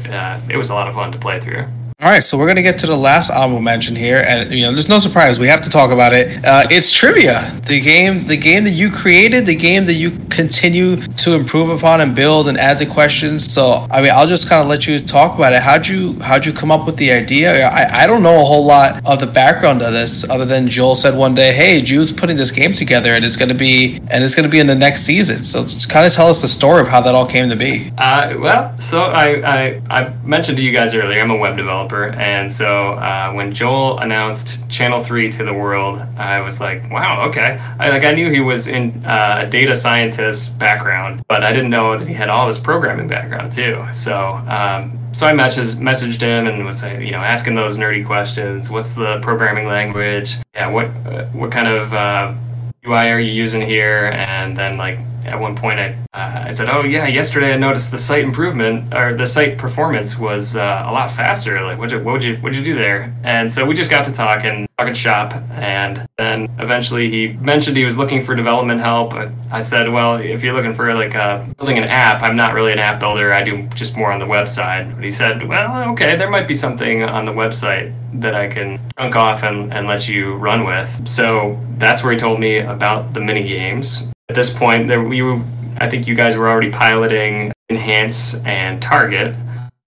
it 0.51 0.57
was 0.57 0.68
a 0.68 0.75
lot 0.75 0.88
of 0.88 0.94
fun 0.94 1.11
to 1.12 1.18
play 1.18 1.40
through. 1.40 1.66
All 2.00 2.08
right, 2.08 2.22
so 2.22 2.38
we're 2.38 2.46
gonna 2.46 2.62
get 2.62 2.78
to 2.78 2.87
the 2.87 2.96
last 2.96 3.28
honorable 3.28 3.61
mention 3.61 3.96
here, 3.96 4.22
and 4.24 4.52
you 4.52 4.62
know, 4.62 4.70
there's 4.70 4.88
no 4.88 5.00
surprise. 5.00 5.40
We 5.40 5.48
have 5.48 5.62
to 5.62 5.68
talk 5.68 5.90
about 5.90 6.12
it. 6.12 6.44
Uh, 6.44 6.64
it's 6.70 6.92
trivia, 6.92 7.61
the 7.66 7.80
game, 7.80 8.28
the 8.28 8.37
game 8.37 8.62
that 8.62 8.70
you 8.70 8.88
created, 8.88 9.46
the 9.46 9.56
game 9.56 9.84
that 9.87 9.94
you 9.94 10.12
continue 10.30 11.02
to 11.02 11.32
improve 11.32 11.70
upon 11.70 12.00
and 12.00 12.14
build 12.14 12.46
and 12.46 12.56
add 12.56 12.78
the 12.78 12.87
questions. 12.87 13.52
So, 13.52 13.88
I 13.90 14.00
mean, 14.00 14.12
I'll 14.12 14.28
just 14.28 14.48
kind 14.48 14.62
of 14.62 14.68
let 14.68 14.87
you 14.87 15.00
talk 15.00 15.34
about 15.34 15.52
it. 15.52 15.61
How'd 15.61 15.88
you 15.88 16.16
how'd 16.20 16.46
you 16.46 16.52
come 16.52 16.70
up 16.70 16.87
with 16.87 16.98
the 16.98 17.11
idea? 17.11 17.66
I, 17.66 18.04
I 18.04 18.06
don't 18.06 18.22
know 18.22 18.42
a 18.42 18.44
whole 18.44 18.64
lot 18.64 19.04
of 19.04 19.18
the 19.18 19.26
background 19.26 19.82
of 19.82 19.92
this, 19.92 20.22
other 20.30 20.44
than 20.44 20.68
Joel 20.68 20.94
said 20.94 21.16
one 21.16 21.34
day, 21.34 21.52
"Hey, 21.52 21.82
Joob's 21.82 22.12
putting 22.12 22.37
this 22.37 22.52
game 22.52 22.74
together, 22.74 23.12
and 23.12 23.24
it's 23.24 23.34
gonna 23.34 23.54
be 23.54 24.00
and 24.06 24.22
it's 24.22 24.37
gonna 24.37 24.46
be 24.46 24.61
in 24.61 24.68
the 24.68 24.76
next 24.76 25.02
season." 25.02 25.42
So, 25.42 25.66
kind 25.88 26.06
of 26.06 26.12
tell 26.12 26.28
us 26.28 26.42
the 26.42 26.46
story 26.46 26.80
of 26.80 26.87
how 26.87 27.00
that 27.00 27.16
all 27.16 27.26
came 27.26 27.48
to 27.48 27.56
be. 27.56 27.92
Uh, 27.98 28.34
well, 28.38 28.72
so 28.78 29.00
I, 29.00 29.42
I 29.44 29.82
I 29.90 30.14
mentioned 30.22 30.58
to 30.58 30.62
you 30.62 30.70
guys 30.70 30.94
earlier, 30.94 31.20
I'm 31.20 31.32
a 31.32 31.37
web 31.37 31.56
developer 31.56 31.88
developer, 31.88 32.18
and 32.20 32.53
so 32.53 32.92
uh, 32.94 33.33
when 33.33 33.53
Joel 33.53 33.98
announced 33.98 34.59
Channel 34.68 35.03
Three 35.05 35.31
to 35.33 35.44
the 35.44 35.53
world, 35.53 35.98
I 36.16 36.40
was 36.40 36.61
like, 36.61 36.90
"Wow, 36.90 37.29
okay." 37.29 37.59
I 37.79 37.88
like 37.88 38.05
I 38.05 38.12
knew 38.12 38.31
he 38.31 38.40
was 38.40 38.68
in 38.68 39.05
uh, 39.05 39.44
a 39.46 39.51
data 39.51 39.77
scientist 39.77 40.59
background, 40.59 41.22
but 41.29 41.44
I 41.44 41.53
didn't 41.53 41.70
know 41.70 41.98
that 41.98 42.07
he 42.07 42.14
had 42.14 42.29
all 42.29 42.46
his 42.46 42.59
programming 42.59 43.09
background 43.09 43.53
too. 43.53 43.85
So 43.92 44.14
um, 44.14 44.98
so 45.12 45.27
I 45.27 45.33
messaged 45.33 45.77
messaged 45.77 46.20
him 46.20 46.46
and 46.46 46.64
was 46.64 46.83
you 46.83 47.12
know 47.12 47.18
asking 47.18 47.55
those 47.55 47.77
nerdy 47.77 48.05
questions. 48.07 48.70
What's 48.70 48.94
the 48.94 49.18
programming 49.22 49.66
language? 49.66 50.37
Yeah, 50.55 50.68
what 50.68 50.87
uh, 51.07 51.27
what 51.33 51.51
kind 51.51 51.68
of 51.68 51.92
UI 52.87 53.09
uh, 53.09 53.14
are 53.14 53.20
you 53.20 53.33
using 53.33 53.62
here? 53.62 54.07
And 54.07 54.57
then 54.57 54.77
like 54.77 54.98
at 55.26 55.38
one 55.38 55.57
point 55.57 55.78
I, 55.81 55.98
uh, 56.14 56.48
I 56.48 56.50
said, 56.52 56.68
oh 56.70 56.85
yeah, 56.85 57.07
yesterday 57.07 57.52
I 57.52 57.57
noticed 57.57 57.90
the 57.90 57.98
site 57.98 58.24
improvement 58.24 58.94
or 58.94 59.16
the 59.16 59.26
site 59.26 59.59
performance 59.59 60.18
was 60.18 60.57
uh, 60.57 60.85
a 60.87 60.92
lot 60.92 61.14
faster. 61.14 61.61
Like, 61.62 61.78
what 61.78 61.92
would 62.04 62.24
you 62.24 62.35
what 62.37 62.44
would 62.44 62.54
you 62.54 62.64
do 62.64 62.74
there? 62.74 63.14
And 63.24 63.52
so 63.52 63.64
we 63.64 63.74
just 63.74 63.90
got 63.90 64.04
to 64.04 64.12
talk 64.12 64.28
talking, 64.38 64.68
talking 64.78 64.94
shop, 64.94 65.33
and 65.50 66.07
then 66.18 66.48
eventually 66.59 67.11
he 67.11 67.28
mentioned 67.38 67.76
he 67.76 67.85
was 67.85 67.96
looking 67.96 68.24
for 68.24 68.35
development 68.35 68.81
help. 68.81 69.14
I 69.50 69.61
said, 69.61 69.90
well, 69.90 70.16
if 70.16 70.42
you're 70.42 70.54
looking 70.54 70.74
for 70.74 70.92
like 70.94 71.14
uh, 71.14 71.44
building 71.59 71.78
an 71.78 71.85
app, 71.85 72.22
I'm 72.22 72.37
not 72.37 72.54
really 72.54 72.72
an 72.72 72.78
app 72.78 73.00
builder. 73.00 73.33
I 73.33 73.42
do 73.42 73.66
just 73.74 73.96
more 73.96 74.12
on 74.12 74.18
the 74.18 74.26
website. 74.26 74.94
But 74.94 75.04
he 75.04 75.11
said, 75.11 75.46
well, 75.46 75.90
okay, 75.92 76.16
there 76.16 76.31
might 76.31 76.48
be 76.48 76.54
something 76.54 77.02
on 77.02 77.24
the 77.24 77.33
website 77.33 77.94
that 78.20 78.35
I 78.35 78.48
can 78.48 78.81
chunk 78.98 79.16
off 79.16 79.42
and, 79.42 79.72
and 79.72 79.87
let 79.87 80.09
you 80.09 80.35
run 80.35 80.64
with. 80.64 81.09
So 81.09 81.59
that's 81.78 82.02
where 82.02 82.12
he 82.12 82.18
told 82.18 82.40
me 82.40 82.59
about 82.59 83.14
the 83.14 83.20
mini 83.20 83.46
games 83.46 84.04
at 84.29 84.35
this 84.35 84.51
point, 84.51 84.88
there 84.88 85.03
we 85.03 85.23
I 85.81 85.88
think 85.88 86.07
you 86.07 86.14
guys 86.14 86.37
were 86.37 86.49
already 86.49 86.71
piloting 86.71 87.53
Enhance 87.71 88.35
and 88.45 88.81
Target, 88.83 89.35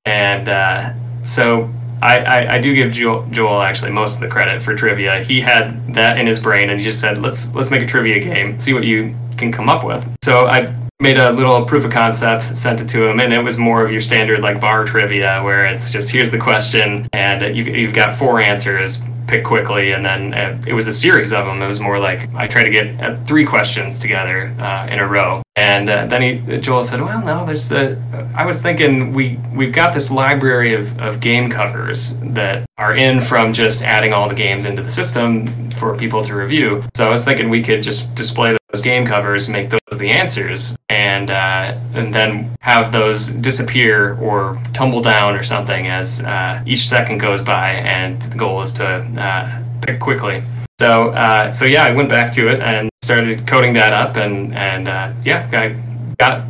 and 0.05 0.49
uh, 0.49 0.93
so 1.25 1.69
I, 2.01 2.17
I, 2.17 2.53
I, 2.55 2.61
do 2.61 2.73
give 2.73 2.91
Joel, 2.91 3.27
Joel, 3.29 3.61
actually 3.61 3.91
most 3.91 4.15
of 4.15 4.21
the 4.21 4.27
credit 4.27 4.63
for 4.63 4.75
trivia. 4.75 5.23
He 5.23 5.39
had 5.39 5.93
that 5.93 6.17
in 6.17 6.25
his 6.25 6.39
brain, 6.39 6.69
and 6.69 6.79
he 6.79 6.83
just 6.83 6.99
said, 6.99 7.19
"Let's 7.19 7.47
let's 7.53 7.69
make 7.69 7.83
a 7.83 7.85
trivia 7.85 8.19
game, 8.19 8.57
see 8.57 8.73
what 8.73 8.83
you 8.83 9.15
can 9.37 9.51
come 9.51 9.69
up 9.69 9.85
with." 9.85 10.03
So 10.23 10.47
I 10.47 10.75
made 11.01 11.17
a 11.17 11.31
little 11.31 11.65
proof 11.65 11.83
of 11.83 11.91
concept, 11.91 12.55
sent 12.55 12.79
it 12.79 12.87
to 12.89 13.07
him, 13.07 13.19
and 13.19 13.33
it 13.33 13.43
was 13.43 13.57
more 13.57 13.83
of 13.83 13.91
your 13.91 14.01
standard 14.01 14.39
like 14.39 14.61
bar 14.61 14.85
trivia, 14.85 15.41
where 15.43 15.65
it's 15.65 15.89
just 15.89 16.09
here's 16.09 16.29
the 16.29 16.37
question, 16.37 17.09
and 17.13 17.55
you've, 17.55 17.67
you've 17.67 17.93
got 17.93 18.19
four 18.19 18.39
answers 18.39 18.99
pick 19.27 19.43
quickly, 19.43 19.93
and 19.93 20.05
then 20.05 20.33
uh, 20.35 20.61
it 20.67 20.73
was 20.73 20.87
a 20.87 20.93
series 20.93 21.33
of 21.33 21.45
them. 21.45 21.61
It 21.61 21.67
was 21.67 21.79
more 21.79 21.97
like 21.97 22.29
I 22.35 22.47
tried 22.47 22.65
to 22.65 22.69
get 22.69 23.01
uh, 23.01 23.17
three 23.25 23.45
questions 23.45 23.97
together 23.97 24.55
uh, 24.59 24.87
in 24.87 24.99
a 24.99 25.07
row, 25.07 25.41
and 25.55 25.89
uh, 25.89 26.05
then 26.05 26.21
he 26.21 26.57
Joel 26.59 26.83
said, 26.83 27.01
"Well, 27.01 27.23
no, 27.25 27.47
there's 27.47 27.67
the. 27.67 27.99
I 28.35 28.45
was 28.45 28.61
thinking 28.61 29.11
we 29.11 29.39
we've 29.55 29.73
got 29.73 29.95
this 29.95 30.11
library 30.11 30.75
of, 30.75 30.99
of 30.99 31.19
game 31.19 31.49
covers 31.49 32.19
that 32.33 32.65
are 32.77 32.95
in 32.95 33.21
from 33.21 33.53
just 33.53 33.81
adding 33.81 34.13
all 34.13 34.29
the 34.29 34.35
games 34.35 34.65
into 34.65 34.83
the 34.83 34.91
system 34.91 35.71
for 35.79 35.97
people 35.97 36.23
to 36.25 36.35
review. 36.35 36.83
So 36.95 37.05
I 37.05 37.09
was 37.09 37.23
thinking 37.23 37.49
we 37.49 37.63
could 37.63 37.81
just 37.81 38.13
display 38.13 38.55
those 38.71 38.81
game 38.81 39.05
covers, 39.05 39.47
make 39.47 39.69
those 39.69 39.99
the 39.99 40.09
answers, 40.09 40.75
and 40.89 41.29
uh, 41.29 41.77
and 41.93 42.13
then 42.13 42.55
have 42.61 42.91
those 42.91 43.27
disappear 43.27 44.17
or 44.19 44.61
tumble 44.73 45.01
down 45.01 45.35
or 45.35 45.43
something 45.43 45.87
as 45.87 46.19
uh, 46.21 46.63
each 46.65 46.87
second 46.87 47.19
goes 47.19 47.41
by. 47.41 47.71
And 47.71 48.21
the 48.31 48.37
goal 48.37 48.61
is 48.61 48.71
to 48.73 48.85
uh, 48.85 49.63
pick 49.81 49.99
quickly. 49.99 50.43
So 50.79 51.09
uh, 51.09 51.51
so 51.51 51.65
yeah, 51.65 51.83
I 51.83 51.91
went 51.91 52.09
back 52.09 52.31
to 52.33 52.47
it 52.47 52.59
and 52.61 52.89
started 53.03 53.47
coding 53.47 53.73
that 53.75 53.93
up, 53.93 54.15
and 54.15 54.55
and 54.55 54.87
uh, 54.87 55.13
yeah, 55.23 55.49
I 55.53 55.79
got 56.17 56.45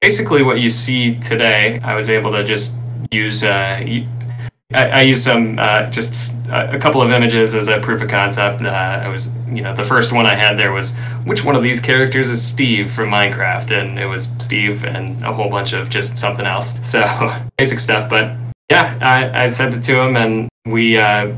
basically 0.00 0.42
what 0.42 0.60
you 0.60 0.70
see 0.70 1.18
today. 1.20 1.80
I 1.82 1.94
was 1.94 2.10
able 2.10 2.32
to 2.32 2.44
just 2.44 2.72
use 3.10 3.42
uh, 3.42 3.80
I, 4.74 4.88
I 4.88 5.00
used 5.02 5.24
some 5.24 5.58
uh, 5.58 5.88
just 5.90 6.34
a 6.50 6.78
couple 6.78 7.00
of 7.00 7.12
images 7.12 7.54
as 7.54 7.68
a 7.68 7.80
proof 7.80 8.02
of 8.02 8.08
concept. 8.08 8.62
Uh, 8.62 8.68
I 8.68 9.08
was, 9.08 9.28
you 9.48 9.62
know, 9.62 9.74
the 9.74 9.84
first 9.84 10.12
one 10.12 10.26
I 10.26 10.34
had 10.34 10.58
there 10.58 10.72
was 10.72 10.94
which 11.24 11.44
one 11.44 11.54
of 11.54 11.62
these 11.62 11.80
characters 11.80 12.28
is 12.28 12.42
Steve 12.42 12.92
from 12.92 13.10
Minecraft, 13.10 13.70
and 13.70 13.98
it 13.98 14.06
was 14.06 14.28
Steve 14.38 14.84
and 14.84 15.24
a 15.24 15.32
whole 15.32 15.48
bunch 15.48 15.72
of 15.72 15.88
just 15.88 16.18
something 16.18 16.44
else. 16.44 16.72
So 16.82 17.00
basic 17.58 17.78
stuff, 17.78 18.10
but 18.10 18.36
yeah, 18.70 18.98
I, 19.00 19.44
I 19.44 19.48
sent 19.48 19.74
it 19.74 19.82
to 19.84 20.00
him, 20.00 20.16
and 20.16 20.48
we 20.66 20.98
uh, 20.98 21.32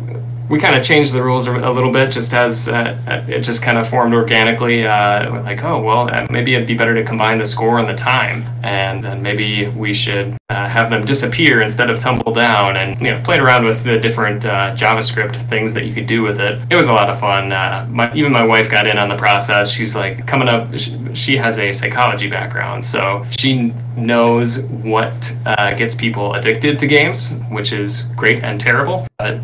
we 0.48 0.60
kind 0.60 0.76
of 0.78 0.84
changed 0.84 1.12
the 1.12 1.22
rules 1.22 1.46
a 1.46 1.70
little 1.70 1.92
bit 1.92 2.10
just 2.10 2.32
as 2.32 2.68
uh, 2.68 3.24
it 3.28 3.40
just 3.40 3.62
kind 3.62 3.78
of 3.78 3.88
formed 3.88 4.14
organically. 4.14 4.86
Uh, 4.86 5.42
like, 5.42 5.62
oh, 5.62 5.80
well, 5.82 6.08
uh, 6.08 6.26
maybe 6.30 6.54
it'd 6.54 6.66
be 6.66 6.74
better 6.74 6.94
to 6.94 7.04
combine 7.04 7.38
the 7.38 7.46
score 7.46 7.78
and 7.78 7.88
the 7.88 7.94
time. 7.94 8.44
And 8.62 9.02
then 9.02 9.22
maybe 9.22 9.68
we 9.68 9.92
should 9.92 10.36
uh, 10.48 10.68
have 10.68 10.90
them 10.90 11.04
disappear 11.04 11.62
instead 11.62 11.90
of 11.90 11.98
tumble 12.00 12.32
down 12.32 12.76
and, 12.76 13.00
you 13.00 13.10
know, 13.10 13.20
played 13.22 13.40
around 13.40 13.64
with 13.64 13.82
the 13.84 13.98
different 13.98 14.44
uh, 14.44 14.74
JavaScript 14.76 15.48
things 15.48 15.72
that 15.74 15.84
you 15.84 15.94
could 15.94 16.06
do 16.06 16.22
with 16.22 16.40
it. 16.40 16.60
It 16.70 16.76
was 16.76 16.88
a 16.88 16.92
lot 16.92 17.08
of 17.08 17.18
fun. 17.18 17.52
Uh, 17.52 17.86
my, 17.90 18.12
even 18.14 18.32
my 18.32 18.44
wife 18.44 18.70
got 18.70 18.88
in 18.88 18.98
on 18.98 19.08
the 19.08 19.16
process. 19.16 19.70
She's 19.70 19.94
like, 19.94 20.26
coming 20.26 20.48
up, 20.48 20.76
she, 20.76 20.98
she 21.14 21.36
has 21.36 21.58
a 21.58 21.72
psychology 21.72 22.28
background. 22.28 22.84
So 22.84 23.24
she 23.38 23.72
knows 23.96 24.60
what 24.60 25.32
gets 25.76 25.94
people 25.94 26.34
addicted 26.34 26.78
to 26.78 26.86
games, 26.86 27.30
which 27.50 27.72
is 27.72 28.02
great 28.16 28.44
and 28.44 28.60
terrible. 28.60 29.06
But 29.18 29.40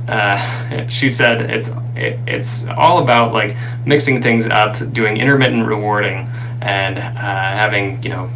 she 0.93 1.09
said 1.09 1.51
it's 1.51 1.69
it, 1.97 2.19
it's 2.27 2.65
all 2.77 3.03
about 3.03 3.33
like 3.33 3.57
mixing 3.87 4.23
things 4.23 4.47
up, 4.47 4.77
doing 4.93 5.17
intermittent 5.17 5.67
rewarding, 5.67 6.29
and 6.61 6.99
uh, 6.99 7.03
having 7.03 8.03
you 8.03 8.11
know 8.11 8.31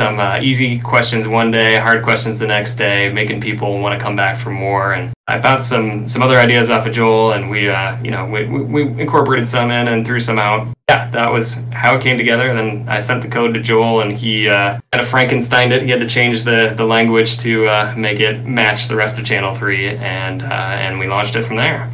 some 0.00 0.18
uh, 0.18 0.38
easy 0.40 0.80
questions 0.80 1.28
one 1.28 1.50
day, 1.50 1.78
hard 1.78 2.02
questions 2.02 2.38
the 2.38 2.46
next 2.46 2.74
day, 2.74 3.12
making 3.12 3.40
people 3.40 3.78
want 3.78 3.98
to 3.98 4.02
come 4.02 4.16
back 4.16 4.42
for 4.42 4.50
more. 4.50 4.94
And 4.94 5.12
I 5.28 5.40
found 5.40 5.62
some 5.62 6.08
some 6.08 6.22
other 6.22 6.36
ideas 6.36 6.70
off 6.70 6.86
of 6.86 6.92
Joel, 6.92 7.32
and 7.32 7.48
we 7.48 7.68
uh, 7.68 8.00
you 8.02 8.10
know 8.10 8.26
we, 8.26 8.46
we, 8.46 8.64
we 8.64 9.00
incorporated 9.00 9.46
some 9.46 9.70
in 9.70 9.88
and 9.88 10.04
threw 10.04 10.20
some 10.20 10.38
out. 10.38 10.66
Yeah, 10.92 11.10
that 11.12 11.32
was 11.32 11.54
how 11.70 11.96
it 11.96 12.02
came 12.02 12.18
together. 12.18 12.48
And 12.50 12.58
then 12.58 12.86
I 12.86 12.98
sent 12.98 13.22
the 13.22 13.28
code 13.28 13.54
to 13.54 13.62
Joel, 13.62 14.02
and 14.02 14.12
he 14.12 14.46
uh, 14.46 14.78
kind 14.92 15.00
of 15.00 15.08
Frankensteined 15.08 15.72
it. 15.72 15.82
He 15.82 15.88
had 15.88 16.00
to 16.00 16.06
change 16.06 16.42
the 16.42 16.74
the 16.76 16.84
language 16.84 17.38
to 17.38 17.66
uh, 17.66 17.94
make 17.96 18.20
it 18.20 18.44
match 18.46 18.88
the 18.88 18.96
rest 18.96 19.18
of 19.18 19.24
Channel 19.24 19.54
Three, 19.54 19.88
and 19.88 20.42
uh, 20.42 20.44
and 20.84 20.98
we 20.98 21.06
launched 21.06 21.34
it 21.34 21.46
from 21.46 21.56
there. 21.56 21.90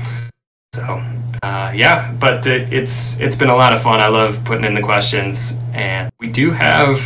So 0.75 0.83
uh, 1.45 1.73
yeah, 1.77 2.13
but 2.15 2.45
it, 2.45 2.73
it's 2.73 3.17
it's 3.21 3.37
been 3.37 3.51
a 3.51 3.55
lot 3.55 3.73
of 3.73 3.85
fun. 3.85 4.01
I 4.01 4.09
love 4.09 4.37
putting 4.45 4.65
in 4.65 4.75
the 4.75 4.83
questions, 4.83 5.53
and 5.75 6.11
we 6.19 6.27
do 6.27 6.51
have 6.51 6.99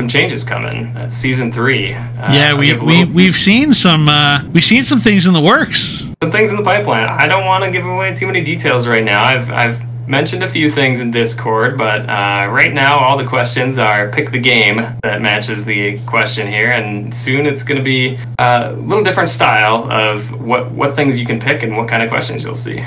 some 0.00 0.08
changes 0.08 0.42
coming. 0.42 0.96
Uh, 0.96 1.08
season 1.08 1.52
three. 1.52 1.94
Uh, 1.94 2.32
yeah, 2.32 2.54
we 2.54 2.74
we 2.74 3.04
we've 3.04 3.36
seen 3.36 3.72
some 3.72 4.08
uh, 4.08 4.42
we've 4.52 4.64
seen 4.64 4.84
some 4.84 4.98
things 4.98 5.26
in 5.26 5.32
the 5.32 5.40
works. 5.40 6.02
Some 6.20 6.32
things 6.32 6.50
in 6.50 6.56
the 6.56 6.64
pipeline. 6.64 7.08
I 7.08 7.28
don't 7.28 7.44
want 7.44 7.62
to 7.62 7.70
give 7.70 7.84
away 7.84 8.16
too 8.16 8.26
many 8.26 8.42
details 8.42 8.88
right 8.88 9.04
now. 9.04 9.22
I've 9.22 9.48
I've 9.52 9.95
mentioned 10.06 10.42
a 10.44 10.50
few 10.50 10.70
things 10.70 11.00
in 11.00 11.10
Discord, 11.10 11.76
but 11.76 12.08
uh, 12.08 12.48
right 12.48 12.72
now 12.72 12.98
all 12.98 13.16
the 13.18 13.26
questions 13.26 13.78
are 13.78 14.10
pick 14.10 14.30
the 14.30 14.38
game 14.38 14.76
that 15.02 15.20
matches 15.20 15.64
the 15.64 15.98
question 16.06 16.46
here, 16.46 16.70
and 16.70 17.16
soon 17.16 17.46
it's 17.46 17.62
going 17.62 17.78
to 17.78 17.84
be 17.84 18.18
uh, 18.38 18.72
a 18.74 18.80
little 18.80 19.04
different 19.04 19.28
style 19.28 19.90
of 19.90 20.40
what 20.40 20.70
what 20.72 20.96
things 20.96 21.18
you 21.18 21.26
can 21.26 21.40
pick 21.40 21.62
and 21.62 21.76
what 21.76 21.88
kind 21.88 22.02
of 22.02 22.10
questions 22.10 22.44
you'll 22.44 22.56
see. 22.56 22.84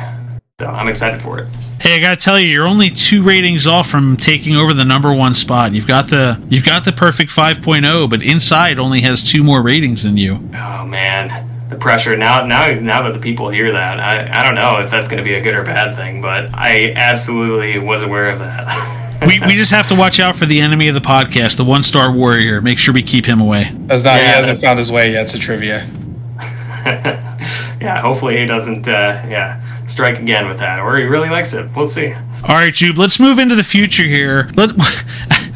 So 0.59 0.67
I'm 0.67 0.89
excited 0.89 1.21
for 1.21 1.39
it. 1.39 1.47
Hey, 1.79 1.95
I 1.95 1.99
gotta 1.99 2.17
tell 2.17 2.37
you, 2.37 2.47
you're 2.47 2.67
only 2.67 2.89
two 2.89 3.23
ratings 3.23 3.65
off 3.65 3.89
from 3.89 4.17
taking 4.17 4.57
over 4.57 4.73
the 4.73 4.83
number 4.83 5.13
one 5.13 5.33
spot. 5.33 5.73
You've 5.73 5.87
got 5.87 6.09
the 6.09 6.41
you've 6.49 6.65
got 6.65 6.83
the 6.83 6.91
perfect 6.91 7.31
5.0, 7.31 8.09
but 8.09 8.21
Inside 8.21 8.77
only 8.77 8.99
has 9.01 9.23
two 9.23 9.41
more 9.41 9.61
ratings 9.61 10.03
than 10.03 10.17
you. 10.17 10.35
Oh 10.53 10.85
man, 10.85 11.58
the 11.69 11.75
pressure 11.75 12.17
now 12.17 12.45
now 12.45 12.67
now 12.67 13.03
that 13.03 13.13
the 13.13 13.19
people 13.19 13.49
hear 13.49 13.71
that, 13.71 13.99
I 13.99 14.29
I 14.39 14.43
don't 14.43 14.55
know 14.55 14.81
if 14.81 14.91
that's 14.91 15.07
going 15.07 15.19
to 15.19 15.23
be 15.23 15.35
a 15.35 15.41
good 15.41 15.53
or 15.53 15.63
bad 15.63 15.95
thing, 15.95 16.21
but 16.21 16.49
I 16.53 16.93
absolutely 16.95 17.77
was 17.79 18.01
aware 18.01 18.29
of 18.29 18.39
that. 18.39 19.21
we, 19.27 19.39
we 19.39 19.55
just 19.55 19.71
have 19.71 19.87
to 19.87 19.95
watch 19.95 20.19
out 20.19 20.35
for 20.35 20.45
the 20.45 20.59
enemy 20.59 20.87
of 20.87 20.95
the 20.95 21.01
podcast, 21.01 21.57
the 21.57 21.65
one 21.65 21.83
star 21.83 22.11
warrior. 22.11 22.61
Make 22.61 22.79
sure 22.79 22.93
we 22.93 23.03
keep 23.03 23.25
him 23.25 23.39
away. 23.39 23.71
That's 23.85 24.03
not. 24.03 24.15
Yeah, 24.15 24.27
he 24.27 24.27
hasn't 24.27 24.61
found 24.61 24.79
his 24.79 24.91
way 24.91 25.11
yet 25.11 25.27
to 25.29 25.39
trivia. 25.39 25.87
yeah, 27.81 28.01
hopefully 28.01 28.37
he 28.37 28.45
doesn't. 28.45 28.87
Uh, 28.87 29.25
yeah 29.29 29.65
strike 29.89 30.19
again 30.19 30.47
with 30.47 30.59
that, 30.59 30.79
or 30.79 30.97
he 30.97 31.03
really 31.03 31.29
likes 31.29 31.53
it. 31.53 31.67
We'll 31.75 31.89
see. 31.89 32.11
All 32.13 32.55
right, 32.55 32.73
Joob, 32.73 32.97
let's 32.97 33.19
move 33.19 33.39
into 33.39 33.55
the 33.55 33.63
future 33.63 34.03
here. 34.03 34.51
Let, 34.55 34.71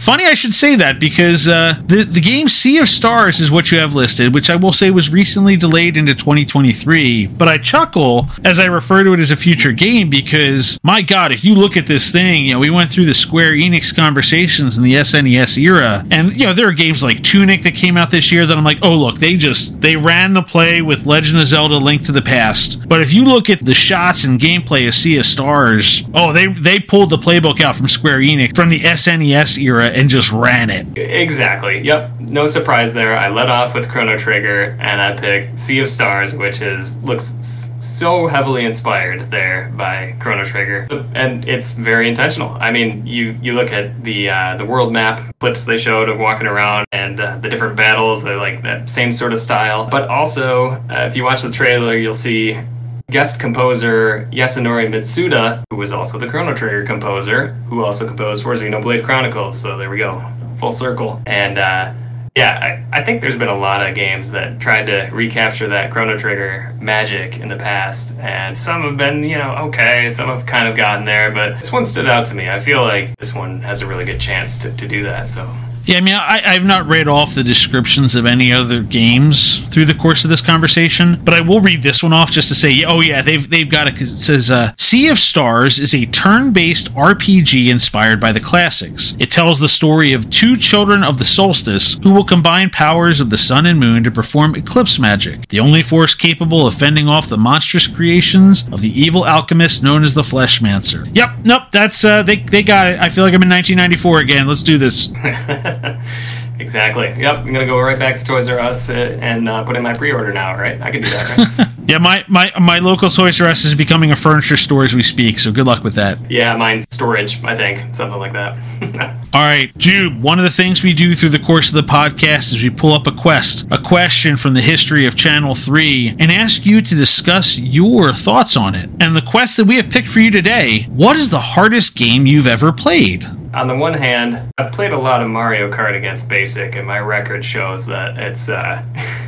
funny 0.03 0.25
I 0.25 0.33
should 0.33 0.53
say 0.53 0.75
that 0.75 0.99
because 0.99 1.47
uh, 1.47 1.81
the, 1.85 2.03
the 2.03 2.19
game 2.19 2.49
Sea 2.49 2.79
of 2.79 2.89
Stars 2.89 3.39
is 3.39 3.49
what 3.49 3.71
you 3.71 3.79
have 3.79 3.95
listed, 3.95 4.33
which 4.33 4.49
I 4.49 4.57
will 4.57 4.73
say 4.73 4.91
was 4.91 5.09
recently 5.09 5.55
delayed 5.55 5.95
into 5.95 6.13
2023. 6.13 7.27
But 7.27 7.47
I 7.47 7.57
chuckle 7.57 8.27
as 8.43 8.59
I 8.59 8.65
refer 8.65 9.03
to 9.03 9.13
it 9.13 9.21
as 9.21 9.31
a 9.31 9.35
future 9.37 9.71
game 9.71 10.09
because, 10.09 10.77
my 10.83 11.01
God, 11.01 11.31
if 11.31 11.45
you 11.45 11.55
look 11.55 11.77
at 11.77 11.87
this 11.87 12.11
thing, 12.11 12.45
you 12.45 12.53
know, 12.53 12.59
we 12.59 12.69
went 12.69 12.91
through 12.91 13.05
the 13.05 13.13
Square 13.13 13.53
Enix 13.53 13.95
conversations 13.95 14.77
in 14.77 14.83
the 14.83 14.95
SNES 14.95 15.57
era, 15.57 16.05
and, 16.11 16.33
you 16.33 16.45
know, 16.45 16.53
there 16.53 16.67
are 16.67 16.73
games 16.73 17.01
like 17.01 17.23
Tunic 17.23 17.63
that 17.63 17.75
came 17.75 17.95
out 17.95 18.11
this 18.11 18.31
year 18.31 18.45
that 18.45 18.57
I'm 18.57 18.65
like, 18.65 18.79
oh, 18.81 18.95
look, 18.95 19.19
they 19.19 19.37
just, 19.37 19.79
they 19.79 19.95
ran 19.95 20.33
the 20.33 20.43
play 20.43 20.81
with 20.81 21.05
Legend 21.05 21.39
of 21.39 21.47
Zelda 21.47 21.77
Link 21.77 22.03
to 22.05 22.11
the 22.11 22.21
Past. 22.21 22.87
But 22.89 23.01
if 23.01 23.13
you 23.13 23.23
look 23.23 23.49
at 23.49 23.63
the 23.63 23.73
shots 23.73 24.25
and 24.25 24.39
gameplay 24.39 24.85
of 24.87 24.95
Sea 24.95 25.19
of 25.19 25.25
Stars, 25.25 26.03
oh, 26.13 26.33
they, 26.33 26.47
they 26.47 26.73
they 26.73 26.79
pulled 26.79 27.11
the 27.11 27.17
playbook 27.17 27.61
out 27.61 27.75
from 27.75 27.87
Square 27.87 28.19
Enix 28.19 28.55
from 28.55 28.69
the 28.69 28.79
SNES 28.79 29.59
era 29.59 29.91
and 29.93 30.10
just 30.10 30.32
ran 30.32 30.69
it. 30.69 30.97
Exactly. 30.97 31.79
Yep. 31.82 32.19
No 32.19 32.47
surprise 32.47 32.93
there. 32.93 33.15
I 33.17 33.29
led 33.29 33.49
off 33.49 33.73
with 33.73 33.89
Chrono 33.89 34.17
Trigger 34.17 34.75
and 34.79 35.01
I 35.01 35.15
picked 35.15 35.60
Sea 35.60 35.79
of 35.79 35.89
Stars, 35.89 36.34
which 36.34 36.62
is 36.62 36.95
looks 36.97 37.34
so 37.82 38.27
heavily 38.27 38.65
inspired 38.65 39.29
there 39.29 39.71
by 39.77 40.15
Chrono 40.19 40.43
Trigger, 40.43 40.88
and 41.13 41.47
it's 41.47 41.71
very 41.71 42.10
intentional. 42.10 42.58
I 42.60 42.71
mean, 42.71 43.06
you 43.06 43.38
you 43.41 43.53
look 43.53 43.71
at 43.71 44.03
the 44.03 44.29
uh, 44.29 44.58
the 44.58 44.65
world 44.65 44.91
map 44.91 45.34
clips 45.39 45.63
they 45.63 45.77
showed 45.77 46.10
of 46.10 46.17
walking 46.17 46.47
around 46.47 46.86
and 46.91 47.19
uh, 47.19 47.38
the 47.38 47.49
different 47.49 47.75
battles, 47.75 48.23
They're 48.23 48.38
like 48.38 48.63
that 48.63 48.89
same 48.89 49.12
sort 49.12 49.34
of 49.34 49.41
style. 49.41 49.88
But 49.89 50.10
also, 50.10 50.71
uh, 50.89 51.08
if 51.10 51.15
you 51.15 51.23
watch 51.23 51.43
the 51.43 51.51
trailer, 51.51 51.95
you'll 51.95 52.13
see 52.13 52.60
guest 53.09 53.39
composer 53.39 54.29
Yasunori 54.31 54.87
Mitsuda, 54.87 55.63
who 55.69 55.77
was 55.77 55.91
also 55.91 56.17
the 56.17 56.27
Chrono 56.27 56.53
Trigger 56.53 56.85
composer, 56.85 57.53
who 57.69 57.83
also 57.83 58.07
composed 58.07 58.43
for 58.43 58.55
Xenoblade 58.55 59.03
Chronicles. 59.05 59.59
So 59.59 59.77
there 59.77 59.89
we 59.89 59.97
go, 59.97 60.23
full 60.59 60.71
circle. 60.71 61.21
And 61.25 61.57
uh, 61.57 61.93
yeah, 62.35 62.83
I, 62.91 62.99
I, 63.01 63.05
think 63.05 63.21
there's 63.21 63.35
been 63.35 63.49
a 63.49 63.57
lot 63.57 63.87
of 63.87 63.93
games 63.93 64.31
that 64.31 64.59
tried 64.59 64.85
to 64.85 65.09
recapture 65.13 65.67
that 65.67 65.91
Chrono 65.91 66.17
Trigger 66.17 66.75
magic 66.81 67.37
in 67.37 67.47
the 67.47 67.57
past, 67.57 68.15
and 68.17 68.57
some 68.57 68.81
have 68.81 68.97
been, 68.97 69.23
you 69.23 69.37
know, 69.37 69.53
okay, 69.67 70.11
some 70.11 70.29
have 70.29 70.45
kind 70.47 70.67
of 70.67 70.75
gotten 70.75 71.05
there, 71.05 71.31
but 71.31 71.59
this 71.59 71.71
one 71.71 71.85
stood 71.85 72.07
out 72.07 72.25
to 72.27 72.33
me. 72.33 72.49
I 72.49 72.59
feel 72.59 72.81
like 72.81 73.15
this 73.19 73.35
one 73.35 73.61
has 73.61 73.81
a 73.81 73.87
really 73.87 74.05
good 74.05 74.19
chance 74.19 74.57
to, 74.59 74.75
to 74.75 74.87
do 74.87 75.03
that. 75.03 75.29
So 75.29 75.47
yeah, 75.86 75.98
I 75.98 76.02
mean, 76.02 76.15
I, 76.15 76.54
have 76.54 76.63
not 76.63 76.88
read 76.88 77.10
off 77.10 77.36
the 77.36 77.43
descriptions 77.43 78.15
of 78.15 78.25
any 78.25 78.54
other 78.54 78.81
games 78.81 79.60
through 79.69 79.84
the 79.86 79.94
course 79.94 80.23
of 80.23 80.29
this 80.29 80.42
conversation, 80.42 81.19
but 81.25 81.34
I 81.34 81.42
will 81.42 81.60
read 81.60 81.84
this 81.84 82.02
one 82.02 82.13
off 82.13 82.31
just 82.31 82.48
to 82.48 82.56
say, 82.56 82.86
oh 82.86 83.02
yeah, 83.02 83.21
they've 83.21 83.50
they've 83.50 83.69
got 83.69 83.88
it 83.88 83.94
because 83.94 84.13
it 84.13 84.19
says, 84.19 84.50
uh, 84.50 84.71
"Sea 84.77 85.10
of 85.10 85.19
Stars 85.19 85.79
is 85.79 85.94
a 85.94 86.06
turn-based 86.06 86.94
RPG 86.94 87.69
inspired 87.69 88.21
by 88.21 88.31
the 88.31 88.40
classics. 88.40 89.17
It 89.19 89.29
tells 89.29 89.60
the 89.60 89.67
story 89.67 90.13
of 90.13 90.29
two 90.29 90.56
children 90.56 91.04
of 91.04 91.17
the 91.17 91.25
solstice 91.25 92.00
who 92.02 92.13
will 92.13 92.23
combine 92.23 92.69
powers 92.69 93.19
of 93.19 93.29
the 93.29 93.38
sun 93.38 93.65
and 93.65 93.77
moon 93.77 94.06
to 94.06 94.12
perform 94.12 94.56
eclipse 94.56 94.98
magic, 94.98 95.50
the 95.50 95.60
only 95.60 95.84
force 95.84 96.15
capable 96.15 96.65
of 96.65 96.75
fending 96.75 97.10
off 97.10 97.27
the 97.27 97.38
monstrous 97.38 97.88
creations 97.88 98.69
of 98.71 98.79
the 98.79 99.00
evil 99.00 99.25
alchemist 99.25 99.84
known 99.84 100.06
as 100.06 100.13
the 100.13 100.21
Fleshmancer." 100.21 101.13
Yep, 101.13 101.29
nope, 101.44 101.63
that's 101.73 102.06
uh, 102.06 102.23
they 102.23 102.38
they 102.38 102.63
got 102.63 102.88
it. 102.88 103.02
I 103.02 103.10
feel 103.10 103.25
like 103.25 103.34
I'm 103.34 103.44
in 103.44 103.50
1994 103.50 104.19
again. 104.19 104.48
Let's 104.48 104.63
do 104.63 104.77
this. 104.77 105.12
exactly. 106.60 107.13
Yep. 107.17 107.36
I'm 107.36 107.54
gonna 107.54 107.65
go 107.65 107.80
right 107.80 108.00
back 108.00 108.17
to 108.17 108.26
Toys 108.26 108.48
R 108.48 108.60
Us 108.60 108.90
uh, 108.90 109.17
and 109.21 109.48
uh, 109.48 109.63
put 109.63 109.76
in 109.76 109.84
my 109.84 109.94
pre-order 109.94 110.34
now. 110.34 110.58
Right? 110.58 110.82
I 110.82 110.92
can 110.92 111.02
do 111.02 111.10
that. 111.10 111.58
Right? 111.58 111.67
yeah, 111.88 111.98
my, 111.98 112.24
my 112.28 112.52
my 112.60 112.80
local 112.80 113.10
Toys 113.10 113.40
R 113.42 113.48
Us 113.48 113.65
is 113.65 113.76
becoming 113.76 114.12
a 114.12 114.15
furniture 114.15 114.58
store 114.58 114.84
as 114.84 114.94
we 114.94 115.04
speak. 115.04 115.40
So 115.40 115.52
good 115.52 115.65
luck 115.65 115.84
with 115.84 115.96
that. 115.96 116.19
yeah, 116.30 116.56
mine's 116.56 116.86
storage. 116.92 117.44
I 117.44 117.56
think 117.56 117.96
something 117.96 118.19
like 118.19 118.34
that. 118.34 118.58
All 119.34 119.42
right, 119.42 119.74
Joob, 119.78 120.21
one 120.21 120.38
of 120.38 120.44
the 120.44 120.52
things 120.52 120.84
we 120.84 120.94
do 120.94 121.15
through 121.15 121.30
the 121.30 121.40
course 121.40 121.69
of 121.69 121.76
the 121.76 121.92
podcast 121.92 122.54
is 122.54 122.62
we 122.62 122.69
pull 122.69 122.94
up 122.94 123.08
a 123.08 123.12
quest, 123.12 123.65
a 123.71 123.82
question 123.82 124.38
from 124.38 124.54
the 124.54 124.62
history 124.62 125.06
of 125.08 125.15
Channel 125.15 125.56
3, 125.56 126.17
and 126.19 126.32
ask 126.32 126.65
you 126.65 126.82
to 126.82 126.96
discuss 126.96 127.58
your 127.58 128.13
thoughts 128.13 128.56
on 128.56 128.76
it. 128.76 128.90
And 129.00 129.15
the 129.15 129.21
quest 129.21 129.58
that 129.58 129.65
we 129.65 129.78
have 129.78 129.90
picked 129.90 130.10
for 130.10 130.19
you 130.19 130.30
today 130.32 130.84
what 130.84 131.15
is 131.15 131.30
the 131.30 131.40
hardest 131.40 131.96
game 131.96 132.26
you've 132.26 132.48
ever 132.48 132.71
played? 132.71 133.26
On 133.54 133.67
the 133.67 133.75
one 133.75 133.93
hand, 133.93 134.51
I've 134.58 134.71
played 134.71 134.91
a 134.91 134.97
lot 134.97 135.21
of 135.21 135.29
Mario 135.29 135.71
Kart 135.71 135.95
against 135.95 136.27
Basic, 136.27 136.75
and 136.75 136.87
my 136.87 136.99
record 136.99 137.45
shows 137.45 137.85
that 137.85 138.17
it's 138.17 138.49
uh, 138.49 138.83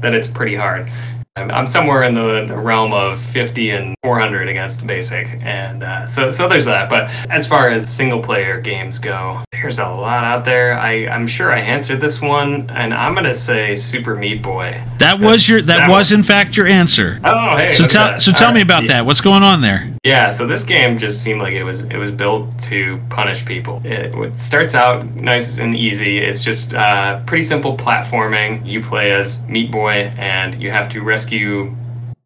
that 0.00 0.14
it's 0.14 0.28
pretty 0.28 0.54
hard. 0.54 0.90
I'm, 1.36 1.50
I'm 1.50 1.66
somewhere 1.66 2.02
in 2.02 2.14
the, 2.14 2.46
the 2.46 2.56
realm 2.56 2.92
of 2.92 3.22
50 3.32 3.70
and 3.70 3.94
400 4.02 4.48
against 4.48 4.86
Basic, 4.86 5.26
and 5.42 5.82
uh, 5.82 6.08
so 6.08 6.30
so 6.30 6.48
there's 6.48 6.64
that. 6.64 6.88
But 6.88 7.10
as 7.30 7.46
far 7.46 7.68
as 7.68 7.92
single 7.92 8.22
player 8.22 8.60
games 8.60 8.98
go, 8.98 9.44
there's 9.62 9.78
a 9.78 9.84
lot 9.88 10.24
out 10.24 10.44
there. 10.44 10.78
I 10.78 11.06
I'm 11.08 11.26
sure 11.26 11.52
I 11.52 11.60
answered 11.60 12.00
this 12.00 12.20
one, 12.20 12.68
and 12.70 12.92
I'm 12.94 13.14
gonna 13.14 13.34
say 13.34 13.76
Super 13.76 14.16
Meat 14.16 14.42
Boy. 14.42 14.82
That 14.98 15.20
was 15.20 15.48
your 15.48 15.62
that, 15.62 15.86
That 15.86 15.90
was 15.90 16.10
one. 16.10 16.20
in 16.20 16.24
fact 16.24 16.56
your 16.56 16.66
answer. 16.66 17.20
Oh, 17.24 17.56
hey. 17.56 17.72
So 17.72 17.84
tell 17.84 18.12
that. 18.12 18.22
so 18.22 18.32
tell 18.32 18.48
All 18.48 18.54
me 18.54 18.60
about 18.62 18.82
Yeah. 18.84 18.88
that. 18.94 19.06
What's 19.06 19.20
going 19.20 19.42
on 19.42 19.60
there? 19.60 19.88
Yeah, 20.04 20.32
so 20.32 20.46
this 20.46 20.64
game 20.64 20.98
just 20.98 21.22
seemed 21.22 21.40
like 21.40 21.52
it 21.54 21.64
was 21.64 21.80
it 21.80 21.96
was 21.96 22.10
built 22.10 22.58
to 22.64 22.98
punish 23.10 23.44
people. 23.44 23.80
It, 23.84 24.14
it 24.14 24.38
starts 24.38 24.74
out 24.74 25.14
nice 25.14 25.58
and 25.58 25.76
easy. 25.76 26.18
It's 26.18 26.42
just 26.42 26.74
uh, 26.74 27.20
pretty 27.26 27.44
simple 27.44 27.76
platforming. 27.76 28.66
You 28.66 28.82
play 28.82 29.12
as 29.12 29.40
Meat 29.42 29.70
Boy, 29.70 30.12
and 30.18 30.60
you 30.62 30.70
have 30.70 30.88
to 30.90 31.02
rescue 31.02 31.74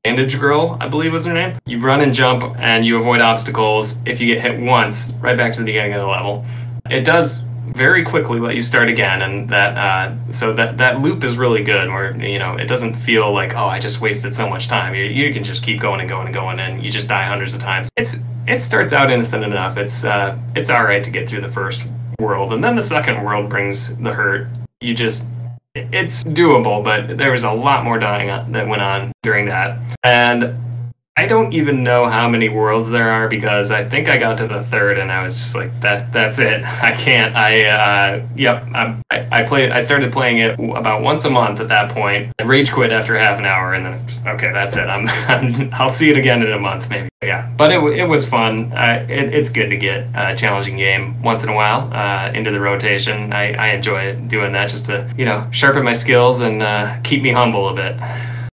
Bandage 0.05 0.39
Girl, 0.39 0.77
I 0.83 0.87
believe 0.89 1.13
was 1.13 1.25
her 1.25 1.33
name. 1.33 1.57
You 1.65 1.81
run 1.81 2.03
and 2.03 2.13
jump, 2.13 2.45
and 2.59 2.85
you 2.85 2.99
avoid 2.99 3.23
obstacles. 3.23 3.95
If 4.05 4.21
you 4.21 4.35
get 4.35 4.43
hit 4.43 4.61
once, 4.61 5.11
right 5.19 5.35
back 5.37 5.55
to 5.55 5.61
the 5.61 5.65
beginning 5.65 5.95
of 5.95 6.01
the 6.03 6.07
level. 6.07 6.45
It 6.91 7.05
does 7.05 7.41
very 7.75 8.05
quickly 8.05 8.39
let 8.39 8.55
you 8.55 8.63
start 8.63 8.91
again, 8.91 9.23
and 9.23 9.49
that 9.49 9.77
uh, 9.77 10.33
so 10.33 10.53
that 10.53 10.77
that 10.79 11.01
loop 11.01 11.25
is 11.25 11.39
really 11.39 11.63
good. 11.63 11.89
Where 11.89 12.15
you 12.17 12.39
know 12.39 12.57
it 12.57 12.67
doesn't 12.67 12.95
feel 13.03 13.33
like 13.33 13.55
oh 13.55 13.65
I 13.65 13.79
just 13.79 14.03
wasted 14.03 14.37
so 14.37 14.49
much 14.49 14.69
time. 14.69 14.95
You, 14.95 15.05
you 15.05 15.33
can 15.33 15.43
just 15.43 15.63
keep 15.63 15.81
going 15.81 16.01
and 16.01 16.09
going 16.09 16.27
and 16.27 16.35
going, 16.35 16.61
and 16.61 16.85
you 16.85 16.91
just 16.91 17.09
die 17.09 17.25
hundreds 17.25 17.55
of 17.55 17.61
times. 17.61 17.89
It's 17.97 18.17
it 18.47 18.61
starts 18.61 18.93
out 18.93 19.11
innocent 19.11 19.45
enough. 19.45 19.79
It's 19.79 20.05
uh, 20.05 20.39
it's 20.55 20.69
all 20.69 20.85
right 20.85 21.03
to 21.03 21.11
get 21.11 21.27
through 21.27 21.41
the 21.41 21.53
first 21.53 21.83
world, 22.21 22.53
and 22.53 22.63
then 22.63 22.77
the 22.77 22.83
second 22.83 23.25
world 23.25 23.49
brings 23.49 23.97
the 23.97 24.13
hurt. 24.13 24.49
You 24.83 24.95
just 24.95 25.25
it's 25.75 26.23
doable, 26.23 26.85
but 26.85 27.17
there 27.17 27.33
was 27.33 27.45
a 27.45 27.51
lot 27.51 27.85
more 27.85 27.99
dying 27.99 28.29
that 28.53 28.69
went 28.69 28.83
on 28.83 29.11
during 29.23 29.47
that, 29.47 29.79
and 30.05 30.55
I 31.17 31.27
don't 31.27 31.53
even 31.53 31.85
know 31.85 32.07
how 32.07 32.29
many 32.29 32.49
worlds 32.49 32.91
there 32.91 33.09
are 33.09 33.29
because 33.29 33.71
I 33.71 33.89
think 33.89 34.09
I 34.09 34.17
got 34.17 34.37
to 34.39 34.49
the 34.49 34.65
third 34.65 34.99
and 34.99 35.13
I 35.13 35.23
was 35.23 35.37
just 35.37 35.55
like 35.55 35.71
that. 35.81 36.13
That's 36.13 36.41
it. 36.41 36.65
I 36.65 36.91
can't. 36.91 37.37
I 37.37 37.67
uh, 37.67 38.29
yep. 38.35 38.65
I, 38.75 39.01
I 39.13 39.29
I 39.31 39.43
played. 39.43 39.71
I 39.71 39.81
started 39.81 40.13
playing 40.13 40.39
it 40.39 40.59
about 40.59 41.03
once 41.03 41.25
a 41.25 41.31
month 41.31 41.61
at 41.61 41.69
that 41.69 41.93
point. 41.93 42.33
I 42.41 42.43
rage 42.43 42.73
quit 42.73 42.91
after 42.91 43.17
half 43.17 43.39
an 43.39 43.45
hour 43.45 43.75
and 43.75 43.87
then 43.87 44.27
okay, 44.35 44.53
that's 44.53 44.75
it. 44.75 44.81
I'm, 44.81 45.09
I'm 45.29 45.73
I'll 45.75 45.89
see 45.89 46.11
it 46.11 46.19
again 46.19 46.43
in 46.43 46.51
a 46.51 46.59
month 46.59 46.89
maybe. 46.91 47.09
Yeah, 47.23 47.49
but 47.57 47.71
it, 47.71 47.79
it 47.97 48.07
was 48.07 48.27
fun. 48.27 48.73
It, 48.75 49.33
it's 49.33 49.51
good 49.51 49.71
to 49.71 49.77
get 49.77 50.09
a 50.17 50.35
challenging 50.37 50.77
game 50.77 51.23
once 51.23 51.45
in 51.45 51.49
a 51.49 51.55
while 51.55 51.93
uh, 51.95 52.33
into 52.33 52.51
the 52.51 52.61
rotation. 52.61 53.33
I, 53.33 53.53
I 53.53 53.69
enjoy 53.69 54.17
doing 54.27 54.53
that 54.53 54.69
just 54.69 54.87
to 54.87 55.09
you 55.17 55.27
know 55.27 55.49
sharpen 55.53 55.85
my 55.85 55.95
skills 55.95 56.41
and 56.41 56.61
uh, 56.61 56.99
keep 57.05 57.23
me 57.23 57.31
humble 57.31 57.69
a 57.69 57.75
bit. 57.75 58.01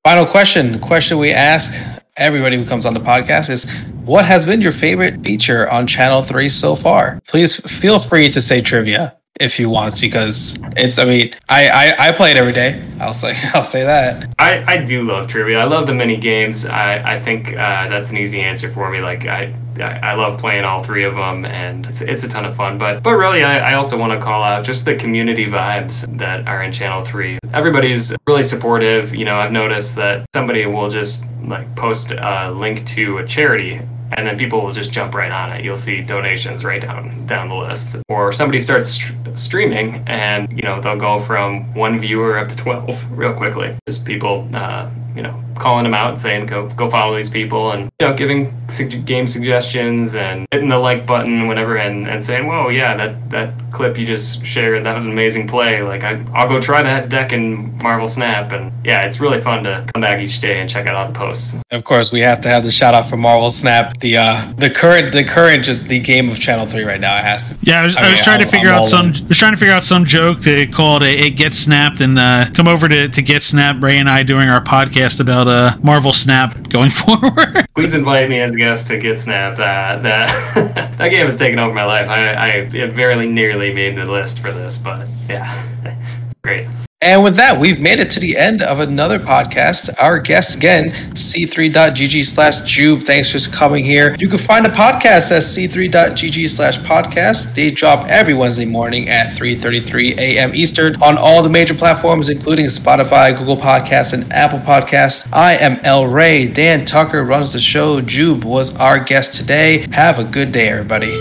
Final 0.06 0.28
question. 0.28 0.72
The 0.72 0.80
question 0.80 1.18
we 1.18 1.32
ask 1.32 1.74
everybody 2.18 2.58
who 2.58 2.66
comes 2.66 2.86
on 2.86 2.94
the 2.94 3.00
podcast 3.00 3.50
is 3.50 3.66
what 4.04 4.26
has 4.26 4.46
been 4.46 4.62
your 4.62 4.72
favorite 4.72 5.24
feature 5.24 5.70
on 5.70 5.88
Channel 5.88 6.24
3 6.24 6.50
so 6.50 6.76
far? 6.76 7.22
Please 7.28 7.56
feel 7.56 8.00
free 8.00 8.30
to 8.30 8.42
say 8.42 8.62
trivia 8.62 9.18
if 9.40 9.60
you 9.60 9.70
want 9.70 10.00
because 10.00 10.58
it's 10.78 11.00
I 11.00 11.06
mean, 11.06 11.34
I 11.50 11.70
I, 11.70 12.08
I 12.08 12.12
play 12.12 12.32
it 12.32 12.38
every 12.38 12.54
day. 12.54 12.84
I'll 13.00 13.14
say 13.14 13.38
I'll 13.54 13.64
say 13.64 13.84
that. 13.84 14.30
I, 14.40 14.64
I 14.68 14.78
do 14.78 15.04
love 15.04 15.28
trivia. 15.28 15.60
I 15.60 15.64
love 15.64 15.88
the 15.88 15.94
mini 15.94 16.18
games. 16.18 16.66
I, 16.66 17.18
I 17.18 17.24
think 17.24 17.50
uh, 17.50 17.88
that's 17.90 18.10
an 18.10 18.18
easy 18.18 18.42
answer 18.42 18.72
for 18.72 18.90
me. 18.92 19.00
Like 19.00 19.26
I, 19.26 19.54
I 19.78 20.12
I 20.12 20.14
love 20.16 20.40
playing 20.40 20.64
all 20.64 20.84
three 20.84 21.04
of 21.04 21.16
them, 21.16 21.46
and 21.46 21.88
it's, 21.88 22.02
it's 22.02 22.24
a 22.24 22.28
ton 22.28 22.46
of 22.46 22.56
fun. 22.56 22.78
But 22.78 23.04
but 23.04 23.16
really, 23.16 23.44
I, 23.44 23.72
I 23.72 23.74
also 23.74 23.98
want 23.98 24.12
to 24.14 24.24
call 24.24 24.44
out 24.44 24.64
just 24.64 24.86
the 24.86 24.96
community 24.96 25.48
vibes 25.48 26.06
that 26.18 26.48
are 26.48 26.64
in 26.64 26.72
Channel 26.72 27.04
Three. 27.06 27.40
Everybody's 27.54 28.14
really 28.28 28.44
supportive. 28.44 29.16
You 29.16 29.26
know, 29.26 29.38
I've 29.38 29.52
noticed 29.52 29.96
that 29.96 30.26
somebody 30.34 30.66
will 30.66 30.90
just 30.90 31.24
like 31.44 31.74
post 31.76 32.12
a 32.12 32.52
link 32.52 32.86
to 32.88 33.18
a 33.18 33.28
charity 33.28 33.82
and 34.14 34.28
then 34.28 34.38
people 34.38 34.62
will 34.62 34.72
just 34.72 34.92
jump 34.92 35.14
right 35.14 35.32
on 35.32 35.52
it. 35.52 35.64
You'll 35.64 35.78
see 35.78 36.02
donations 36.02 36.64
right 36.64 36.82
down 36.82 37.26
down 37.28 37.50
the 37.50 37.56
list. 37.56 37.96
Or 38.10 38.34
somebody 38.34 38.60
starts 38.60 38.88
str- 38.88 39.14
streaming, 39.36 40.04
and 40.08 40.52
you 40.52 40.64
know 40.64 40.82
they'll 40.82 41.00
go 41.00 41.24
from 41.26 41.74
one 41.74 42.00
viewer 42.00 42.38
up 42.38 42.50
to 42.50 42.56
twelve 42.56 42.98
real 43.12 43.34
quickly. 43.34 43.78
Just 43.88 44.06
people, 44.06 44.48
uh, 44.54 44.90
you 45.16 45.22
know, 45.22 45.42
calling 45.62 45.84
them 45.84 45.94
out 45.94 46.12
and 46.14 46.20
saying 46.22 46.48
go 46.48 46.68
go 46.70 46.90
follow 46.90 47.16
these 47.16 47.30
people, 47.30 47.72
and 47.72 47.92
you 48.00 48.08
know 48.08 48.14
giving 48.14 48.52
sug- 48.70 49.06
game 49.06 49.28
suggestions 49.28 50.16
and 50.16 50.48
hitting 50.52 50.70
the 50.70 50.78
like 50.78 51.06
button 51.06 51.48
whenever, 51.48 51.78
and, 51.78 52.08
and 52.08 52.26
saying, 52.26 52.48
whoa, 52.48 52.70
yeah, 52.70 52.96
that 52.98 53.30
that 53.30 53.54
clip 53.72 53.98
you 53.98 54.06
just 54.06 54.46
shared, 54.46 54.86
that 54.86 54.94
was 54.96 55.06
an 55.06 55.12
amazing 55.12 55.48
play. 55.48 55.82
Like 55.82 56.04
I, 56.04 56.24
I'll 56.34 56.48
go 56.48 56.60
try 56.60 56.82
that 56.82 57.10
deck 57.10 57.32
in 57.32 57.78
Marvel 57.78 58.08
Snap, 58.08 58.52
and 58.52 58.72
yeah, 58.86 59.06
it's 59.06 59.20
really 59.20 59.42
fun 59.42 59.64
to 59.64 59.86
come 59.94 60.02
back 60.02 60.20
each 60.20 60.40
day 60.42 60.60
and 60.60 60.70
check 60.70 60.88
out 60.90 60.96
all 60.96 61.08
the 61.08 61.18
posts. 61.18 61.56
Of 61.72 61.84
course, 61.84 62.12
we 62.12 62.22
have 62.22 62.42
to 62.42 62.50
have 62.50 62.64
the 62.64 62.72
shout 62.72 62.94
out 62.94 63.10
for 63.10 63.18
Marvel 63.18 63.52
Snap. 63.52 63.98
The 64.00 64.18
uh 64.18 64.54
the 64.58 64.70
current 64.70 65.14
the 65.14 65.24
current 65.24 65.64
just 65.64 65.88
the 65.88 66.00
game 66.00 66.30
of 66.30 66.40
Channel 66.40 66.66
3 66.68 66.84
right 66.84 67.00
now. 67.00 67.18
It 67.18 67.24
has 67.24 67.50
to 67.50 67.58
Yeah, 67.62 67.82
I 67.82 67.86
was, 67.86 67.96
I 67.96 68.08
I 68.08 68.12
was 68.12 68.22
trying 68.22 68.40
to 68.40 68.46
I'm- 68.46 68.52
figure 68.52 68.70
I'm 68.70 68.80
out 68.82 68.88
some. 68.88 69.08
in. 69.08 69.16
I 69.16 69.28
was 69.28 69.38
trying 69.38 69.54
to 69.54 69.58
figure 69.58 69.74
out 69.74 69.84
some 69.84 70.06
joke 70.06 70.42
to 70.42 70.68
call 70.68 70.98
it 70.98 71.04
a, 71.04 71.28
a 71.28 71.30
get 71.30 71.54
snapped 71.54 72.02
and 72.02 72.18
uh, 72.20 72.48
come 72.54 72.68
over 72.68 72.88
to, 72.90 73.08
to 73.08 73.22
get 73.22 73.44
snapped. 73.44 73.82
Rey 73.82 73.98
and 73.98 74.10
I 74.10 74.24
doing 74.24 74.50
our 74.50 74.64
podcast 74.64 75.20
about 75.20 75.48
uh, 75.52 75.78
Marvel 75.84 76.14
Snap 76.14 76.70
going 76.70 76.90
forward. 77.02 77.68
Please 77.76 77.94
invite 77.94 78.30
me 78.30 78.40
as 78.40 78.52
a 78.52 78.56
guest 78.56 78.88
to 78.88 78.98
Get 78.98 79.20
Snap. 79.20 79.54
Uh, 79.54 80.02
that 80.02 80.56
that 80.98 81.10
game 81.10 81.28
has 81.28 81.38
taken 81.38 81.60
over 81.60 81.74
my 81.74 81.86
life. 81.86 82.08
I, 82.08 82.34
I 82.34 82.48
it 82.74 82.94
very 82.94 83.28
nearly 83.28 83.74
made 83.74 83.98
the 83.98 84.06
list 84.06 84.40
for 84.40 84.52
this, 84.52 84.78
but 84.78 85.08
yeah, 85.30 85.96
great. 86.44 86.68
And 87.04 87.24
with 87.24 87.36
that, 87.38 87.60
we've 87.60 87.80
made 87.80 88.00
it 88.00 88.12
to 88.12 88.20
the 88.20 88.38
end 88.38 88.62
of 88.62 88.80
another 88.80 89.18
podcast. 89.18 89.90
Our 90.00 90.20
guest 90.20 90.54
again, 90.54 90.92
c3.gg 91.16 92.24
slash 92.28 92.60
Joob. 92.60 93.08
Thanks 93.08 93.32
for 93.32 93.40
coming 93.52 93.84
here. 93.84 94.16
You 94.20 94.30
can 94.30 94.38
find 94.38 94.64
the 94.64 94.70
podcast 94.70 95.32
at 95.32 95.42
c3.gg 95.42 96.48
slash 96.48 96.78
podcast. 96.82 97.56
They 97.56 97.72
drop 97.72 98.08
every 98.08 98.36
Wednesday 98.36 98.66
morning 98.66 99.10
at 99.10 99.36
3.33 99.36 100.20
a.m. 100.20 100.54
Eastern 100.54 101.02
on 101.02 101.18
all 101.18 101.42
the 101.42 101.50
major 101.50 101.74
platforms, 101.74 102.30
including 102.30 102.68
Spotify, 102.68 103.36
Google 103.36 103.58
Podcasts, 103.58 104.14
and 104.14 104.32
Apple 104.32 104.60
Podcasts. 104.60 105.28
I 105.34 105.54
am 105.54 105.80
El 105.84 106.06
Rey. 106.06 106.48
Dan 106.48 106.86
Tucker 106.86 107.24
runs 107.24 107.54
the 107.54 107.62
show. 107.62 108.00
Joob 108.00 108.44
was 108.44 108.76
our 108.76 109.00
guest 109.04 109.34
today. 109.34 109.88
Have 109.92 110.20
a 110.20 110.24
good 110.24 110.52
day, 110.52 110.70
everybody. 110.70 111.20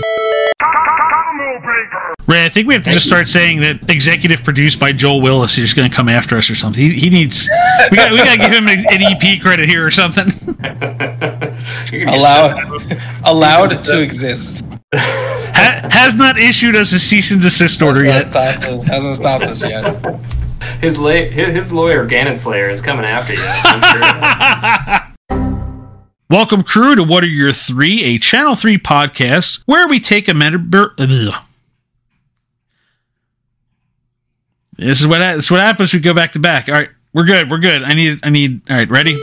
Rey, 2.31 2.45
I 2.45 2.49
think 2.49 2.65
we 2.65 2.75
have 2.75 2.83
to 2.83 2.91
just 2.91 3.05
start 3.05 3.27
saying 3.27 3.59
that 3.59 3.89
executive 3.89 4.41
produced 4.41 4.79
by 4.79 4.93
Joel 4.93 5.19
Willis 5.19 5.57
is 5.57 5.73
going 5.73 5.89
to 5.89 5.93
come 5.93 6.07
after 6.07 6.37
us 6.37 6.49
or 6.49 6.55
something. 6.55 6.81
He, 6.81 6.97
he 6.97 7.09
needs. 7.09 7.49
We 7.89 7.97
got 7.97 8.13
we 8.13 8.19
got 8.19 8.35
to 8.35 8.39
give 8.39 8.53
him 8.53 8.69
an, 8.69 8.85
an 8.89 9.03
EP 9.03 9.41
credit 9.41 9.67
here 9.67 9.85
or 9.85 9.91
something. 9.91 10.31
Allowed, 12.07 12.57
allowed 13.25 13.83
to 13.83 13.99
exist. 13.99 14.65
Ha, 14.93 15.89
has 15.91 16.15
not 16.15 16.39
issued 16.39 16.75
us 16.75 16.93
a 16.93 16.99
cease 16.99 17.31
and 17.31 17.41
desist 17.41 17.81
order 17.81 18.03
yet. 18.03 18.13
Hasn't 18.13 18.31
stopped, 18.31 18.87
hasn't 18.87 19.15
stopped 19.15 19.43
us 19.43 19.63
yet. 19.63 19.83
His, 20.79 20.97
la- 20.97 21.11
his 21.11 21.53
his 21.53 21.71
lawyer 21.71 22.07
Ganon 22.07 22.37
Slayer 22.37 22.69
is 22.69 22.81
coming 22.81 23.05
after 23.05 23.33
you. 23.33 23.41
Welcome, 26.29 26.63
crew, 26.63 26.95
to 26.95 27.03
What 27.03 27.25
Are 27.25 27.29
Your 27.29 27.51
Three, 27.51 28.01
a 28.03 28.17
Channel 28.17 28.55
3 28.55 28.77
podcast 28.77 29.63
where 29.65 29.87
we 29.87 29.99
take 29.99 30.29
a 30.29 30.33
member. 30.33 30.93
Ugh. 30.97 31.35
This 34.81 34.99
is 34.99 35.07
what 35.07 35.21
ha- 35.21 35.35
this 35.35 35.45
is 35.45 35.51
what 35.51 35.59
happens. 35.61 35.93
We 35.93 35.99
go 35.99 36.13
back 36.13 36.31
to 36.31 36.39
back. 36.39 36.67
All 36.67 36.73
right, 36.73 36.89
we're 37.13 37.25
good. 37.25 37.51
We're 37.51 37.59
good. 37.59 37.83
I 37.83 37.93
need. 37.93 38.19
I 38.23 38.29
need. 38.29 38.61
All 38.69 38.75
right, 38.75 38.89
ready. 38.89 39.15